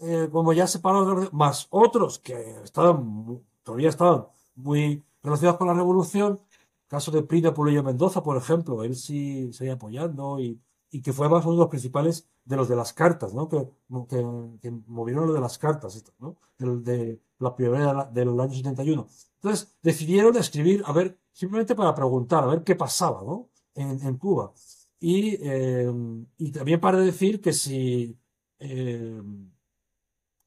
eh, 0.00 0.28
como 0.32 0.52
ya 0.52 0.66
separados, 0.66 1.32
más 1.32 1.66
otros 1.70 2.18
que 2.18 2.62
estaban, 2.62 3.44
todavía 3.62 3.90
estaban 3.90 4.26
muy 4.54 5.02
relacionados 5.22 5.58
con 5.58 5.68
la 5.68 5.74
revolución, 5.74 6.40
caso 6.88 7.10
de 7.10 7.22
Plinio 7.22 7.52
Pulido 7.54 7.82
Mendoza, 7.82 8.22
por 8.22 8.36
ejemplo, 8.36 8.82
él 8.84 8.96
sí 8.96 9.52
seguía 9.52 9.74
apoyando 9.74 10.40
y, 10.40 10.60
y 10.90 11.02
que 11.02 11.12
fue 11.12 11.28
más 11.28 11.44
uno 11.44 11.54
de 11.54 11.60
los 11.60 11.68
principales 11.68 12.28
de 12.44 12.56
los 12.56 12.68
de 12.68 12.76
las 12.76 12.92
cartas, 12.92 13.32
¿no? 13.34 13.48
Que, 13.48 13.68
que, 14.08 14.18
que 14.60 14.70
movieron 14.86 15.26
lo 15.26 15.32
de 15.34 15.40
las 15.40 15.58
cartas, 15.58 16.02
¿no? 16.18 16.36
Del- 16.58 16.82
De, 16.84 17.20
la 17.38 17.54
primavera 17.56 18.04
de 18.04 18.20
del 18.24 18.38
año 18.40 18.52
71. 18.54 19.06
Entonces 19.36 19.74
decidieron 19.82 20.36
escribir, 20.36 20.82
a 20.84 20.92
ver, 20.92 21.18
simplemente 21.32 21.74
para 21.74 21.94
preguntar, 21.94 22.44
a 22.44 22.48
ver 22.48 22.62
qué 22.64 22.74
pasaba, 22.76 23.22
¿no? 23.22 23.48
En, 23.74 24.00
en 24.06 24.16
Cuba. 24.18 24.52
Y, 25.00 25.36
eh, 25.40 25.90
y 26.36 26.52
también 26.52 26.80
para 26.80 26.98
decir 27.00 27.40
que 27.40 27.52
si 27.54 28.18
eh, 28.58 29.22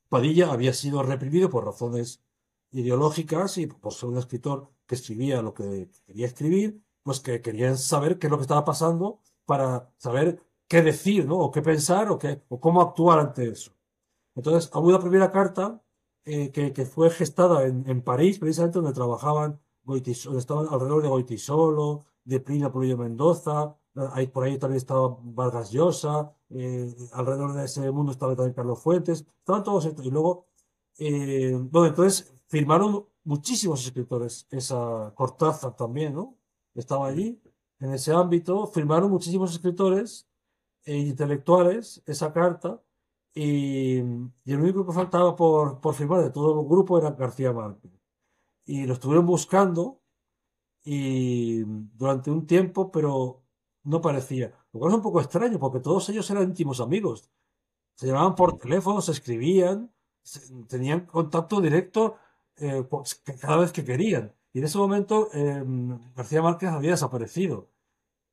Padilla 0.10 0.52
había 0.52 0.74
sido 0.74 1.02
reprimido 1.04 1.50
por 1.50 1.66
razones 1.66 2.24
ideológicas 2.72 3.58
y 3.58 3.68
por 3.68 3.94
ser 3.94 4.10
un 4.10 4.18
escritor 4.18 4.72
que 4.86 4.96
escribía 4.96 5.42
lo 5.42 5.54
que 5.54 5.90
quería 6.06 6.28
escribir, 6.28 6.82
pues 7.04 7.20
que 7.20 7.42
querían 7.42 7.78
saber 7.78 8.20
qué 8.20 8.28
es 8.28 8.32
lo 8.32 8.38
que 8.38 8.44
estaba 8.44 8.66
pasando 8.66 9.22
para 9.46 9.92
saber 9.98 10.42
qué 10.68 10.82
decir, 10.82 11.26
¿no? 11.28 11.38
O 11.40 11.52
qué 11.52 11.62
pensar 11.62 12.10
o, 12.12 12.18
qué, 12.18 12.42
o 12.50 12.60
cómo 12.60 12.82
actuar 12.82 13.20
ante 13.20 13.50
eso. 13.50 13.72
Entonces, 14.36 14.72
hubo 14.74 14.88
una 14.90 15.00
primera 15.00 15.32
carta 15.32 15.82
eh, 16.26 16.52
que, 16.52 16.74
que 16.74 16.86
fue 16.86 17.10
gestada 17.10 17.66
en, 17.68 17.88
en 17.88 18.02
París, 18.02 18.40
precisamente 18.40 18.80
donde 18.80 18.94
trabajaban, 18.94 19.60
Goitis- 19.86 20.24
donde 20.26 20.40
estaban 20.40 20.68
alrededor 20.70 21.04
de 21.04 21.10
Goitisolo, 21.10 22.06
de 22.24 22.40
Plinio 22.40 22.72
Pulido 22.72 22.98
Mendoza, 22.98 23.76
ahí, 24.14 24.28
por 24.28 24.46
ahí 24.46 24.58
también 24.58 24.78
estaba 24.78 25.18
Vargas 25.22 25.72
Llosa, 25.72 26.34
eh, 26.50 26.96
alrededor 27.12 27.54
de 27.54 27.66
ese 27.66 27.92
mundo 27.92 28.12
estaba 28.12 28.36
también 28.36 28.56
Carlos 28.56 28.82
Fuentes, 28.82 29.26
estaban 29.40 29.64
todos 29.64 29.86
estos. 29.86 30.06
Y 30.06 30.10
luego, 30.12 30.48
eh, 30.98 31.56
bueno, 31.70 31.88
entonces 31.88 32.34
firmaron 32.48 33.06
muchísimos 33.26 33.86
escritores, 33.86 34.48
esa 34.52 35.12
Cortázar 35.16 35.76
también, 35.76 36.14
¿no? 36.16 36.38
Estaba 36.74 37.08
allí, 37.08 37.40
en 37.84 37.94
ese 37.94 38.14
ámbito, 38.14 38.68
firmaron 38.68 39.12
muchísimos 39.12 39.52
escritores 39.52 40.30
e 40.86 40.98
intelectuales 40.98 42.02
esa 42.06 42.32
carta 42.32 42.82
y, 43.34 43.98
el 43.98 44.60
único 44.62 44.86
que 44.86 44.94
faltaba 44.94 45.36
por, 45.36 45.82
por 45.82 45.94
firmar 45.94 46.22
de 46.24 46.30
todo 46.30 46.62
el 46.62 46.68
grupo 46.68 46.98
era 46.98 47.12
García 47.12 47.52
Márquez. 47.52 47.92
Y 48.66 48.86
lo 48.86 48.94
estuvieron 48.94 49.26
buscando 49.26 50.02
y 50.86 51.64
durante 51.98 52.32
un 52.32 52.48
tiempo, 52.48 52.90
pero 52.90 53.44
no 53.84 54.00
parecía. 54.02 54.54
Lo 54.72 54.80
cual 54.80 54.92
es 54.94 54.98
un 54.98 55.04
poco 55.04 55.20
extraño 55.20 55.60
porque 55.60 55.82
todos 55.82 56.08
ellos 56.08 56.30
eran 56.32 56.44
íntimos 56.44 56.80
amigos. 56.80 57.30
Se 57.96 58.08
llamaban 58.08 58.36
por 58.36 58.58
teléfono, 58.58 59.02
se 59.02 59.12
escribían, 59.12 59.94
tenían 60.70 61.06
contacto 61.06 61.60
directo 61.60 62.16
eh, 62.56 62.84
pues, 62.90 63.16
cada 63.42 63.58
vez 63.58 63.74
que 63.74 63.84
querían. 63.84 64.34
Y 64.54 64.60
en 64.60 64.66
ese 64.66 64.78
momento 64.78 65.30
eh, 65.34 65.64
García 66.16 66.42
Márquez 66.42 66.70
había 66.70 66.92
desaparecido. 66.92 67.73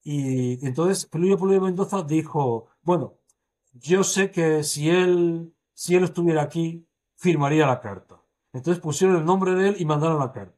Y 0.02 0.64
entonces 0.66 1.06
Pelillo 1.06 1.38
Pulido 1.38 1.60
Mendoza 1.60 2.02
dijo, 2.02 2.68
bueno, 2.82 3.14
yo 3.74 4.02
sé 4.04 4.30
que 4.30 4.64
si 4.64 4.90
él, 4.90 5.54
si 5.74 5.94
él 5.94 6.04
estuviera 6.04 6.42
aquí, 6.42 6.86
firmaría 7.16 7.66
la 7.66 7.80
carta. 7.80 8.22
Entonces 8.52 8.82
pusieron 8.82 9.16
el 9.16 9.24
nombre 9.24 9.54
de 9.54 9.68
él 9.70 9.76
y 9.78 9.84
mandaron 9.84 10.18
la 10.18 10.32
carta. 10.32 10.56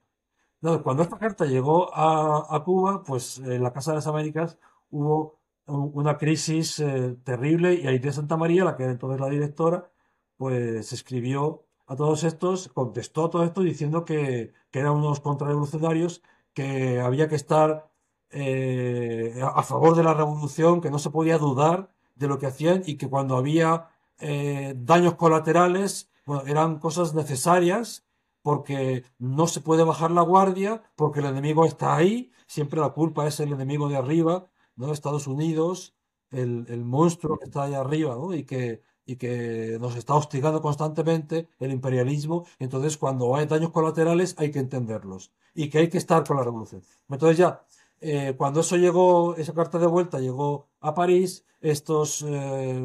Cuando 0.84 1.02
esta 1.02 1.18
carta 1.18 1.44
llegó 1.44 1.92
a, 1.94 2.46
a 2.54 2.62
Cuba, 2.62 3.02
pues 3.02 3.38
en 3.38 3.62
la 3.62 3.72
Casa 3.72 3.90
de 3.90 3.96
las 3.96 4.06
Américas 4.06 4.58
hubo 4.90 5.40
una 5.66 6.18
crisis 6.18 6.78
eh, 6.80 7.16
terrible 7.24 7.74
y 7.74 7.86
Aide 7.86 8.12
Santa 8.12 8.36
María, 8.36 8.64
la 8.64 8.76
que 8.76 8.84
era 8.84 8.92
entonces 8.92 9.20
la 9.20 9.28
directora, 9.28 9.90
pues 10.36 10.92
escribió 10.92 11.64
a 11.86 11.96
todos 11.96 12.24
estos, 12.24 12.68
contestó 12.68 13.24
a 13.26 13.30
todo 13.30 13.44
esto 13.44 13.62
diciendo 13.62 14.04
que, 14.04 14.52
que 14.70 14.78
eran 14.80 14.92
unos 14.92 15.20
contrarrevolucionarios, 15.20 16.22
que 16.54 17.00
había 17.00 17.28
que 17.28 17.36
estar 17.36 17.91
eh, 18.32 19.40
a 19.42 19.62
favor 19.62 19.94
de 19.96 20.02
la 20.02 20.14
revolución, 20.14 20.80
que 20.80 20.90
no 20.90 20.98
se 20.98 21.10
podía 21.10 21.38
dudar 21.38 21.90
de 22.16 22.28
lo 22.28 22.38
que 22.38 22.46
hacían 22.46 22.82
y 22.86 22.96
que 22.96 23.08
cuando 23.08 23.36
había 23.36 23.88
eh, 24.18 24.74
daños 24.76 25.14
colaterales, 25.14 26.10
bueno, 26.26 26.42
eran 26.46 26.78
cosas 26.78 27.14
necesarias 27.14 28.04
porque 28.42 29.04
no 29.18 29.46
se 29.46 29.60
puede 29.60 29.84
bajar 29.84 30.10
la 30.10 30.22
guardia, 30.22 30.82
porque 30.96 31.20
el 31.20 31.26
enemigo 31.26 31.64
está 31.64 31.96
ahí, 31.96 32.32
siempre 32.46 32.80
la 32.80 32.90
culpa 32.90 33.26
es 33.26 33.38
el 33.40 33.52
enemigo 33.52 33.88
de 33.88 33.96
arriba, 33.96 34.48
¿no? 34.76 34.92
Estados 34.92 35.26
Unidos, 35.26 35.94
el, 36.30 36.66
el 36.68 36.84
monstruo 36.84 37.38
que 37.38 37.44
está 37.46 37.64
ahí 37.64 37.74
arriba. 37.74 38.16
Y 38.34 38.44
que, 38.44 38.82
y 39.04 39.16
que 39.16 39.78
nos 39.80 39.96
está 39.96 40.14
hostigando 40.14 40.60
constantemente, 40.62 41.48
el 41.58 41.72
imperialismo, 41.72 42.46
entonces 42.58 42.96
cuando 42.96 43.34
hay 43.36 43.46
daños 43.46 43.70
colaterales 43.70 44.34
hay 44.38 44.50
que 44.50 44.60
entenderlos 44.60 45.32
y 45.54 45.68
que 45.70 45.78
hay 45.78 45.88
que 45.88 45.98
estar 45.98 46.24
con 46.24 46.36
la 46.36 46.44
revolución. 46.44 46.82
Entonces 47.08 47.38
ya, 47.38 47.64
eh, 48.02 48.34
cuando 48.36 48.60
eso 48.60 48.76
llegó, 48.76 49.36
esa 49.36 49.54
carta 49.54 49.78
de 49.78 49.86
vuelta 49.86 50.18
llegó 50.18 50.68
a 50.80 50.92
París, 50.94 51.46
estos 51.60 52.24
eh, 52.26 52.82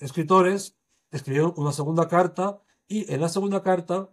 escritores 0.00 0.76
escribieron 1.12 1.54
una 1.56 1.72
segunda 1.72 2.08
carta 2.08 2.60
y 2.88 3.12
en 3.12 3.20
la 3.20 3.28
segunda 3.28 3.62
carta 3.62 4.10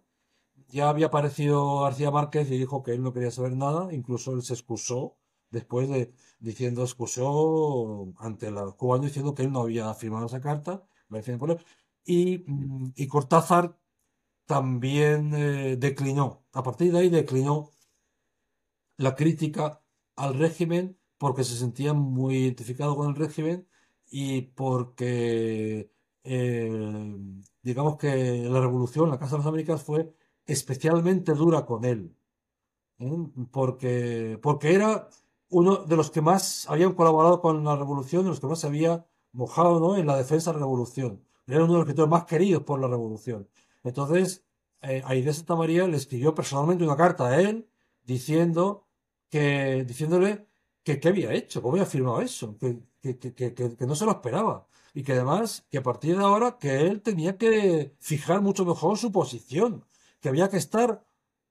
ya 0.67 0.89
había 0.89 1.07
aparecido 1.07 1.81
García 1.81 2.11
Márquez 2.11 2.49
y 2.51 2.57
dijo 2.59 2.83
que 2.83 2.91
él 2.91 3.01
no 3.01 3.11
quería 3.11 3.31
saber 3.31 3.55
nada, 3.55 3.91
incluso 3.91 4.33
él 4.33 4.43
se 4.43 4.53
excusó 4.53 5.17
después 5.49 5.89
de 5.89 6.13
diciendo, 6.39 6.83
excusó 6.83 8.13
ante 8.17 8.51
los 8.51 8.75
cubanos 8.75 9.07
diciendo 9.07 9.33
que 9.33 9.43
él 9.43 9.51
no 9.51 9.61
había 9.61 9.91
firmado 9.95 10.27
esa 10.27 10.41
carta, 10.41 10.83
y 12.05 13.07
Cortázar 13.07 13.79
también 14.45 15.33
eh, 15.33 15.75
declinó, 15.77 16.45
a 16.53 16.61
partir 16.61 16.91
de 16.91 16.99
ahí 16.99 17.09
declinó 17.09 17.71
la 18.97 19.15
crítica 19.15 19.81
al 20.15 20.37
régimen 20.37 20.97
porque 21.17 21.43
se 21.43 21.55
sentía 21.55 21.93
muy 21.93 22.37
identificado 22.37 22.95
con 22.95 23.09
el 23.09 23.15
régimen 23.15 23.67
y 24.09 24.41
porque 24.41 25.91
eh, 26.23 27.15
digamos 27.61 27.97
que 27.97 28.43
la 28.49 28.61
revolución, 28.61 29.09
la 29.09 29.19
Casa 29.19 29.33
de 29.33 29.39
las 29.39 29.47
Américas 29.47 29.83
fue 29.83 30.13
especialmente 30.45 31.33
dura 31.33 31.65
con 31.65 31.85
él, 31.85 32.15
¿eh? 32.99 33.27
porque, 33.51 34.39
porque 34.41 34.73
era 34.73 35.09
uno 35.49 35.77
de 35.77 35.95
los 35.95 36.11
que 36.11 36.21
más 36.21 36.69
habían 36.69 36.93
colaborado 36.93 37.41
con 37.41 37.63
la 37.63 37.75
revolución, 37.75 38.23
de 38.23 38.29
los 38.29 38.39
que 38.39 38.47
más 38.47 38.59
se 38.59 38.67
había 38.67 39.05
mojado, 39.31 39.79
¿no? 39.79 39.97
en 39.97 40.07
la 40.07 40.17
defensa 40.17 40.51
de 40.51 40.55
la 40.55 40.61
revolución. 40.61 41.23
Era 41.47 41.63
uno 41.63 41.73
de 41.73 41.79
los 41.79 41.87
escritores 41.87 42.09
más 42.09 42.25
queridos 42.25 42.63
por 42.63 42.79
la 42.79 42.87
revolución. 42.87 43.47
Entonces, 43.83 44.43
eh, 44.81 45.03
Aide 45.05 45.33
Santa 45.33 45.55
María 45.55 45.87
le 45.87 45.97
escribió 45.97 46.33
personalmente 46.33 46.83
una 46.83 46.97
carta 46.97 47.27
a 47.27 47.41
él 47.41 47.69
diciendo 48.03 48.84
diciéndole 49.85 50.47
que 50.83 50.99
qué 50.99 51.09
había 51.09 51.33
hecho, 51.33 51.61
cómo 51.61 51.73
había 51.75 51.85
firmado 51.85 52.21
eso, 52.21 52.57
que, 52.57 52.79
que, 53.01 53.17
que, 53.19 53.53
que, 53.53 53.85
no 53.87 53.95
se 53.95 54.05
lo 54.05 54.11
esperaba. 54.11 54.67
Y 54.93 55.03
que 55.03 55.13
además, 55.13 55.65
que 55.69 55.79
a 55.79 55.83
partir 55.83 56.17
de 56.17 56.23
ahora, 56.23 56.57
que 56.59 56.81
él 56.81 57.01
tenía 57.01 57.37
que 57.37 57.95
fijar 57.99 58.41
mucho 58.41 58.65
mejor 58.65 58.97
su 58.97 59.11
posición, 59.11 59.85
que 60.21 60.29
había 60.29 60.49
que 60.49 60.57
estar 60.57 61.03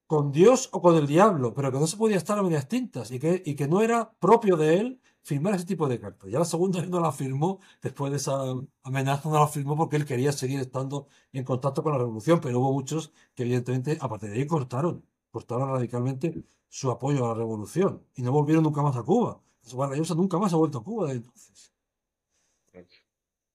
con 0.07 0.33
Dios 0.33 0.69
o 0.73 0.81
con 0.83 0.97
el 0.97 1.07
diablo, 1.07 1.55
pero 1.55 1.73
que 1.73 1.79
no 1.79 1.87
se 1.87 1.97
podía 1.97 2.17
estar 2.17 2.39
a 2.39 2.43
medias 2.43 2.69
tintas 2.69 3.11
y 3.11 3.19
que, 3.19 3.43
y 3.45 3.55
que 3.57 3.69
no 3.69 3.83
era 3.83 4.13
propio 4.19 4.57
de 4.57 4.79
él 4.79 5.01
firmar 5.23 5.55
ese 5.55 5.65
tipo 5.65 5.89
de 5.89 5.99
cartas. 5.99 6.31
Ya 6.31 6.39
la 6.39 6.45
segunda 6.45 6.85
no 6.87 7.01
la 7.01 7.13
firmó, 7.13 7.61
después 7.83 8.11
de 8.13 8.19
esa 8.19 8.35
amenaza 8.83 9.29
no 9.29 9.39
la 9.39 9.49
firmó 9.49 9.77
porque 9.77 9.97
él 9.97 10.05
quería 10.05 10.33
seguir 10.33 10.61
estando 10.61 11.09
en 11.33 11.45
contacto 11.45 11.83
con 11.83 11.93
la 11.93 11.99
revolución, 11.99 12.41
pero 12.41 12.61
hubo 12.61 12.73
muchos 12.73 13.13
que 13.35 13.43
evidentemente, 13.45 13.99
aparte 14.01 14.29
de 14.29 14.39
ahí, 14.39 14.47
cortaron, 14.47 15.05
cortaron 15.35 15.69
radicalmente 15.69 16.33
su 16.69 16.93
apoyo 16.93 17.25
a 17.25 17.29
la 17.31 17.35
revolución 17.35 18.07
y 18.15 18.23
no 18.23 18.31
volvieron 18.31 18.63
nunca 18.63 18.83
más 18.83 18.97
a 18.97 19.03
Cuba. 19.03 19.43
Vargallosa 19.75 20.15
nunca 20.15 20.39
más 20.39 20.53
ha 20.53 20.57
vuelto 20.57 20.79
a 20.79 20.85
Cuba 20.85 21.09
desde 21.09 21.25
entonces. 21.25 21.75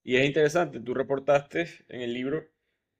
Y 0.04 0.18
es 0.18 0.26
interesante, 0.26 0.82
tú 0.82 0.94
reportaste 0.94 1.68
en 1.88 2.02
el 2.02 2.14
libro, 2.14 2.44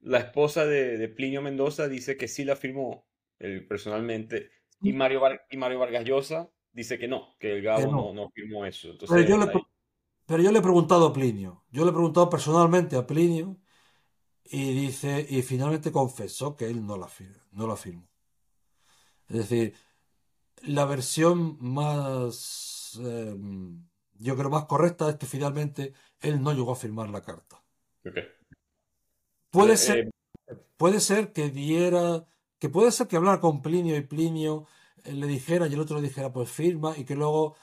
la 0.00 0.18
esposa 0.18 0.64
de, 0.64 1.08
Plinio 1.08 1.42
Mendoza 1.42 1.88
dice 1.88 2.16
que 2.16 2.26
sí 2.26 2.42
la 2.44 2.56
firmó 2.56 3.06
él 3.38 3.66
personalmente, 3.66 4.50
y 4.80 4.94
Mario, 4.94 5.20
y 5.50 5.58
Mario 5.58 5.78
Vargas 5.78 6.04
Llosa 6.04 6.48
dice 6.72 6.98
que 6.98 7.06
no, 7.06 7.36
que 7.38 7.52
el 7.52 7.62
Gabo 7.62 8.14
no. 8.14 8.30
firmó 8.30 8.64
eso. 8.64 8.96
pero, 8.98 9.20
yo 9.20 9.36
le, 9.36 9.46
pero, 10.24 10.42
yo 10.42 10.52
le, 10.52 10.58
he 10.58 10.62
preguntado 10.62 11.08
a 11.08 11.12
Plinio, 11.12 11.64
yo 11.70 11.84
le 11.84 11.90
he 11.90 11.94
preguntado 11.94 12.30
personalmente 12.30 12.96
a 12.96 13.06
Plinio, 13.06 13.58
y 14.44 14.72
dice, 14.72 15.26
y 15.28 15.42
finalmente 15.42 15.92
confesó 15.92 16.56
que 16.56 16.66
él 16.66 16.86
no 16.86 16.96
la, 16.96 17.08
no 17.52 17.66
la 17.66 17.76
firmó. 17.76 18.09
Es 19.30 19.36
decir, 19.36 19.74
la 20.62 20.84
versión 20.84 21.56
más, 21.60 22.98
em, 23.02 23.86
yo 24.18 24.36
creo 24.36 24.50
más 24.50 24.64
correcta 24.64 25.08
es 25.08 25.16
que 25.16 25.26
finalmente 25.26 25.94
él 26.20 26.42
no 26.42 26.52
llegó 26.52 26.72
a 26.72 26.76
firmar 26.76 27.08
la 27.08 27.22
carta. 27.22 27.62
Puede 29.50 29.74
eh, 29.74 29.76
ser, 29.76 30.10
eh, 30.48 30.56
puede 30.76 31.00
ser 31.00 31.32
que 31.32 31.48
diera, 31.50 32.26
que 32.58 32.68
puede 32.68 32.90
ser 32.90 33.06
que 33.06 33.16
hablara 33.16 33.40
con 33.40 33.62
Plinio 33.62 33.96
y 33.96 34.02
Plinio 34.02 34.66
eh, 35.04 35.12
le 35.12 35.26
dijera 35.28 35.68
y 35.68 35.74
el 35.74 35.80
otro 35.80 35.96
le 35.96 36.08
dijera 36.08 36.32
pues 36.32 36.50
firma 36.50 36.94
y 36.96 37.04
que 37.04 37.14
luego 37.14 37.56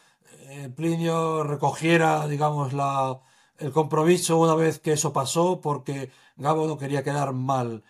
Plinio 0.75 1.43
recogiera, 1.43 2.27
digamos, 2.27 2.73
la, 2.73 3.19
el 3.57 3.71
compromiso 3.71 4.37
una 4.37 4.55
vez 4.55 4.79
que 4.79 4.93
eso 4.93 5.11
pasó 5.11 5.61
porque 5.61 6.11
Gabo 6.35 6.67
no 6.67 6.77
quería 6.77 7.03
quedar 7.03 7.33
mal 7.33 7.83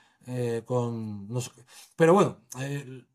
con 0.66 1.28
no 1.28 1.42
sé 1.42 1.52
Pero 1.96 2.14
bueno, 2.14 2.38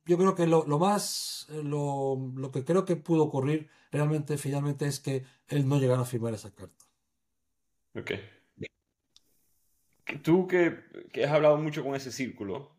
yo 0.04 0.18
creo 0.18 0.34
que 0.34 0.46
lo, 0.46 0.64
lo 0.66 0.78
más, 0.78 1.46
lo, 1.50 2.32
lo, 2.36 2.50
que 2.50 2.64
creo 2.64 2.84
que 2.84 2.96
pudo 2.96 3.24
ocurrir 3.24 3.68
realmente 3.90 4.36
finalmente 4.36 4.86
es 4.86 5.00
que 5.00 5.24
él 5.48 5.68
no 5.68 5.78
llegara 5.78 6.02
a 6.02 6.06
firmar 6.06 6.34
esa 6.34 6.52
carta. 6.54 6.84
Ok. 7.94 8.12
Tú 10.22 10.46
que, 10.46 10.78
que, 11.12 11.24
has 11.24 11.32
hablado 11.32 11.56
mucho 11.58 11.84
con 11.84 11.94
ese 11.94 12.10
círculo 12.10 12.76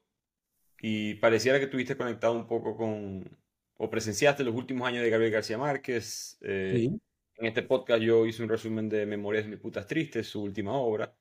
y 0.79 1.15
pareciera 1.15 1.57
que 1.57 1.65
estuviste 1.65 1.97
conectado 1.97 2.33
un 2.33 2.45
poco 2.45 2.75
con, 2.75 3.37
o 3.77 3.89
presenciaste 3.89 4.43
los 4.43 4.55
últimos 4.55 4.87
años 4.87 5.03
de 5.03 5.09
Gabriel 5.09 5.31
García 5.31 5.57
Márquez. 5.57 6.37
Eh, 6.41 6.89
en 7.37 7.45
este 7.45 7.63
podcast 7.63 8.01
yo 8.01 8.25
hice 8.25 8.43
un 8.43 8.49
resumen 8.49 8.89
de 8.89 9.05
Memorias 9.05 9.45
de 9.45 9.51
mis 9.51 9.59
putas 9.59 9.87
tristes, 9.87 10.27
su 10.27 10.43
última 10.43 10.73
obra, 10.73 11.15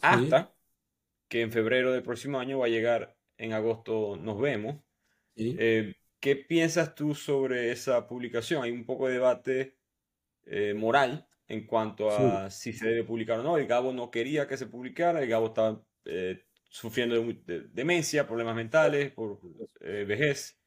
hasta 0.00 0.54
que 1.28 1.42
en 1.42 1.52
febrero 1.52 1.92
del 1.92 2.02
próximo 2.02 2.38
año 2.38 2.58
va 2.58 2.66
a 2.66 2.70
llegar, 2.70 3.16
en 3.38 3.52
agosto 3.52 4.16
nos 4.16 4.40
vemos. 4.40 4.83
Eh, 5.36 5.94
¿Qué 6.20 6.36
piensas 6.36 6.94
tú 6.94 7.14
sobre 7.14 7.72
esa 7.72 8.06
publicación? 8.06 8.62
Hay 8.62 8.70
un 8.70 8.84
poco 8.84 9.06
de 9.06 9.14
debate 9.14 9.76
eh, 10.46 10.74
moral 10.74 11.28
en 11.48 11.66
cuanto 11.66 12.10
a 12.10 12.50
si 12.50 12.72
se 12.72 12.88
debe 12.88 13.04
publicar 13.04 13.40
o 13.40 13.42
no. 13.42 13.58
El 13.58 13.66
Gabo 13.66 13.92
no 13.92 14.10
quería 14.10 14.48
que 14.48 14.56
se 14.56 14.66
publicara, 14.66 15.22
el 15.22 15.28
Gabo 15.28 15.48
estaba 15.48 15.82
eh, 16.04 16.44
sufriendo 16.70 17.14
de, 17.16 17.68
demencia, 17.72 18.26
problemas 18.26 18.56
mentales, 18.56 19.12
por 19.12 19.40
vejez. 19.80 20.58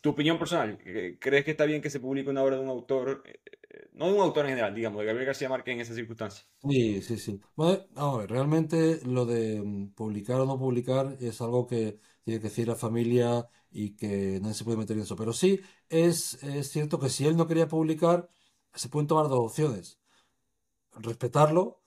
Tu 0.00 0.08
opinión 0.08 0.38
personal, 0.38 0.78
¿crees 1.20 1.44
que 1.44 1.50
está 1.50 1.66
bien 1.66 1.82
que 1.82 1.90
se 1.90 2.00
publique 2.00 2.30
una 2.30 2.42
obra 2.42 2.56
de 2.56 2.62
un 2.62 2.70
autor, 2.70 3.22
no 3.92 4.06
de 4.06 4.14
un 4.14 4.20
autor 4.20 4.46
en 4.46 4.52
general, 4.52 4.74
digamos, 4.74 5.00
de 5.00 5.06
Gabriel 5.06 5.26
García 5.26 5.50
Márquez 5.50 5.74
en 5.74 5.80
esas 5.80 5.96
circunstancias? 5.96 6.48
Sí, 6.62 7.02
sí, 7.02 7.18
sí. 7.18 7.40
Bueno, 7.54 7.84
a 7.96 8.16
ver, 8.16 8.30
realmente 8.30 9.00
lo 9.04 9.26
de 9.26 9.60
mm, 9.62 9.92
publicar 9.92 10.40
o 10.40 10.46
no 10.46 10.58
publicar 10.58 11.18
es 11.20 11.40
algo 11.42 11.66
que 11.66 12.00
tiene 12.24 12.40
que 12.40 12.48
decir 12.48 12.66
la 12.66 12.74
familia 12.74 13.46
y 13.70 13.96
que 13.96 14.40
nadie 14.40 14.54
se 14.54 14.64
puede 14.64 14.76
meter 14.78 14.96
en 14.96 15.02
eso. 15.04 15.16
Pero 15.16 15.32
sí, 15.32 15.60
es, 15.88 16.38
cierto 16.62 16.98
que 16.98 17.10
si 17.10 17.26
él 17.26 17.36
no 17.36 17.46
quería 17.46 17.68
publicar, 17.68 18.28
se 18.74 18.88
pueden 18.88 19.06
tomar 19.06 19.28
dos 19.28 19.40
opciones. 19.40 19.98
Respetarlo 20.94 21.80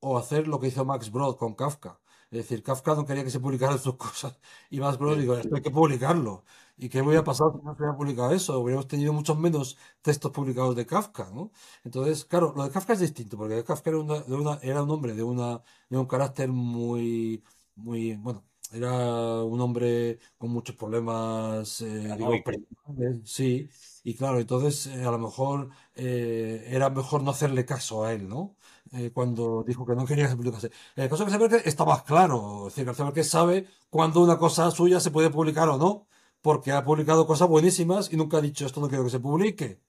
o 0.00 0.18
hacer 0.18 0.48
lo 0.48 0.60
que 0.60 0.68
hizo 0.68 0.84
Max 0.84 1.10
Brod 1.10 1.36
con 1.36 1.54
Kafka. 1.54 2.00
Es 2.30 2.38
decir, 2.38 2.62
Kafka 2.62 2.94
no 2.94 3.06
quería 3.06 3.24
que 3.24 3.30
se 3.30 3.40
publicaran 3.40 3.78
sus 3.86 3.96
cosas 3.96 4.38
y 4.70 4.80
Max 4.80 4.98
Brod 4.98 5.18
dijo, 5.18 5.34
esto 5.36 5.54
hay 5.54 5.62
que 5.62 5.70
publicarlo. 5.70 6.44
¿Y 6.76 6.88
qué 6.90 7.00
hubiera 7.00 7.24
pasado 7.24 7.52
si 7.52 7.64
no 7.64 7.74
se 7.74 7.82
hubiera 7.82 7.96
publicado 7.96 8.32
eso? 8.32 8.58
Hubiéramos 8.58 8.88
tenido 8.88 9.12
muchos 9.12 9.38
menos 9.38 9.78
textos 10.02 10.30
publicados 10.32 10.76
de 10.76 10.84
Kafka, 10.86 11.30
¿no? 11.32 11.50
Entonces, 11.84 12.24
claro, 12.26 12.52
lo 12.54 12.64
de 12.64 12.70
Kafka 12.70 12.92
es 12.92 13.00
distinto, 13.00 13.38
porque 13.38 13.64
Kafka 13.64 13.90
era, 13.90 14.58
era 14.62 14.82
un 14.82 14.90
hombre 14.90 15.14
de, 15.14 15.22
una, 15.22 15.62
de 15.88 15.98
un 15.98 16.06
carácter 16.06 16.50
muy, 16.50 17.42
muy, 17.76 18.16
bueno, 18.16 18.44
era 18.72 19.44
un 19.44 19.60
hombre 19.60 20.18
con 20.38 20.50
muchos 20.50 20.76
problemas, 20.76 21.80
eh, 21.82 22.08
sí, 23.24 23.68
y 24.04 24.14
claro, 24.14 24.38
entonces 24.40 24.86
eh, 24.88 25.04
a 25.04 25.10
lo 25.10 25.18
mejor 25.18 25.70
eh, 25.94 26.64
era 26.68 26.90
mejor 26.90 27.22
no 27.22 27.30
hacerle 27.30 27.64
caso 27.64 28.04
a 28.04 28.12
él, 28.12 28.28
¿no? 28.28 28.56
cuando 29.12 29.62
dijo 29.66 29.84
que 29.84 29.94
no 29.94 30.06
quería 30.06 30.24
que 30.24 30.30
se 30.30 30.36
publicase. 30.36 30.70
El 30.94 31.08
caso 31.10 31.24
de 31.24 31.30
García 31.30 31.48
Márquez 31.48 31.66
está 31.66 31.84
más 31.84 32.02
claro, 32.04 32.68
es 32.68 32.72
decir, 32.72 32.86
García 32.86 33.04
Márquez 33.04 33.28
sabe 33.28 33.66
cuándo 33.90 34.22
una 34.22 34.38
cosa 34.38 34.70
suya 34.70 35.00
se 35.00 35.10
puede 35.10 35.28
publicar 35.28 35.68
o 35.68 35.76
no, 35.76 36.06
porque 36.40 36.72
ha 36.72 36.84
publicado 36.84 37.26
cosas 37.26 37.48
buenísimas 37.48 38.12
y 38.12 38.16
nunca 38.16 38.38
ha 38.38 38.40
dicho 38.40 38.64
esto 38.64 38.80
no 38.80 38.88
quiero 38.88 39.04
que 39.04 39.10
se 39.10 39.20
publique, 39.20 39.80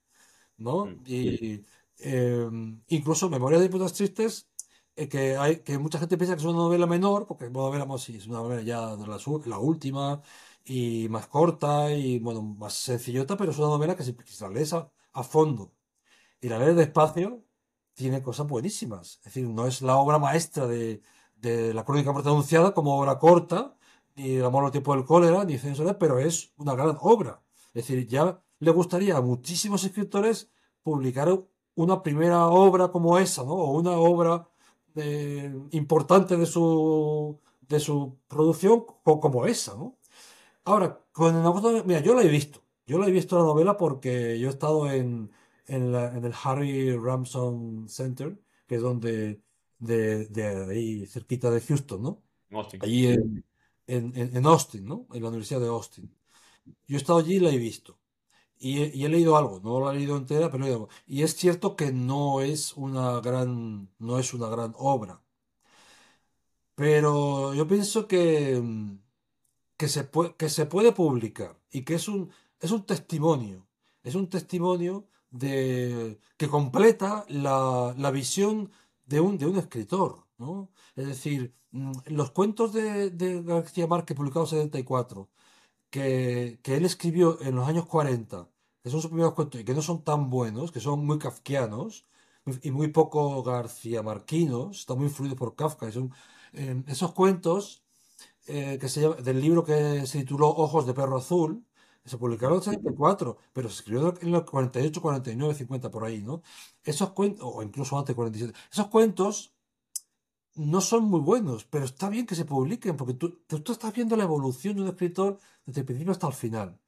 ¿no? 0.57 0.87
Mm, 0.87 1.03
y 1.05 1.65
em, 1.99 2.81
incluso 2.87 3.29
Memoria 3.29 3.59
de 3.59 3.69
Putas 3.69 3.93
Tristes 3.93 4.47
que, 5.09 5.37
hay, 5.37 5.57
que 5.61 5.77
mucha 5.77 5.99
gente 5.99 6.17
piensa 6.17 6.35
que 6.35 6.39
es 6.39 6.45
una 6.45 6.57
novela 6.57 6.87
menor, 6.87 7.27
porque 7.27 7.45
una 7.45 7.59
novela, 7.59 7.85
más, 7.85 8.01
sí, 8.01 8.17
es 8.17 8.27
una 8.27 8.39
novela 8.39 8.61
ya 8.63 8.95
de 8.95 9.07
la, 9.49 9.59
última 9.59 10.21
y 10.65 11.07
más 11.09 11.27
corta 11.27 11.91
y 11.93 12.19
bueno, 12.19 12.41
más 12.41 12.73
sencillota, 12.73 13.37
pero 13.37 13.51
es 13.51 13.57
una 13.59 13.67
novela 13.67 13.95
que 13.95 14.03
si, 14.03 14.15
si 14.25 14.43
la 14.43 14.49
lees 14.49 14.73
a, 14.73 14.89
fondo 15.23 15.73
y 16.41 16.49
la 16.49 16.59
lees 16.59 16.75
despacio, 16.75 17.43
tiene 17.93 18.21
cosas 18.23 18.47
buenísimas. 18.47 19.17
Es 19.19 19.25
decir, 19.25 19.47
no 19.49 19.67
es 19.67 19.81
la 19.81 19.97
obra 19.97 20.19
maestra 20.19 20.67
de, 20.67 21.01
de 21.35 21.73
la 21.73 21.85
crónica 21.85 22.11
muerte 22.11 22.29
anunciada 22.29 22.73
como 22.73 22.99
obra 22.99 23.19
corta, 23.19 23.75
ni 24.15 24.35
El 24.37 24.45
amor 24.45 24.65
al 24.65 24.71
tiempo 24.71 24.95
del 24.95 25.05
cólera, 25.05 25.45
ni 25.45 25.57
pero 25.99 26.19
es 26.19 26.53
una 26.57 26.73
gran 26.75 26.97
obra. 27.01 27.41
Es 27.73 27.87
decir, 27.87 28.07
ya 28.07 28.41
le 28.59 28.71
gustaría 28.71 29.17
a 29.17 29.21
muchísimos 29.21 29.83
escritores 29.83 30.49
publicar 30.81 31.29
una 31.75 32.01
primera 32.03 32.47
obra 32.47 32.89
como 32.89 33.17
esa, 33.19 33.43
¿no? 33.43 33.53
O 33.53 33.71
una 33.79 33.91
obra 33.91 34.47
importante 35.71 36.37
de 36.37 36.45
su, 36.45 37.39
de 37.67 37.79
su 37.79 38.17
producción 38.27 38.85
como 39.03 39.45
esa, 39.45 39.75
¿no? 39.75 39.97
Ahora, 40.65 41.01
con 41.11 41.35
el 41.35 41.85
mira, 41.85 42.01
yo 42.01 42.13
la 42.13 42.23
he 42.23 42.27
visto. 42.27 42.61
Yo 42.85 42.97
la 42.97 43.07
he 43.07 43.11
visto 43.11 43.37
la 43.37 43.43
novela 43.43 43.77
porque 43.77 44.39
yo 44.39 44.47
he 44.47 44.51
estado 44.51 44.89
en, 44.91 45.31
en, 45.67 45.93
el 45.95 46.33
Harry 46.43 46.95
Ramson 46.97 47.87
Center, 47.89 48.37
que 48.65 48.75
es 48.75 48.81
donde, 48.81 49.41
de, 49.79 50.67
ahí 50.69 51.05
cerquita 51.07 51.51
de 51.51 51.61
Houston, 51.61 52.01
¿no? 52.01 52.23
Allí 52.81 53.07
en, 53.07 53.43
en, 53.87 54.45
Austin, 54.45 54.85
¿no? 54.85 55.07
En 55.13 55.21
la 55.21 55.29
Universidad 55.29 55.59
de 55.59 55.67
Austin. 55.67 56.13
Yo 56.87 56.97
he 56.97 56.97
estado 56.97 57.19
allí 57.19 57.35
y 57.35 57.39
la 57.39 57.49
he 57.49 57.57
visto. 57.57 57.96
Y 58.59 59.03
he, 59.05 59.09
leído 59.09 59.37
algo, 59.37 59.59
no 59.63 59.79
lo 59.79 59.91
he 59.91 59.95
leído 59.95 60.17
entera, 60.17 60.49
pero 60.51 60.63
he 60.63 60.67
leído 60.67 60.83
algo. 60.83 60.89
Y 61.05 61.23
es 61.23 61.35
cierto 61.35 61.75
que 61.75 61.91
no 61.91 62.41
es 62.41 62.73
una 62.75 63.19
gran, 63.21 63.89
no 63.99 64.19
es 64.19 64.33
una 64.33 64.47
gran 64.49 64.73
obra. 64.77 65.21
Pero 66.75 67.53
yo 67.53 67.67
pienso 67.67 68.07
que, 68.07 68.61
que, 69.77 69.87
se, 69.87 70.03
puede, 70.03 70.35
que 70.35 70.49
se 70.49 70.65
puede 70.65 70.91
publicar 70.91 71.59
y 71.71 71.83
que 71.83 71.95
es 71.95 72.07
un, 72.07 72.31
es 72.59 72.71
un 72.71 72.85
testimonio. 72.85 73.67
Es 74.03 74.15
un 74.15 74.29
testimonio 74.29 75.07
de, 75.31 76.19
que 76.37 76.47
completa 76.47 77.25
la, 77.29 77.93
la 77.97 78.11
visión 78.11 78.71
de 79.05 79.19
un, 79.19 79.37
de 79.37 79.47
un 79.47 79.57
escritor. 79.57 80.25
¿no? 80.37 80.69
Es 80.95 81.07
decir, 81.07 81.53
mm, 81.71 81.91
los 82.07 82.31
cuentos 82.31 82.73
de, 82.73 83.09
de 83.11 83.41
García 83.43 83.87
Márquez 83.87 84.15
publicados 84.17 84.53
en 84.53 84.59
74 84.63 85.29
que, 85.89 86.59
él 86.63 86.85
escribió 86.85 87.41
en 87.41 87.55
los 87.55 87.67
años 87.67 87.85
40, 87.85 88.49
que 88.83 88.89
son 88.89 89.01
sus 89.01 89.09
primeros 89.09 89.33
cuentos 89.33 89.61
y 89.61 89.63
que 89.65 89.73
no 89.73 89.81
son 89.81 90.03
tan 90.03 90.29
buenos, 90.29 90.71
que 90.71 90.79
son 90.79 91.05
muy 91.05 91.19
kafkianos 91.19 92.05
y 92.63 92.71
muy 92.71 92.89
poco 92.89 93.43
García 93.43 94.03
Marquinos, 94.03 94.79
están 94.79 94.97
muy 94.97 95.07
influidos 95.07 95.37
por 95.37 95.55
Kafka. 95.55 95.91
son, 95.91 96.13
eh, 96.53 96.83
esos 96.87 97.13
cuentos 97.13 97.83
eh, 98.47 98.77
que 98.79 98.89
se 98.89 99.01
llama, 99.01 99.15
del 99.17 99.41
libro 99.41 99.63
que 99.65 100.05
se 100.07 100.19
tituló 100.19 100.47
Ojos 100.49 100.85
de 100.87 100.93
Perro 100.93 101.17
Azul, 101.17 101.65
se 102.05 102.17
publicaron 102.17 102.55
en 102.55 102.59
el 102.59 102.63
74, 102.63 103.37
pero 103.53 103.69
se 103.69 103.75
escribió 103.75 104.13
en 104.21 104.31
los 104.31 104.43
48, 104.43 105.01
49, 105.01 105.53
50, 105.55 105.91
por 105.91 106.05
ahí, 106.05 106.23
¿no? 106.23 106.41
Esos 106.83 107.11
cuentos, 107.11 107.45
o 107.45 107.61
incluso 107.63 107.99
antes, 107.99 108.15
47, 108.15 108.57
esos 108.71 108.87
cuentos 108.87 109.56
no 110.57 110.81
son 110.81 111.05
muy 111.05 111.19
buenos, 111.19 111.65
pero 111.65 111.85
está 111.85 112.09
bien 112.09 112.25
que 112.25 112.35
se 112.35 112.45
publiquen, 112.45 112.97
porque 112.97 113.13
tú, 113.13 113.39
tú 113.47 113.71
estás 113.71 113.93
viendo 113.93 114.15
la 114.15 114.23
evolución 114.23 114.75
de 114.75 114.81
un 114.83 114.87
escritor 114.89 115.39
desde 115.65 115.81
el 115.81 115.85
principio 115.85 116.11
hasta 116.11 116.27
el 116.27 116.33
final. 116.33 116.79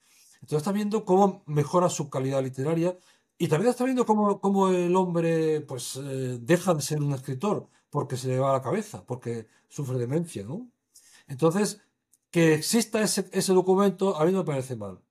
Entonces 0.42 0.58
estás 0.58 0.74
viendo 0.74 1.06
cómo 1.06 1.44
mejora 1.46 1.90
su 1.90 2.10
calidad 2.10 2.44
literaria 2.44 2.98
y 3.38 3.48
también 3.48 3.72
estás 3.72 3.86
viendo 3.86 4.06
cómo, 4.06 4.40
cómo 4.42 4.70
el 4.70 4.96
hombre 4.96 5.62
pues 5.62 5.98
eh, 5.98 6.40
deja 6.42 6.74
de 6.74 6.82
ser 6.82 7.02
un 7.02 7.14
escritor 7.14 7.70
porque 7.90 8.18
se 8.18 8.28
le 8.30 8.40
va 8.40 8.52
a 8.52 8.54
la 8.54 8.62
cabeza, 8.62 9.06
porque 9.06 9.48
sufre 9.68 9.98
demencia, 9.98 10.44
¿no? 10.44 10.70
Entonces, 11.28 11.82
que 12.32 12.54
exista 12.56 13.02
ese, 13.02 13.30
ese 13.32 13.54
documento 13.54 14.18
a 14.18 14.26
mí 14.26 14.32
no 14.32 14.40
me 14.40 14.46
parece 14.46 14.76
mal. 14.76 15.02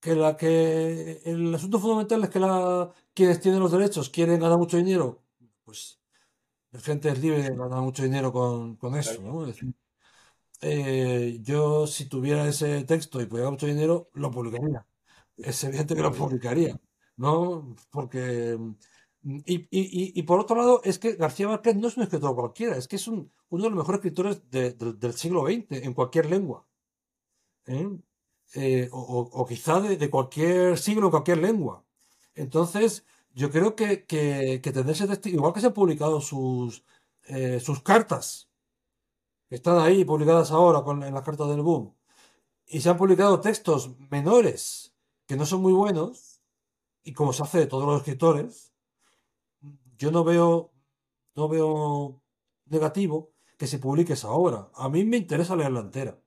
Que, 0.00 0.14
la, 0.14 0.36
que 0.36 1.20
el 1.24 1.54
asunto 1.54 1.80
fundamental 1.80 2.22
es 2.24 2.30
que 2.30 2.38
la, 2.38 2.92
quienes 3.14 3.40
tienen 3.40 3.60
los 3.60 3.72
derechos 3.72 4.10
quieren 4.10 4.40
ganar 4.40 4.58
mucho 4.58 4.76
dinero, 4.76 5.22
pues 5.64 5.97
la 6.70 6.80
gente 6.80 7.08
es 7.08 7.20
libre 7.20 7.42
de 7.42 7.56
ganar 7.56 7.80
mucho 7.80 8.02
dinero 8.02 8.32
con, 8.32 8.76
con 8.76 8.96
eso, 8.96 9.20
¿no? 9.22 9.42
Es 9.42 9.48
decir, 9.48 9.74
eh, 10.60 11.38
yo 11.42 11.86
si 11.86 12.06
tuviera 12.06 12.48
ese 12.48 12.84
texto 12.84 13.20
y 13.20 13.26
pudiera 13.26 13.50
mucho 13.50 13.66
dinero, 13.66 14.10
lo 14.14 14.30
publicaría. 14.30 14.86
Es 15.36 15.62
evidente 15.64 15.94
que 15.94 16.02
lo 16.02 16.12
publicaría, 16.12 16.80
¿no? 17.16 17.76
Porque... 17.90 18.58
Y, 19.22 19.56
y, 19.70 20.18
y, 20.18 20.22
por 20.22 20.40
otro 20.40 20.56
lado, 20.56 20.80
es 20.84 20.98
que 20.98 21.14
García 21.14 21.48
Márquez 21.48 21.76
no 21.76 21.88
es 21.88 21.96
un 21.96 22.04
escritor 22.04 22.34
cualquiera, 22.34 22.76
es 22.76 22.86
que 22.88 22.96
es 22.96 23.08
un, 23.08 23.32
uno 23.50 23.64
de 23.64 23.70
los 23.70 23.78
mejores 23.78 23.98
escritores 23.98 24.48
de, 24.50 24.72
de, 24.72 24.92
del 24.94 25.12
siglo 25.12 25.44
XX 25.44 25.66
en 25.84 25.92
cualquier 25.92 26.26
lengua. 26.26 26.66
¿eh? 27.66 27.88
Eh, 28.54 28.88
o, 28.92 29.28
o, 29.32 29.46
quizá 29.46 29.80
de, 29.80 29.96
de, 29.96 30.08
cualquier 30.08 30.78
siglo 30.78 31.10
cualquier 31.10 31.38
lengua. 31.38 31.84
Entonces, 32.34 33.04
yo 33.40 33.50
creo 33.54 33.70
que, 33.78 33.88
que, 34.10 34.60
que 34.62 34.72
tener 34.72 34.92
ese 34.94 35.06
texto, 35.08 35.28
igual 35.28 35.52
que 35.54 35.60
se 35.60 35.68
han 35.68 35.74
publicado 35.80 36.20
sus, 36.20 36.84
eh, 37.28 37.60
sus 37.60 37.82
cartas, 37.82 38.50
que 39.48 39.56
están 39.56 39.78
ahí 39.78 40.04
publicadas 40.04 40.50
ahora 40.50 40.82
con, 40.82 41.02
en 41.02 41.14
las 41.14 41.24
cartas 41.24 41.48
del 41.48 41.62
boom, 41.62 41.94
y 42.66 42.80
se 42.80 42.90
han 42.90 42.98
publicado 42.98 43.40
textos 43.40 43.80
menores 44.10 44.94
que 45.26 45.36
no 45.36 45.46
son 45.46 45.62
muy 45.62 45.74
buenos, 45.74 46.42
y 47.04 47.12
como 47.14 47.32
se 47.32 47.42
hace 47.44 47.58
de 47.60 47.66
todos 47.66 47.86
los 47.86 47.98
escritores, 48.00 48.72
yo 49.98 50.10
no 50.10 50.24
veo, 50.24 50.72
no 51.36 51.48
veo 51.48 52.22
negativo 52.66 53.32
que 53.58 53.66
se 53.66 53.78
publique 53.78 54.14
esa 54.14 54.30
obra. 54.30 54.70
A 54.74 54.88
mí 54.88 55.04
me 55.04 55.16
interesa 55.18 55.56
leerla 55.56 55.80
entera. 55.80 56.20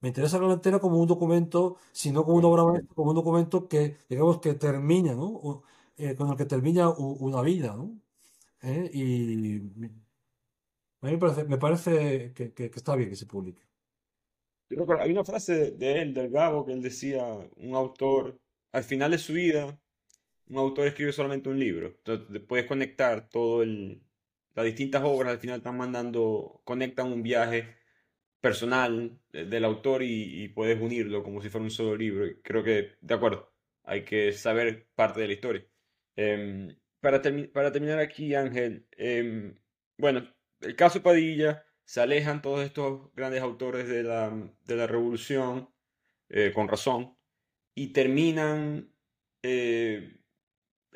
Me 0.00 0.08
interesa 0.08 0.38
leerla 0.38 0.54
entera 0.56 0.80
como 0.80 0.98
un 0.98 1.08
documento, 1.08 1.76
sino 1.92 2.24
como 2.24 2.38
una 2.38 2.48
obra 2.48 2.64
maestra, 2.64 2.94
como 2.94 3.10
un 3.10 3.16
documento 3.16 3.68
que, 3.68 3.98
digamos, 4.08 4.40
que 4.40 4.54
termina, 4.54 5.14
¿no? 5.14 5.62
Eh, 6.00 6.14
con 6.14 6.30
el 6.30 6.36
que 6.36 6.46
termina 6.46 6.88
una 6.88 7.42
vida, 7.42 7.76
¿no? 7.76 8.00
¿Eh? 8.62 8.90
Y 8.94 9.56
a 11.02 11.10
mí 11.10 11.18
me 11.46 11.58
parece, 11.58 12.32
que, 12.32 12.70
está 12.74 12.96
bien 12.96 13.10
que 13.10 13.16
se 13.16 13.26
publique. 13.26 13.62
Hay 14.98 15.10
una 15.10 15.24
frase 15.24 15.72
de 15.72 16.00
él, 16.00 16.14
del 16.14 16.30
Gabo, 16.30 16.64
que 16.64 16.72
él 16.72 16.80
decía, 16.80 17.22
un 17.56 17.74
autor, 17.74 18.40
al 18.72 18.84
final 18.84 19.10
de 19.10 19.18
su 19.18 19.34
vida, 19.34 19.78
un 20.48 20.56
autor 20.56 20.86
escribe 20.86 21.12
solamente 21.12 21.50
un 21.50 21.58
libro. 21.58 21.88
Entonces 21.88 22.40
puedes 22.48 22.66
conectar 22.66 23.28
todo 23.28 23.62
el, 23.62 24.02
las 24.54 24.64
distintas 24.64 25.02
obras, 25.04 25.32
al 25.32 25.40
final 25.40 25.58
están 25.58 25.76
mandando, 25.76 26.62
conectan 26.64 27.12
un 27.12 27.22
viaje 27.22 27.76
personal 28.40 29.18
del 29.32 29.64
autor 29.66 30.02
y, 30.02 30.44
y, 30.44 30.48
puedes 30.48 30.80
unirlo 30.80 31.22
como 31.22 31.42
si 31.42 31.50
fuera 31.50 31.64
un 31.64 31.70
solo 31.70 31.96
libro. 31.96 32.26
Creo 32.42 32.64
que, 32.64 32.92
de 33.02 33.14
acuerdo, 33.14 33.52
hay 33.84 34.04
que 34.04 34.32
saber 34.32 34.86
parte 34.94 35.20
de 35.20 35.26
la 35.28 35.34
historia. 35.34 35.66
Eh, 36.16 36.76
para, 37.00 37.22
termi 37.22 37.46
para, 37.48 37.72
terminar 37.72 37.98
aquí, 37.98 38.34
Ángel, 38.34 38.86
eh, 38.96 39.54
bueno, 39.96 40.26
el 40.60 40.76
caso 40.76 41.02
Padilla, 41.02 41.64
se 41.84 42.00
alejan 42.00 42.40
todos 42.40 42.64
estos 42.64 43.12
grandes 43.14 43.42
autores 43.42 43.88
de 43.88 44.02
la, 44.02 44.30
de 44.64 44.76
la 44.76 44.86
revolución, 44.86 45.70
eh, 46.28 46.52
con 46.54 46.68
razón, 46.68 47.16
y 47.74 47.92
terminan 47.92 48.92
eh, 49.42 50.20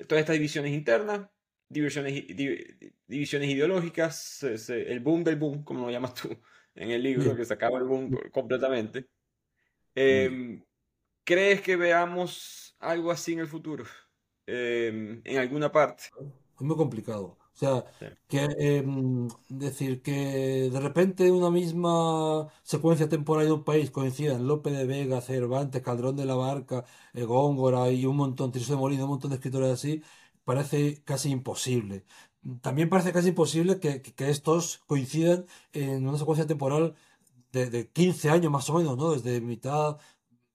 todas 0.07 0.21
estas 0.21 0.35
divisiones 0.35 0.73
internas, 0.73 1.29
divisiones, 1.69 2.25
divisiones 3.09 3.51
ideológicas, 3.51 4.17
se, 4.17 4.57
se, 4.57 4.93
el 4.93 5.01
boom 5.01 5.25
del 5.25 5.37
boom, 5.37 5.65
como 5.65 5.87
lo 5.87 5.91
llamas 5.91 6.15
tú 6.15 6.29
en 6.75 6.91
el 6.91 7.03
libro, 7.03 7.35
que 7.35 7.45
se 7.45 7.55
acaba 7.55 7.79
el 7.79 7.85
boom 7.85 8.11
completamente. 8.33 9.09
Eh, 9.95 10.63
¿Crees 11.25 11.61
que 11.63 11.75
veamos 11.75 12.77
algo 12.79 13.11
así 13.11 13.33
en 13.33 13.41
el 13.41 13.49
futuro? 13.49 13.85
Eh, 14.47 15.21
en 15.25 15.39
alguna 15.39 15.71
parte. 15.73 16.05
Es 16.19 16.61
muy 16.61 16.77
complicado. 16.77 17.37
O 17.55 17.57
sea, 17.57 17.85
sí. 18.01 18.07
que 18.27 18.49
eh, 18.59 18.85
decir 19.49 20.03
que 20.03 20.71
de 20.73 20.81
repente 20.81 21.31
una 21.31 21.51
misma 21.51 22.49
secuencia 22.65 23.09
temporal 23.09 23.47
de 23.47 23.53
un 23.53 23.63
país 23.65 23.93
coincidan 23.93 24.47
Lope 24.49 24.71
de 24.71 24.87
Vega, 24.87 25.21
Cervantes, 25.21 25.81
Calderón 25.83 26.17
de 26.17 26.25
la 26.25 26.35
Barca, 26.35 26.85
eh, 27.13 27.23
Góngora 27.25 27.91
y 27.91 28.07
un 28.07 28.17
montón, 28.17 28.51
Tirso 28.51 28.73
de 28.73 28.79
Molina, 28.81 29.05
un 29.05 29.11
montón 29.11 29.31
de 29.31 29.37
escritores 29.37 29.71
así, 29.71 30.03
parece 30.45 31.03
casi 31.05 31.31
imposible. 31.31 32.05
También 32.61 32.89
parece 32.91 33.13
casi 33.13 33.29
imposible 33.29 33.79
que, 33.81 34.03
que, 34.03 34.13
que 34.15 34.31
estos 34.31 34.79
coincidan 34.87 35.47
en 35.73 36.07
una 36.07 36.19
secuencia 36.19 36.47
temporal 36.47 36.95
de, 37.53 37.71
de, 37.71 37.89
15 37.91 38.31
años 38.31 38.51
más 38.53 38.69
o 38.71 38.75
menos, 38.79 38.97
¿no? 38.99 39.13
Desde 39.13 39.41
mitad, 39.41 39.99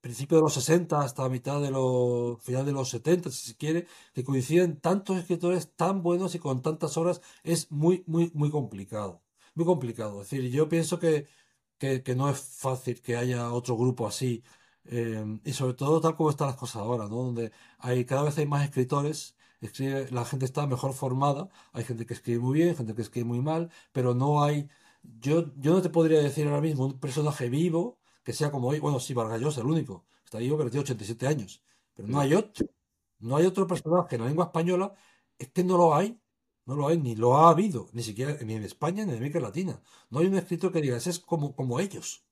principio 0.01 0.37
de 0.37 0.43
los 0.43 0.53
60 0.53 1.01
hasta 1.01 1.27
mitad 1.29 1.61
de 1.61 1.71
los, 1.71 2.41
final 2.41 2.65
de 2.65 2.71
los 2.71 2.89
70, 2.89 3.31
si 3.31 3.51
se 3.51 3.57
quiere, 3.57 3.87
que 4.13 4.23
coinciden 4.23 4.79
tantos 4.79 5.17
escritores 5.17 5.73
tan 5.75 6.01
buenos 6.03 6.35
y 6.35 6.39
con 6.39 6.61
tantas 6.61 6.97
horas, 6.97 7.21
es 7.43 7.71
muy, 7.71 8.03
muy, 8.07 8.31
muy 8.33 8.49
complicado. 8.51 9.21
Muy 9.55 9.65
complicado. 9.65 10.21
Es 10.21 10.29
decir, 10.29 10.49
yo 10.51 10.69
pienso 10.69 10.99
que, 10.99 11.27
que, 11.77 12.15
no 12.15 12.29
es 12.29 12.39
fácil 12.39 13.01
que 13.01 13.17
haya 13.17 13.51
otro 13.51 13.77
grupo 13.77 14.07
así. 14.07 14.43
Eh, 14.85 15.39
y 15.45 15.53
sobre 15.53 15.73
todo 15.75 16.01
tal 16.01 16.15
como 16.15 16.29
están 16.29 16.47
las 16.47 16.55
cosas 16.57 16.77
ahora, 16.77 17.07
¿no? 17.07 17.17
Donde 17.17 17.51
hay, 17.79 18.05
cada 18.05 18.23
vez 18.23 18.37
hay 18.37 18.47
más 18.47 18.63
escritores, 18.65 19.35
la 20.11 20.25
gente 20.25 20.45
está 20.45 20.67
mejor 20.67 20.93
formada, 20.93 21.49
hay 21.73 21.83
gente 21.83 22.05
que 22.05 22.13
escribe 22.13 22.39
muy 22.39 22.59
bien, 22.59 22.75
gente 22.75 22.95
que 22.95 23.01
escribe 23.01 23.25
muy 23.27 23.41
mal, 23.41 23.69
pero 23.91 24.13
no 24.15 24.43
hay, 24.43 24.69
yo, 25.03 25.53
yo 25.57 25.73
no 25.73 25.81
te 25.81 25.89
podría 25.89 26.21
decir 26.21 26.47
ahora 26.47 26.61
mismo 26.61 26.85
un 26.85 26.99
personaje 26.99 27.49
vivo 27.49 27.98
que 28.29 28.33
sea 28.33 28.51
como 28.51 28.67
hoy, 28.67 28.77
bueno, 28.77 28.99
sí, 28.99 29.15
Vargas 29.15 29.41
Llosa, 29.41 29.61
el 29.61 29.65
único, 29.65 30.05
está 30.23 30.37
vivo, 30.37 30.55
pero 30.55 30.69
tiene 30.69 30.83
87 30.83 31.25
años, 31.25 31.63
pero 31.95 32.07
no 32.07 32.19
hay 32.19 32.35
otro, 32.35 32.67
no 33.17 33.35
hay 33.35 33.47
otro 33.47 33.65
personaje 33.65 34.17
en 34.17 34.21
la 34.21 34.27
lengua 34.27 34.45
española, 34.45 34.93
es 35.39 35.49
que 35.49 35.63
no 35.63 35.77
lo 35.77 35.95
hay, 35.95 36.21
no 36.67 36.75
lo 36.75 36.87
hay, 36.87 36.99
ni 36.99 37.15
lo 37.15 37.35
ha 37.35 37.49
habido, 37.49 37.89
ni 37.91 38.03
siquiera 38.03 38.37
ni 38.45 38.53
en 38.53 38.63
España 38.63 39.03
ni 39.03 39.13
en 39.13 39.17
América 39.17 39.39
Latina, 39.39 39.81
no 40.11 40.19
hay 40.19 40.27
un 40.27 40.35
escritor 40.35 40.71
que 40.71 40.79
diga, 40.79 40.97
ese 40.97 41.09
es 41.09 41.17
como, 41.17 41.55
como 41.55 41.79
ellos. 41.79 42.23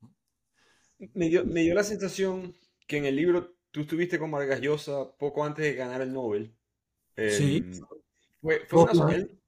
Me 1.16 1.30
dio, 1.30 1.44
me 1.46 1.62
dio 1.62 1.74
la 1.74 1.84
sensación 1.84 2.54
que 2.86 2.98
en 2.98 3.06
el 3.06 3.16
libro 3.16 3.56
tú 3.72 3.82
estuviste 3.82 4.20
con 4.20 4.30
Vargas 4.30 4.62
Llosa 4.62 5.18
poco 5.18 5.44
antes 5.44 5.66
de 5.66 5.74
ganar 5.74 6.02
el 6.02 6.14
Nobel. 6.14 6.56
Eh, 7.16 7.32
Sí, 7.32 7.66
fue, 8.40 8.68
fue 8.68 8.84
una, 8.84 9.16
él, 9.16 9.42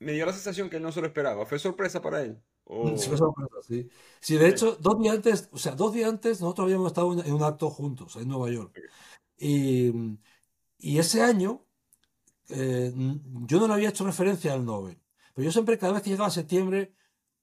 me 0.00 0.12
dio 0.12 0.26
la 0.26 0.34
sensación 0.34 0.68
que 0.68 0.76
él 0.76 0.82
no 0.82 0.92
se 0.92 1.00
lo 1.00 1.06
esperaba, 1.06 1.46
fue 1.46 1.58
sorpresa 1.58 2.02
para 2.02 2.20
él. 2.20 2.42
Sí, 2.96 3.10
O... 3.10 3.16
sorpresa, 3.16 3.56
sí. 3.62 3.88
Sí, 4.20 4.36
de 4.36 4.48
hecho, 4.48 4.76
dos 4.80 4.98
días 5.00 5.16
antes, 5.16 5.48
o 5.52 5.58
sea, 5.58 5.74
dos 5.74 5.92
días 5.92 6.08
antes 6.10 6.40
nosotros 6.40 6.66
habíamos 6.66 6.88
estado 6.88 7.12
en 7.22 7.32
un 7.32 7.42
acto 7.42 7.70
juntos 7.70 8.16
en 8.16 8.28
Nueva 8.28 8.50
York. 8.50 8.74
Y, 9.38 9.92
y 10.78 10.98
ese 10.98 11.22
año 11.22 11.66
eh, 12.48 12.92
yo 13.46 13.60
no 13.60 13.68
le 13.68 13.74
había 13.74 13.90
hecho 13.90 14.04
referencia 14.06 14.52
al 14.54 14.64
Nobel. 14.64 15.00
Pero 15.34 15.46
yo 15.46 15.52
siempre, 15.52 15.78
cada 15.78 15.94
vez 15.94 16.02
que 16.02 16.10
llegaba 16.10 16.30
septiembre, 16.30 16.94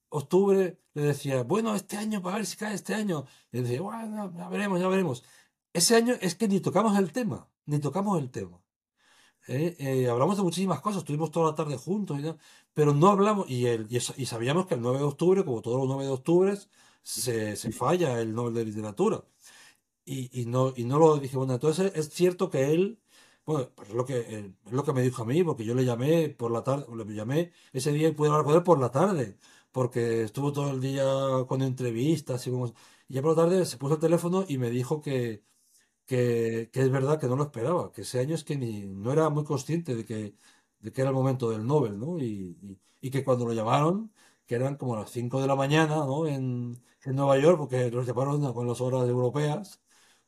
octubre, 0.09 0.80
le 0.93 1.01
decía, 1.03 1.43
bueno, 1.43 1.76
este 1.76 1.97
año, 1.97 2.22
para 2.22 2.38
ver 2.38 2.45
si 2.45 2.57
cae 2.57 2.76
este 2.76 2.93
año. 2.95 3.26
Y 3.51 3.61
decía, 3.61 3.82
bueno, 3.82 4.34
ya 4.38 4.49
veremos, 4.49 4.80
ya 4.82 4.88
veremos. 4.89 5.24
Ese 5.74 5.95
año 5.95 6.15
es 6.22 6.36
que 6.36 6.47
ni 6.47 6.59
tocamos 6.61 6.97
el 6.97 7.11
tema, 7.11 7.49
ni 7.65 7.80
tocamos 7.80 8.19
el 8.22 8.32
tema. 8.32 8.61
¿Eh? 9.48 9.76
Eh, 9.80 10.10
hablamos 10.10 10.38
de 10.38 10.44
muchísimas 10.44 10.82
cosas, 10.82 11.00
estuvimos 11.00 11.32
toda 11.32 11.52
la 11.52 11.56
tarde 11.56 11.78
juntos, 11.78 12.20
y 12.20 12.24
tal, 12.24 12.38
pero 12.74 12.94
no 12.94 13.10
hablamos, 13.10 13.50
y, 13.50 13.66
el, 13.68 13.88
y, 13.89 13.98
y, 13.98 14.26
sabíamos 14.26 14.68
que 14.68 14.76
el 14.76 14.82
9 14.82 15.00
de 15.00 15.04
octubre, 15.06 15.46
como 15.46 15.62
todos 15.62 15.78
los 15.80 15.88
9 15.88 16.06
de 16.06 16.12
octubre, 16.12 16.58
se, 17.04 17.56
se 17.56 17.72
falla 17.72 18.20
el 18.22 18.34
Nobel 18.34 18.54
de 18.54 18.66
Literatura. 18.66 19.24
Y, 20.06 20.42
y, 20.42 20.46
no, 20.46 20.74
y 20.76 20.84
no 20.86 21.00
lo 21.00 21.18
dije, 21.18 21.38
bueno, 21.38 21.54
entonces 21.54 21.92
es 21.96 22.10
cierto 22.10 22.50
que 22.50 22.72
él, 22.74 23.00
bueno, 23.46 23.70
pues 23.76 23.89
es 23.89 23.96
lo 23.96 24.06
que, 24.06 24.20
es 24.66 24.72
lo 24.72 24.84
que 24.84 24.94
me 24.94 25.02
dijo 25.04 25.24
a 25.24 25.26
mí, 25.26 25.44
porque 25.44 25.66
yo 25.66 25.76
le 25.76 25.86
llamé 25.86 26.30
por 26.30 26.52
la 26.52 26.64
tarde, 26.64 26.86
le 26.96 27.14
llamé 27.16 27.52
ese 27.74 27.92
día 27.94 28.10
y 28.10 28.14
pude 28.14 28.30
hablar 28.30 28.46
con 28.46 28.56
él 28.56 28.64
por 28.64 28.80
la 28.80 28.92
tarde, 28.92 29.38
porque 29.72 30.24
estuvo 30.24 30.52
todo 30.54 30.72
el 30.72 30.82
día 30.82 31.06
con 31.48 31.62
entrevistas 31.62 32.46
y, 32.48 32.52
como, 32.52 32.68
y 33.08 33.14
ya 33.16 33.22
por 33.22 33.38
la 33.38 33.44
tarde 33.44 33.66
se 33.66 33.78
puso 33.78 33.96
el 33.96 34.00
teléfono 34.00 34.46
y 34.48 34.58
me 34.58 34.70
dijo 34.70 35.02
que, 35.02 35.44
que, 36.12 36.70
que, 36.74 36.82
es 36.82 36.91
verdad 36.91 37.20
que 37.20 37.28
no 37.28 37.38
lo 37.38 37.43
esperaba, 37.43 37.91
que 37.93 38.01
ese 38.01 38.20
año 38.20 38.36
es 38.36 38.43
que 38.43 38.57
ni, 38.57 38.82
no 38.86 39.14
era 39.14 39.30
muy 39.30 39.45
consciente 39.45 39.95
de 39.95 40.03
que, 40.05 40.36
de 40.80 40.91
que 40.91 41.01
era 41.01 41.09
el 41.09 41.16
momento 41.16 41.49
del 41.49 41.66
Nobel, 41.66 41.97
¿no? 41.97 42.20
Y, 42.20 42.57
y, 42.62 42.78
y 42.99 43.09
que 43.12 43.24
cuando 43.24 43.45
lo 43.45 43.53
llamaron, 43.53 44.12
que 44.45 44.55
eran 44.55 44.76
como 44.76 44.97
las 44.97 45.09
5 45.09 45.39
de 45.39 45.47
la 45.47 45.55
mañana, 45.55 45.95
¿no? 45.95 46.28
En, 46.28 46.78
en 47.05 47.16
Nueva 47.16 47.38
York, 47.39 47.57
porque 47.57 47.89
los 47.89 48.05
llamaron 48.05 48.53
con 48.53 48.68
las 48.68 48.82
horas 48.82 49.07
europeas, 49.07 49.82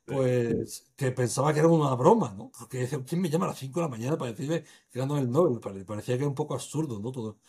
pues 0.05 0.89
que 0.95 1.11
pensaba 1.11 1.53
que 1.53 1.59
era 1.59 1.67
una 1.67 1.95
broma, 1.95 2.33
¿no? 2.37 2.49
Porque 2.57 2.87
¿quién 3.05 3.21
me 3.21 3.29
llama 3.29 3.45
a 3.45 3.49
las 3.49 3.59
5 3.59 3.81
de 3.81 3.85
la 3.85 3.89
mañana 3.89 4.17
para 4.17 4.31
decirme 4.31 4.63
que 4.89 4.99
ganó 4.99 5.17
el 5.17 5.29
Nobel? 5.29 5.59
Parecía 5.59 6.15
que 6.15 6.23
era 6.23 6.29
un 6.29 6.35
poco 6.35 6.53
absurdo, 6.53 6.99
¿no? 7.01 7.11
Todo. 7.11 7.39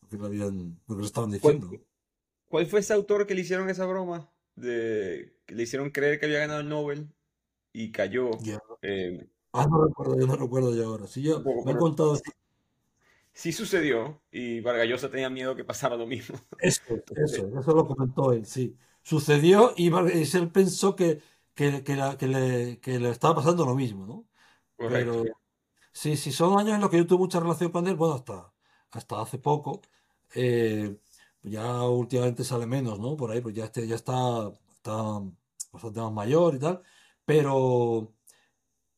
lo 0.00 0.08
que 0.08 0.16
habían, 0.26 0.80
lo 0.88 0.96
que 0.96 1.00
le 1.00 1.06
estaban 1.06 1.30
diciendo. 1.30 1.68
¿Cuál, 1.68 1.84
cuál 2.48 2.66
fue 2.66 2.80
ese 2.80 2.92
autor 2.92 3.24
que 3.24 3.36
le 3.36 3.42
hicieron 3.42 3.70
esa 3.70 3.86
broma? 3.86 4.32
De, 4.56 5.36
que 5.46 5.54
le 5.54 5.62
hicieron 5.62 5.90
creer 5.90 6.18
que 6.18 6.26
había 6.26 6.40
ganado 6.40 6.60
el 6.60 6.68
Nobel 6.68 7.14
y 7.74 7.92
cayó. 7.92 8.30
Ya. 8.38 8.58
eh, 8.82 9.28
Ah, 9.52 9.66
no 9.68 9.84
recuerdo, 9.84 10.18
yo 10.18 10.26
no 10.26 10.36
recuerdo 10.36 10.74
yo 10.76 10.86
ahora. 10.88 11.06
Sí, 11.08 11.22
yo 11.22 11.48
me 11.64 11.72
han 11.72 11.76
pero 11.76 11.78
contado 11.78 12.16
sí 13.32 13.52
sucedió 13.52 14.22
y 14.30 14.60
Vargas 14.60 14.86
Llosa 14.88 15.10
tenía 15.10 15.30
miedo 15.30 15.56
que 15.56 15.64
pasara 15.64 15.96
lo 15.96 16.06
mismo. 16.06 16.38
eso, 16.58 16.82
eso, 17.14 17.58
eso 17.58 17.74
lo 17.74 17.86
comentó 17.86 18.32
él, 18.32 18.46
sí. 18.46 18.76
Sucedió 19.02 19.74
y 19.76 19.88
él 20.36 20.50
pensó 20.52 20.96
que, 20.96 21.22
que, 21.54 21.84
que, 21.84 21.96
la- 21.96 22.16
que 22.16 22.26
le, 22.28 22.80
que 22.80 22.98
le 22.98 23.10
estaba 23.10 23.34
pasando 23.36 23.64
lo 23.66 23.74
mismo, 23.74 24.06
¿no? 24.06 24.26
Correcto. 24.76 25.18
Pero 25.18 25.38
sí, 25.92 26.16
sí, 26.16 26.32
son 26.32 26.58
años 26.60 26.74
en 26.76 26.80
los 26.82 26.90
que 26.90 26.98
yo 26.98 27.06
tuve 27.08 27.20
mucha 27.20 27.40
relación 27.40 27.72
con 27.72 27.86
él, 27.88 27.96
bueno, 27.96 28.14
hasta, 28.16 28.52
hasta 28.92 29.22
hace 29.22 29.38
poco. 29.38 29.82
Eh, 30.34 30.98
ya 31.42 31.82
últimamente 31.84 32.44
sale 32.44 32.66
menos, 32.66 33.00
¿no? 33.00 33.16
Por 33.16 33.30
ahí, 33.32 33.40
pues 33.42 33.54
ya, 33.56 33.66
este, 33.66 33.86
ya 33.88 33.96
está, 33.96 34.50
está 34.76 34.92
bastante 35.72 36.00
más 36.00 36.12
mayor 36.12 36.54
y 36.56 36.58
tal. 36.60 36.82
Pero, 37.24 38.14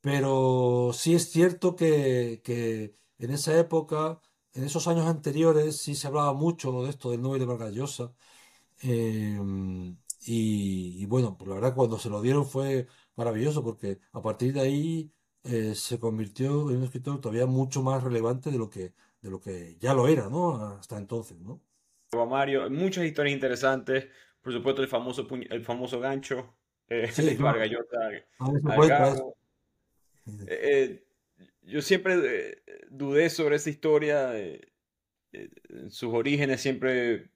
pero 0.01 0.91
sí 0.93 1.15
es 1.15 1.31
cierto 1.31 1.77
que, 1.77 2.43
en 3.19 3.31
esa 3.31 3.59
época, 3.59 4.21
en 4.53 4.65
esos 4.65 4.89
años 4.89 5.07
anteriores, 5.07 5.79
sí 5.79 5.95
se 5.95 6.07
hablaba 6.07 6.33
mucho 6.33 6.83
de 6.83 6.91
esto 6.91 7.11
del 7.11 7.23
Nobel 7.23 7.41
de 7.41 7.47
Vargas. 7.47 8.03
Eh, 8.83 9.39
y, 10.27 11.07
bueno, 11.07 11.37
pues 11.39 11.49
la 11.49 11.55
verdad 11.55 11.75
cuando 11.75 11.99
se 11.99 12.11
lo 12.11 12.21
dieron 12.21 12.47
fue 12.47 12.89
maravilloso 13.15 13.63
porque 13.63 14.01
a 14.13 14.21
partir 14.21 14.53
de 14.53 14.61
ahí 14.61 15.13
eh, 15.45 15.75
se 15.75 16.01
convirtió 16.01 16.71
en 16.71 16.79
un 16.79 16.85
escritor 16.85 17.21
todavía 17.21 17.47
mucho 17.47 17.83
más 17.83 18.03
relevante 18.03 18.51
de 18.51 18.59
lo 18.59 18.69
que, 18.69 18.95
de 19.21 19.31
lo 19.31 19.41
que 19.41 19.77
ya 19.79 19.95
lo 19.95 20.09
era, 20.09 20.29
¿no? 20.29 20.57
Hasta 20.57 20.99
entonces, 20.99 21.39
¿no? 21.41 21.63
Mario, 22.29 22.69
muchas 22.71 23.05
historias 23.05 23.35
interesantes. 23.35 24.09
Por 24.41 24.53
supuesto, 24.53 24.83
el 24.83 24.89
famoso, 24.89 25.27
el 25.31 25.65
famoso 25.65 26.01
gancho 26.01 26.57
eh, 26.89 27.09
Sí. 27.13 27.37
Vargas 27.37 27.71
Llosa 27.71 28.11
Gabo. 28.89 29.37
Eh, 30.47 30.47
eh, 30.49 31.05
yo 31.63 31.83
siempre 31.83 32.15
eh, 32.17 32.63
dudé 32.91 33.31
sobre 33.31 33.57
esa 33.57 33.71
historia. 33.71 34.39
eh, 34.39 34.61
eh, 35.33 35.51
sus 35.89 36.13
orígenes 36.15 36.61
siempre 36.61 37.31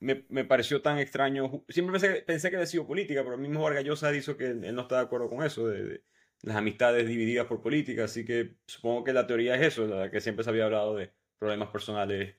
me, 0.00 0.24
me 0.28 0.44
pareció 0.44 0.82
tan 0.82 0.98
extraño. 0.98 1.64
Siempre 1.68 1.98
pensé, 1.98 2.22
pensé 2.22 2.50
que 2.50 2.56
había 2.56 2.66
sido 2.66 2.86
política, 2.86 3.22
pero 3.22 3.34
el 3.34 3.40
mismo 3.40 3.62
Vargas 3.62 3.84
Llosa 3.84 4.10
dijo 4.10 4.36
que 4.36 4.46
él 4.46 4.74
no 4.74 4.82
está 4.82 4.96
de 4.96 5.02
acuerdo 5.02 5.28
con 5.28 5.44
eso, 5.44 5.66
de, 5.68 5.82
de 5.84 6.02
las 6.42 6.56
amistades 6.56 7.06
divididas 7.08 7.46
por 7.46 7.60
política. 7.62 8.04
Así 8.04 8.24
que 8.24 8.56
supongo 8.66 9.04
que 9.04 9.12
la 9.12 9.26
teoría 9.26 9.54
es 9.56 9.62
eso, 9.62 9.86
la 9.86 10.10
que 10.10 10.20
siempre 10.20 10.44
se 10.44 10.50
había 10.50 10.64
hablado 10.66 10.94
de 10.96 11.10
problemas 11.38 11.68
personales. 11.70 12.36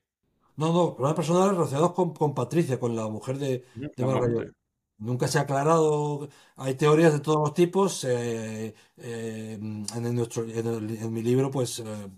No, 0.57 0.71
no, 0.71 0.95
problemas 0.95 1.15
personales 1.17 1.51
relacionados 1.57 1.93
con, 1.93 2.13
con 2.13 2.33
Patricia, 2.33 2.79
con 2.79 2.95
la 2.95 3.07
mujer 3.07 3.37
de, 3.37 3.65
de 3.75 4.03
Vargas. 4.05 4.29
Llosa. 4.29 4.51
Nunca 4.97 5.27
se 5.27 5.37
ha 5.39 5.41
aclarado, 5.41 6.29
hay 6.55 6.75
teorías 6.75 7.13
de 7.13 7.19
todos 7.19 7.39
los 7.39 7.53
tipos. 7.53 8.03
eh, 8.05 8.73
eh, 8.97 9.53
en, 9.61 10.05
el 10.05 10.15
nuestro, 10.15 10.43
en, 10.45 10.67
el- 10.67 10.97
en 10.97 11.13
mi 11.13 11.21
libro, 11.21 11.51
pues 11.51 11.79
eh, 11.79 12.09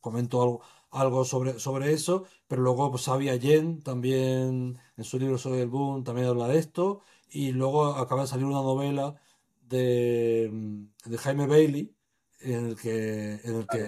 comento 0.00 0.42
algo, 0.42 0.62
algo 0.90 1.24
sobre, 1.24 1.58
sobre 1.58 1.92
eso, 1.92 2.24
pero 2.48 2.62
luego 2.62 2.90
pues, 2.90 3.04
Xavi 3.04 3.28
Allen 3.28 3.82
también, 3.82 4.78
en 4.96 5.04
su 5.04 5.18
libro 5.18 5.38
sobre 5.38 5.62
el 5.62 5.68
boom, 5.68 6.04
también 6.04 6.28
habla 6.28 6.48
de 6.48 6.58
esto, 6.58 7.02
y 7.30 7.52
luego 7.52 7.86
acaba 7.86 8.22
de 8.22 8.28
salir 8.28 8.46
una 8.46 8.62
novela 8.62 9.16
de, 9.62 10.48
mm, 10.52 11.10
de 11.10 11.18
Jaime 11.18 11.46
Bailey, 11.46 11.96
en 12.40 12.66
el 12.66 12.76
que, 12.80 13.34
en 13.44 13.56
el 13.56 13.66
que. 13.68 13.78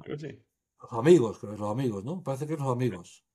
Algo 0.00 0.14
así. 0.14 0.28
los 0.80 0.92
amigos, 0.94 1.38
creo 1.38 1.52
que 1.52 1.58
los 1.58 1.70
amigos, 1.70 2.04
¿no? 2.04 2.22
Parece 2.22 2.46
que 2.46 2.54
es 2.54 2.60
los 2.60 2.72
amigos 2.72 3.25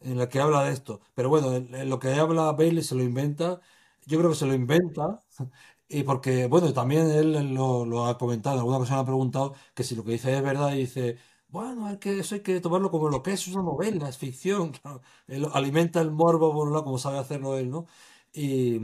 en 0.00 0.18
la 0.18 0.28
que 0.28 0.40
habla 0.40 0.64
de 0.64 0.72
esto. 0.72 1.00
Pero 1.14 1.28
bueno, 1.28 1.54
en, 1.54 1.74
en 1.74 1.88
lo 1.90 1.98
que 1.98 2.08
habla 2.14 2.52
Bailey 2.52 2.82
se 2.84 2.94
lo 2.94 3.02
inventa. 3.02 3.60
Yo 4.06 4.18
creo 4.18 4.30
que 4.30 4.36
se 4.36 4.46
lo 4.46 4.54
inventa. 4.54 5.20
Y 5.92 6.04
porque, 6.04 6.46
bueno, 6.46 6.72
también 6.72 7.10
él 7.10 7.52
lo, 7.54 8.06
ha 8.06 8.16
comentado. 8.16 8.58
Alguna 8.60 8.78
persona 8.78 9.00
ha 9.00 9.04
preguntado 9.04 9.54
que 9.74 9.82
si 9.82 9.96
lo 9.96 10.04
que 10.04 10.12
dice 10.12 10.36
es 10.36 10.40
verdad. 10.42 10.72
Y 10.74 10.78
dice, 10.80 11.18
bueno, 11.48 11.90
es 11.90 11.98
que 11.98 12.20
eso 12.20 12.36
hay 12.36 12.42
que 12.42 12.60
tomarlo 12.60 12.90
como 12.92 13.08
lo 13.08 13.22
que 13.24 13.32
es, 13.32 13.40
es 13.48 13.54
una 13.54 13.64
novela, 13.64 14.08
es 14.08 14.16
ficción. 14.16 14.72
Él 15.26 15.46
alimenta 15.52 16.00
el 16.00 16.12
morbo 16.12 16.52
por 16.54 16.68
un 16.68 16.72
lado, 16.74 16.84
como 16.84 16.98
sabe 16.98 17.18
hacerlo 17.18 17.56
él, 17.58 17.70
¿no? 17.70 17.86
Y, 18.32 18.78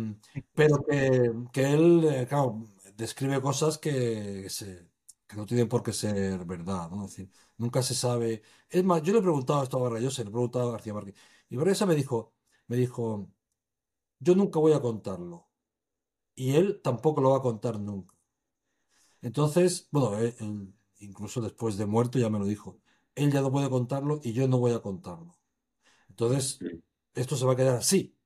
pero 0.55 0.85
que, 0.85 1.33
que 1.53 1.73
él, 1.73 2.05
eh, 2.11 2.27
claro, 2.29 2.65
describe 2.97 3.41
cosas 3.41 3.79
que, 3.79 4.49
que 5.27 5.37
no 5.37 5.47
tienen 5.47 5.69
por 5.69 5.83
qué 5.83 5.93
ser 5.93 6.45
verdad, 6.45 6.91
¿no? 6.91 7.07
Nunca 7.59 7.83
se 7.83 7.95
sabe. 7.95 8.43
Es 8.71 8.85
más, 8.85 9.03
yo 9.03 9.13
le 9.13 9.19
he 9.21 9.23
preguntado 9.23 9.63
esto 9.63 9.79
a 9.79 9.81
Vargas 9.91 10.19
le 10.19 10.23
he 10.25 10.31
preguntado 10.31 10.69
a 10.69 10.73
García 10.73 10.95
Márquez. 10.95 11.15
Y 11.49 11.57
Vargas 11.57 11.87
me 11.87 11.95
dijo, 11.95 12.35
me 12.69 12.77
dijo, 12.77 13.31
yo 14.21 14.35
nunca 14.37 14.59
voy 14.61 14.73
a 14.75 14.81
contarlo. 14.83 15.49
Y 16.37 16.57
él 16.57 16.81
tampoco 16.83 17.21
lo 17.23 17.31
va 17.33 17.39
a 17.39 17.43
contar 17.43 17.81
nunca. 17.81 18.15
Entonces, 19.23 19.89
bueno, 19.91 20.19
él- 20.19 20.35
él, 20.41 20.75
incluso 21.01 21.41
después 21.41 21.77
de 21.77 21.87
muerto 21.87 22.19
ya 22.19 22.31
me 22.31 22.39
lo 22.39 22.45
dijo. 22.47 22.81
Él 23.15 23.33
ya 23.33 23.41
no 23.41 23.51
puede 23.51 23.71
contarlo 23.71 24.21
y 24.23 24.33
yo 24.33 24.47
no 24.49 24.59
voy 24.59 24.73
a 24.73 24.81
contarlo. 24.83 25.39
Entonces, 26.11 26.65
esto 27.15 27.37
se 27.37 27.47
va 27.47 27.55
a 27.55 27.57
quedar 27.57 27.77
así. 27.77 28.19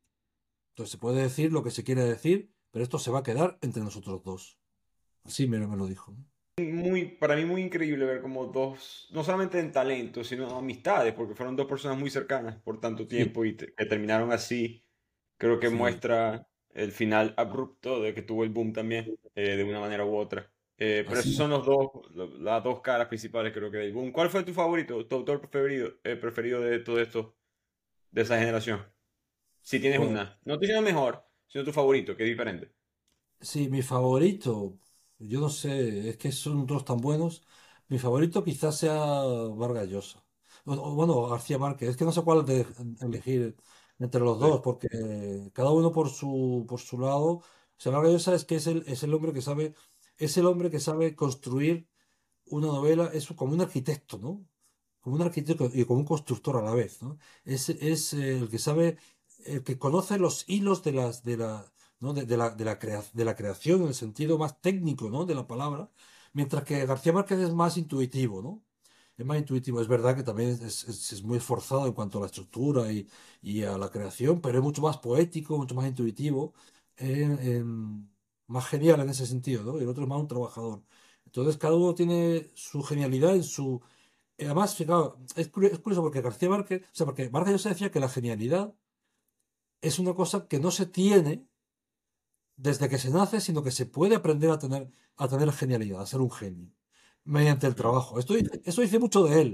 Entonces, 0.71 0.93
se 0.93 0.99
puede 0.99 1.23
decir 1.23 1.53
lo 1.53 1.63
que 1.65 1.73
se 1.73 1.85
quiere 1.85 2.05
decir, 2.05 2.55
pero 2.71 2.85
esto 2.85 2.99
se 2.99 3.11
va 3.11 3.21
a 3.21 3.25
quedar 3.25 3.59
entre 3.63 3.83
nosotros 3.85 4.23
dos. 4.25 4.59
Así 5.25 5.49
me, 5.49 5.59
me 5.67 5.77
lo 5.77 5.87
dijo. 5.87 6.17
Muy, 6.61 7.07
para 7.07 7.37
mí 7.37 7.45
muy 7.45 7.63
increíble 7.63 8.05
ver 8.05 8.21
como 8.23 8.47
dos, 8.47 9.09
no 9.13 9.25
solamente 9.25 9.59
en 9.59 9.73
talento, 9.73 10.25
sino 10.25 10.57
amistades, 10.57 11.13
porque 11.15 11.35
fueron 11.35 11.57
dos 11.57 11.67
personas 11.67 11.99
muy 11.99 12.11
cercanas 12.11 12.57
por 12.63 12.81
tanto 12.81 13.07
Sí, 13.09 13.09
tiempo 13.09 13.45
y 13.45 13.55
te- 13.57 13.77
que 13.77 13.87
terminaron 13.87 14.33
así. 14.33 14.85
Creo 15.39 15.61
que 15.61 15.69
sí, 15.69 15.71
muestra 15.71 16.47
el 16.71 16.93
final 16.93 17.35
abrupto 17.37 18.01
de 18.03 18.15
que 18.15 18.23
tuvo 18.23 18.45
el 18.45 18.51
boom 18.51 18.73
también, 18.73 19.17
eh, 19.35 19.57
de 19.57 19.65
una 19.65 19.81
manera 19.81 20.05
u 20.05 20.17
otra. 20.17 20.53
Eh, 20.79 21.07
pero 21.09 21.21
esos 21.21 21.37
son 21.37 21.51
los 21.51 21.67
dos, 21.67 21.91
las 22.41 22.63
dos 22.65 22.81
caras 22.81 23.09
principales 23.09 23.53
creo 23.53 23.71
que 23.71 23.79
del 23.79 23.93
boom. 23.93 24.13
¿Cuál 24.13 24.31
fue 24.31 24.45
tu 24.45 24.53
favorito, 24.55 25.07
tu 25.07 25.17
autor 25.17 25.41
preferido, 25.41 25.93
eh, 26.05 26.17
preferido 26.17 26.61
de 26.61 26.79
todo 26.81 27.01
esto, 27.01 27.37
de 28.13 28.23
esa 28.23 28.39
generación? 28.39 28.87
Si 29.63 29.81
tienes 29.81 29.99
Pues, 29.99 30.09
una. 30.09 30.41
No 30.45 30.59
te 30.59 30.67
digo 30.69 30.83
mejor, 30.83 31.25
sino 31.49 31.65
tu 31.65 31.73
favorito, 31.73 32.17
que 32.17 32.25
es 32.25 32.31
diferente. 32.31 32.73
sí, 33.41 33.69
mi 33.69 33.83
favorito, 33.83 34.79
yo 35.21 35.41
no 35.41 35.49
sé, 35.51 36.09
es 36.11 36.17
que 36.19 36.33
son 36.33 36.67
dos 36.67 36.85
tan 36.85 36.99
buenos. 36.99 37.43
Mi 37.89 37.99
favorito 37.99 38.45
quizás 38.45 38.79
sea 38.79 38.95
Vargas 39.57 39.89
Llosa. 39.89 40.25
O, 40.65 40.73
o, 40.75 40.95
bueno, 40.95 41.27
García 41.29 41.59
Márquez. 41.59 41.91
Es 41.91 41.97
que 41.97 42.05
no 42.05 42.13
sé 42.13 42.23
cuál 42.23 42.45
de 42.47 42.67
elegir 43.01 43.57
entre 43.99 44.21
los 44.21 44.39
Sí. 44.39 44.41
dos, 44.41 44.61
porque 44.63 44.89
cada 45.53 45.71
uno 45.73 45.93
por 45.93 46.09
su, 46.11 46.65
por 46.69 46.81
su 46.81 46.99
lado. 46.99 47.27
O 47.39 47.45
sea, 47.77 47.93
Vargas 47.93 48.13
Llosa 48.13 48.35
es 48.35 48.45
que 48.45 48.57
es 48.57 48.67
el, 48.67 48.85
es 48.87 49.03
el 49.03 49.15
hombre 49.15 49.33
que 49.33 49.43
sabe, 49.43 49.75
es 50.19 50.37
el 50.37 50.47
hombre 50.47 50.71
que 50.71 50.81
sabe 50.81 51.15
construir 51.17 51.89
una 52.47 52.69
novela, 52.69 53.11
es 53.13 53.27
como 53.29 53.55
un 53.55 53.61
arquitecto, 53.61 54.19
¿no? 54.19 54.47
Como 55.01 55.17
un 55.17 55.23
arquitecto 55.23 55.71
y 55.73 55.85
como 55.85 56.01
un 56.01 56.07
constructor 56.07 56.57
a 56.57 56.63
la 56.63 56.75
vez, 56.75 57.03
¿no? 57.03 57.19
Es, 57.45 57.69
es 57.71 58.13
eh, 58.15 58.39
el 58.39 58.49
que 58.51 58.59
sabe, 58.59 58.99
el 59.47 59.63
que 59.65 59.79
conoce 59.79 60.19
los 60.19 60.49
hilos 60.49 60.83
de 60.85 60.93
las, 60.93 61.23
de 61.25 61.37
la, 61.39 61.73
de, 62.01 62.37
la, 62.37 62.51
de 62.51 63.25
la 63.25 63.37
creación 63.37 63.83
en 63.83 63.89
el 63.89 63.95
sentido 63.95 64.39
más 64.39 64.61
técnico, 64.61 65.11
¿no? 65.11 65.25
de 65.27 65.35
la 65.35 65.47
palabra, 65.47 65.91
mientras 66.33 66.65
que 66.65 66.87
García 66.87 67.13
Márquez 67.13 67.39
es 67.41 67.53
más 67.55 67.77
intuitivo, 67.77 68.43
¿no? 68.43 68.63
Es 69.19 69.27
más 69.27 69.39
intuitivo, 69.39 69.81
es 69.83 69.89
verdad 69.89 70.17
que 70.17 70.23
también 70.23 70.51
es, 70.51 70.85
es- 70.89 71.23
muy 71.23 71.37
esforzado 71.39 71.87
en 71.87 71.93
cuanto 71.93 72.19
a 72.19 72.23
la 72.23 72.27
estructura 72.29 72.91
y, 72.93 73.07
y 73.43 73.63
a 73.65 73.77
la 73.79 73.91
creación, 73.91 74.41
pero 74.41 74.59
es 74.59 74.65
mucho 74.65 74.81
más 74.83 74.97
poético, 74.99 75.59
mucho 75.59 75.75
más 75.75 75.87
intuitivo, 75.87 76.55
más 78.47 78.67
genial 78.69 79.01
en 79.01 79.11
ese 79.11 79.27
sentido, 79.27 79.63
¿no? 79.65 79.79
Y 79.79 79.83
el 79.83 79.89
otro 79.89 80.03
es 80.05 80.09
más 80.09 80.21
un 80.21 80.29
trabajador. 80.29 80.83
Entonces 81.27 81.57
cada 81.57 81.77
uno 81.77 81.95
tiene 81.95 82.51
su 82.55 82.83
genialidad 82.83 83.35
en 83.37 83.45
su... 83.45 83.81
Además, 84.39 84.77
fijaos, 84.77 85.17
es 85.37 85.51
curio- 85.53 85.73
es 85.73 85.79
curioso 85.81 86.03
porque 86.03 86.23
García 86.23 86.49
Márquez, 86.51 86.83
o 86.85 86.87
sea, 86.95 87.07
porque 87.07 87.31
Márquez 87.31 87.55
Llosa 87.55 87.71
decía 87.71 87.91
que 87.93 88.01
la 88.01 88.09
genialidad 88.09 88.75
es 89.83 89.99
una 89.99 90.15
cosa 90.15 90.47
que 90.49 90.59
no 90.61 90.71
se 90.71 90.87
tiene 90.87 91.47
desde 92.67 92.89
que 92.91 92.99
se 92.99 93.11
nace, 93.11 93.41
sino 93.41 93.63
que 93.65 93.71
se 93.79 93.87
puede 93.87 94.15
aprender 94.17 94.51
a 94.51 94.59
tener, 94.59 94.91
a 95.17 95.29
tener 95.29 95.51
genialidad, 95.53 96.03
a 96.03 96.07
ser 96.13 96.21
un 96.21 96.31
genio, 96.41 96.69
mediante 97.25 97.67
el 97.67 97.75
trabajo. 97.75 98.19
Esto, 98.19 98.35
eso 98.65 98.81
dice 98.83 98.99
mucho 98.99 99.25
de 99.25 99.41
él, 99.43 99.51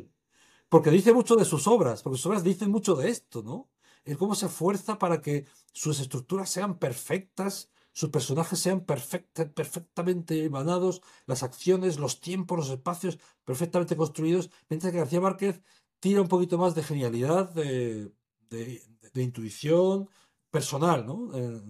porque 0.68 0.90
dice 0.90 1.12
mucho 1.12 1.36
de 1.36 1.44
sus 1.44 1.66
obras, 1.66 2.02
porque 2.02 2.18
sus 2.18 2.26
obras 2.26 2.44
dicen 2.44 2.70
mucho 2.70 2.94
de 2.96 3.10
esto, 3.10 3.42
¿no? 3.42 3.68
El 4.04 4.16
cómo 4.18 4.34
se 4.34 4.46
esfuerza 4.46 4.98
para 4.98 5.20
que 5.20 5.46
sus 5.72 6.00
estructuras 6.00 6.50
sean 6.50 6.78
perfectas, 6.78 7.70
sus 7.92 8.10
personajes 8.10 8.58
sean 8.60 8.80
perfecta- 8.84 9.50
perfectamente 9.52 10.44
emanados, 10.44 11.02
las 11.26 11.42
acciones, 11.42 11.98
los 11.98 12.20
tiempos, 12.20 12.58
los 12.58 12.70
espacios 12.70 13.18
perfectamente 13.44 13.96
construidos, 13.96 14.50
mientras 14.68 14.92
que 14.92 14.98
García 15.00 15.20
Márquez 15.20 15.60
tira 16.00 16.20
un 16.22 16.28
poquito 16.28 16.58
más 16.58 16.74
de 16.74 16.82
genialidad, 16.82 17.50
de, 17.54 18.12
de- 18.50 18.82
de 19.14 19.22
intuición 19.22 20.08
personal, 20.50 21.06
¿no? 21.06 21.30
Eh, 21.34 21.62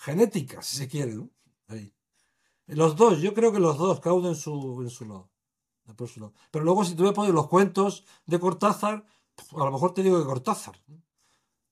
genética, 0.00 0.62
si 0.62 0.76
se 0.76 0.88
quiere, 0.88 1.14
¿no? 1.14 1.30
Ahí. 1.68 1.92
Los 2.66 2.96
dos, 2.96 3.20
yo 3.20 3.34
creo 3.34 3.52
que 3.52 3.60
los 3.60 3.76
dos, 3.78 4.00
cada 4.00 4.14
uno 4.14 4.28
en 4.28 4.34
su, 4.36 4.80
en 4.82 4.90
su 4.90 5.04
lado. 5.04 5.30
por 5.96 6.08
su 6.08 6.20
lado. 6.20 6.32
Pero 6.50 6.64
luego, 6.64 6.84
si 6.84 6.94
tú 6.94 7.02
me 7.02 7.12
pones 7.12 7.34
los 7.34 7.48
cuentos 7.48 8.04
de 8.26 8.38
Cortázar, 8.38 9.04
a 9.52 9.64
lo 9.64 9.70
mejor 9.72 9.92
te 9.92 10.02
digo 10.02 10.18
que 10.18 10.24
Cortázar. 10.24 10.80
No, 10.86 11.02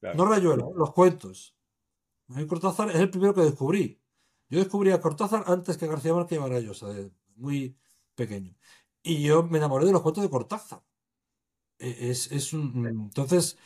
Claro. 0.01 0.17
no 0.17 0.25
Rayuela, 0.27 0.65
los 0.77 0.93
cuentos. 0.93 1.57
A 2.29 2.47
Cortázar 2.47 2.91
es 2.91 2.97
el 2.97 3.11
primero 3.11 3.35
que 3.35 3.41
descubrí. 3.41 4.01
Yo 4.49 4.59
descubrí 4.59 4.91
a 4.91 5.01
Cortázar 5.01 5.45
antes 5.47 5.77
que 5.77 5.87
García 5.87 6.15
Márquez 6.15 6.39
y 6.39 6.87
de 6.87 7.13
muy 7.37 7.77
pequeño. 8.15 8.55
Y 9.03 9.23
yo 9.23 9.43
me 9.43 9.59
enamoré 9.59 9.87
de 9.87 9.93
los 9.93 10.03
cuentos 10.03 10.23
de 10.23 10.31
Cortázar. 10.31 10.83
E- 11.79 12.11
Es, 12.11 12.31
es 12.33 12.53
un- 12.53 12.87
entonces, 12.87 13.57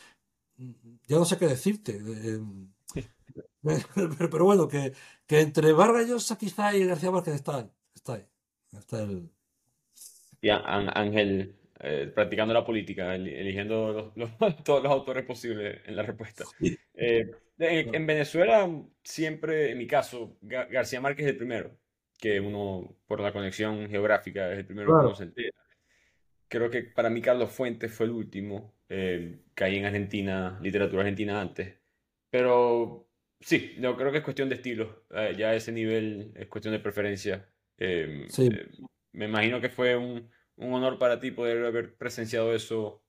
ya 1.07 1.17
no 1.17 1.25
sé 1.25 1.37
qué 1.37 1.47
decirte. 1.47 1.99
Pero, 3.63 4.29
pero 4.31 4.45
bueno, 4.45 4.67
que, 4.67 4.93
que 5.25 5.39
entre 5.39 5.71
Vargas 5.73 6.07
Llosa 6.07 6.37
quizá 6.37 6.75
y 6.75 6.85
García 6.85 7.11
Márquez 7.11 7.35
está 7.35 7.57
ahí. 7.57 7.69
Está 7.95 8.13
ahí. 8.15 8.25
Está 8.77 9.03
el... 9.03 9.29
Y 10.41 10.49
Ángel 10.49 11.55
eh, 11.79 12.11
practicando 12.13 12.53
la 12.53 12.65
política, 12.65 13.15
el- 13.15 13.27
eligiendo 13.29 13.93
los- 13.93 14.17
los- 14.17 14.37
todos 14.65 14.83
los 14.83 14.91
autores 14.91 15.25
posibles 15.25 15.79
en 15.85 15.95
la 15.95 16.03
respuesta. 16.03 16.43
Eh, 16.95 17.31
en, 17.57 17.95
en 17.95 18.05
Venezuela, 18.07 18.69
siempre, 19.03 19.71
en 19.71 19.77
mi 19.77 19.87
caso, 19.87 20.37
Ga- 20.41 20.69
García 20.69 20.99
Márquez 20.99 21.25
es 21.25 21.31
el 21.31 21.37
primero, 21.37 21.71
que 22.19 22.39
uno, 22.41 22.97
por 23.07 23.21
la 23.21 23.31
conexión 23.31 23.89
geográfica, 23.89 24.51
es 24.51 24.59
el 24.59 24.65
primero 24.65 24.87
que 24.87 24.91
Claro. 24.91 25.07
uno 25.07 25.15
se 25.15 25.23
entera. 25.23 25.55
Creo 26.49 26.69
que 26.69 26.83
para 26.83 27.09
mí 27.09 27.21
Carlos 27.21 27.51
Fuentes 27.51 27.91
fue 27.93 28.05
el 28.07 28.11
último. 28.11 28.73
eh, 28.89 29.39
caí 29.55 29.77
en 29.77 29.85
Argentina, 29.85 30.59
literatura 30.61 31.01
argentina 31.01 31.39
antes. 31.41 31.75
Pero 32.33 33.09
sí, 33.41 33.75
yo 33.79 33.95
creo 33.97 34.11
que 34.11 34.19
es 34.19 34.23
cuestión 34.23 34.49
de 34.49 34.55
estilo. 34.55 35.05
eh, 35.11 35.35
ya 35.37 35.49
a 35.49 35.55
ese 35.55 35.71
nivel 35.71 36.33
es 36.35 36.47
cuestión 36.47 36.73
de 36.73 36.79
preferencia. 36.79 37.49
Eh, 37.77 38.27
Sí. 38.27 38.49
eh, 38.49 38.69
me 39.13 39.25
imagino 39.25 39.61
que 39.61 39.69
fue 39.69 39.95
un, 39.97 40.31
un 40.57 40.73
honor 40.73 40.97
para 40.99 41.19
ti 41.19 41.31
poder 41.31 41.65
haber 41.65 41.95
presenciado 41.97 42.53
eso. 42.55 43.03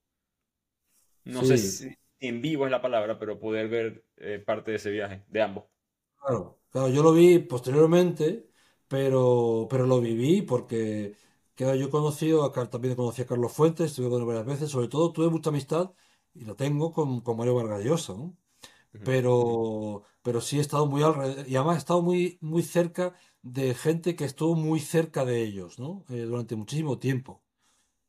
No 1.25 1.45
sé 1.45 1.59
Sí. 1.59 1.59
si 1.59 1.95
en 2.20 2.41
vivo 2.43 2.64
es 2.64 2.70
la 2.70 2.81
palabra, 2.83 3.18
pero 3.18 3.39
poder 3.39 3.68
ver 3.68 4.05
eh, 4.16 4.39
parte 4.39 4.70
de 4.70 4.77
ese 4.79 4.91
viaje, 4.91 5.25
de 5.29 5.43
ambos. 5.43 5.64
Claro, 6.18 6.61
claro, 6.70 6.89
yo 6.89 7.03
lo 7.03 7.12
vi 7.12 7.39
posteriormente, 7.39 8.49
pero, 8.89 9.66
pero 9.70 9.87
lo 9.87 10.01
viví 10.01 10.41
porque 10.43 11.16
claro, 11.55 11.75
yo 11.77 11.87
he 11.87 11.91
conocido, 11.91 12.45
a, 12.45 12.70
también 12.70 12.95
conocí 12.97 13.20
a 13.22 13.27
Carlos 13.27 13.53
Fuentes, 13.53 13.91
estuve 13.91 14.09
con 14.09 14.20
él 14.22 14.27
varias 14.27 14.47
veces, 14.47 14.70
sobre 14.70 14.89
todo 14.89 15.12
tuve 15.12 15.29
mucha 15.29 15.51
amistad, 15.51 15.93
y 16.33 16.45
la 16.47 16.55
tengo 16.55 16.93
con, 16.93 17.20
con 17.20 17.37
Mario 17.37 17.55
Vargas 17.57 17.85
Llosa, 17.85 18.14
¿no? 18.14 18.35
Pero, 19.03 20.05
pero 20.22 20.40
sí 20.40 20.59
he 20.59 20.61
estado 20.61 20.86
muy 20.86 21.03
alrededor, 21.03 21.49
y 21.49 21.57
además 21.57 21.76
he 21.76 21.78
estado 21.78 22.03
muy, 22.03 22.38
muy 22.40 22.62
cerca 22.62 23.14
de 23.42 23.74
gente 23.74 24.16
que 24.16 24.24
estuvo 24.24 24.55
muy 24.55 24.80
cerca 24.80 25.24
de 25.24 25.42
ellos, 25.42 25.78
¿no? 25.78 26.05
Eh, 26.09 26.22
durante 26.22 26.57
muchísimo 26.57 26.99
tiempo 26.99 27.42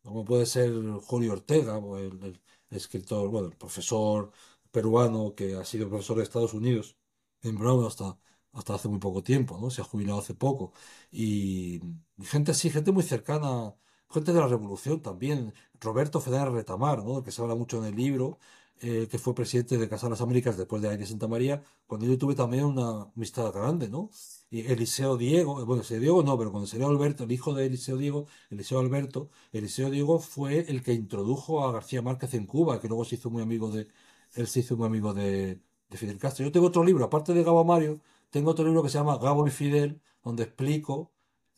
como 0.03 0.23
puede 0.25 0.45
ser 0.45 0.71
Julio 1.03 1.33
Ortega, 1.33 1.77
el, 1.77 2.23
el 2.23 2.41
escritor, 2.69 3.29
bueno, 3.29 3.47
el 3.47 3.55
profesor 3.57 4.31
peruano 4.71 5.33
que 5.35 5.55
ha 5.55 5.65
sido 5.65 5.89
profesor 5.89 6.17
de 6.17 6.23
Estados 6.23 6.53
Unidos 6.53 6.97
en 7.41 7.57
Brown 7.57 7.85
hasta, 7.85 8.17
hasta 8.53 8.75
hace 8.75 8.87
muy 8.87 8.99
poco 8.99 9.23
tiempo, 9.23 9.57
¿no? 9.59 9.69
Se 9.69 9.81
ha 9.81 9.85
jubilado 9.85 10.19
hace 10.19 10.33
poco. 10.35 10.73
Y, 11.11 11.81
y 12.17 12.25
gente 12.25 12.51
así, 12.51 12.69
gente 12.69 12.91
muy 12.91 13.03
cercana, 13.03 13.75
gente 14.09 14.33
de 14.33 14.39
la 14.39 14.47
Revolución 14.47 15.01
también. 15.01 15.53
Roberto 15.79 16.19
Fernández 16.21 16.53
Retamar, 16.53 17.03
¿no? 17.03 17.15
Del 17.15 17.23
que 17.23 17.31
se 17.31 17.41
habla 17.41 17.55
mucho 17.55 17.77
en 17.79 17.85
el 17.85 17.95
libro, 17.95 18.37
eh, 18.81 19.07
que 19.09 19.17
fue 19.19 19.33
presidente 19.35 19.77
de 19.77 19.89
Casa 19.89 20.07
de 20.07 20.11
las 20.11 20.21
Américas 20.21 20.57
después 20.57 20.81
de 20.81 20.89
Aire 20.89 21.05
Santa 21.05 21.27
María, 21.27 21.63
cuando 21.87 22.05
yo 22.05 22.17
tuve 22.17 22.35
también 22.35 22.65
una 22.65 23.03
amistad 23.15 23.51
grande, 23.53 23.89
¿no? 23.89 24.09
Y 24.49 24.61
Eliseo 24.71 25.17
Diego, 25.17 25.61
eh, 25.61 25.63
bueno, 25.65 25.81
Eliseo 25.81 25.99
Diego 25.99 26.23
no, 26.23 26.37
pero 26.37 26.51
con 26.51 26.61
Eliseo 26.61 26.87
Alberto, 26.87 27.23
el 27.23 27.31
hijo 27.31 27.53
de 27.53 27.65
Eliseo 27.65 27.97
Diego, 27.97 28.27
Eliseo 28.49 28.79
Alberto, 28.79 29.29
Eliseo 29.53 29.89
Diego 29.89 30.19
fue 30.19 30.59
el 30.69 30.83
que 30.83 30.93
introdujo 30.93 31.65
a 31.65 31.71
García 31.71 32.01
Márquez 32.01 32.33
en 32.33 32.45
Cuba, 32.45 32.79
que 32.79 32.87
luego 32.87 33.05
se 33.05 33.15
hizo 33.15 33.29
muy 33.29 33.41
amigo 33.41 33.71
de, 33.71 33.87
él 34.33 34.47
se 34.47 34.59
hizo 34.61 34.77
muy 34.77 34.87
amigo 34.87 35.13
de, 35.13 35.61
de 35.89 35.97
Fidel 35.97 36.17
Castro. 36.17 36.45
Yo 36.45 36.51
tengo 36.51 36.67
otro 36.67 36.83
libro, 36.83 37.05
aparte 37.05 37.33
de 37.33 37.43
Gabo 37.43 37.63
Mario, 37.63 38.01
tengo 38.29 38.51
otro 38.51 38.65
libro 38.65 38.83
que 38.83 38.89
se 38.89 38.97
llama 38.97 39.17
Gabo 39.17 39.47
y 39.47 39.51
Fidel, 39.51 40.01
donde 40.23 40.43
explico 40.43 41.11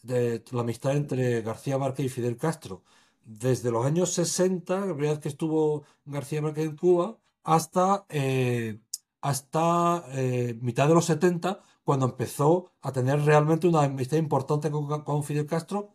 de 0.03 0.43
la 0.51 0.61
amistad 0.61 0.95
entre 0.95 1.41
García 1.41 1.77
Márquez 1.77 2.05
y 2.05 2.09
Fidel 2.09 2.37
Castro. 2.37 2.83
Desde 3.27 3.71
los 3.71 3.85
años 3.85 4.13
60, 4.13 4.79
la 4.85 4.93
primera 4.93 5.11
vez 5.11 5.19
que 5.19 5.27
estuvo 5.27 5.83
García 6.05 6.41
Márquez 6.41 6.65
en 6.65 6.77
Cuba, 6.77 7.17
hasta, 7.43 8.05
eh, 8.09 8.79
hasta 9.21 10.05
eh, 10.13 10.57
mitad 10.61 10.87
de 10.87 10.93
los 10.93 11.05
70, 11.05 11.61
cuando 11.83 12.05
empezó 12.05 12.71
a 12.81 12.93
tener 12.93 13.21
realmente 13.25 13.67
una 13.67 13.83
amistad 13.83 14.17
importante 14.17 14.71
con, 14.71 15.03
con 15.03 15.23
Fidel 15.25 15.45
Castro, 15.45 15.93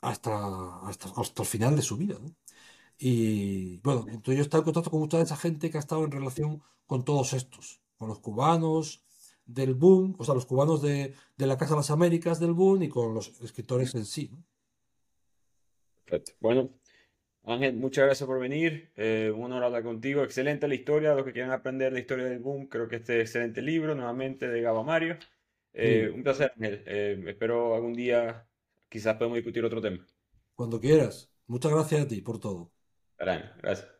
hasta, 0.00 0.80
hasta, 0.88 1.08
hasta 1.16 1.42
el 1.42 1.48
final 1.48 1.76
de 1.76 1.82
su 1.82 1.96
vida. 1.96 2.16
¿no? 2.20 2.34
Y 2.98 3.78
bueno, 3.78 4.06
entonces 4.08 4.34
yo 4.36 4.40
he 4.40 4.42
estado 4.42 4.62
en 4.62 4.64
contacto 4.64 4.90
con 4.90 5.00
mucha 5.00 5.18
de 5.18 5.24
esa 5.24 5.36
gente 5.36 5.70
que 5.70 5.78
ha 5.78 5.80
estado 5.80 6.04
en 6.04 6.10
relación 6.10 6.62
con 6.86 7.04
todos 7.04 7.32
estos, 7.32 7.80
con 7.96 8.08
los 8.08 8.18
cubanos 8.18 9.04
del 9.46 9.74
boom, 9.74 10.16
o 10.18 10.24
sea, 10.24 10.34
los 10.34 10.46
cubanos 10.46 10.82
de, 10.82 11.14
de 11.36 11.46
la 11.46 11.56
Casa 11.58 11.74
de 11.74 11.78
las 11.78 11.90
Américas 11.90 12.40
del 12.40 12.54
boom 12.54 12.82
y 12.82 12.88
con 12.88 13.14
los 13.14 13.28
escritores 13.40 13.94
en 13.94 14.04
sí. 14.04 14.30
¿no? 14.32 14.42
Perfecto. 16.04 16.32
Bueno, 16.40 16.70
Ángel, 17.44 17.76
muchas 17.76 18.06
gracias 18.06 18.26
por 18.26 18.40
venir. 18.40 18.92
Eh, 18.96 19.32
un 19.34 19.44
honor 19.44 19.64
hablar 19.64 19.82
contigo. 19.84 20.24
Excelente 20.24 20.68
la 20.68 20.74
historia. 20.76 21.14
Los 21.14 21.24
que 21.26 21.32
quieran 21.32 21.52
aprender 21.52 21.92
la 21.92 22.00
historia 22.00 22.26
del 22.26 22.40
boom, 22.40 22.68
creo 22.68 22.88
que 22.88 22.96
este 22.96 23.20
excelente 23.22 23.62
libro, 23.62 23.94
nuevamente, 23.94 24.48
de 24.48 24.62
Gabo 24.62 24.84
Mario. 24.84 25.18
Eh, 25.74 26.10
Sí. 26.10 26.14
un 26.14 26.22
placer, 26.24 26.52
Ángel. 26.56 26.82
Eh, 26.86 27.22
espero 27.28 27.74
algún 27.74 27.94
día 27.94 28.46
quizás 28.90 29.16
podamos 29.16 29.36
discutir 29.36 29.64
otro 29.64 29.82
tema. 29.82 30.06
Cuando 30.56 30.80
quieras. 30.80 31.30
Muchas 31.46 31.70
gracias 31.72 32.00
a 32.02 32.08
ti 32.08 32.20
por 32.20 32.40
todo. 32.40 32.72
Gracias. 33.18 33.93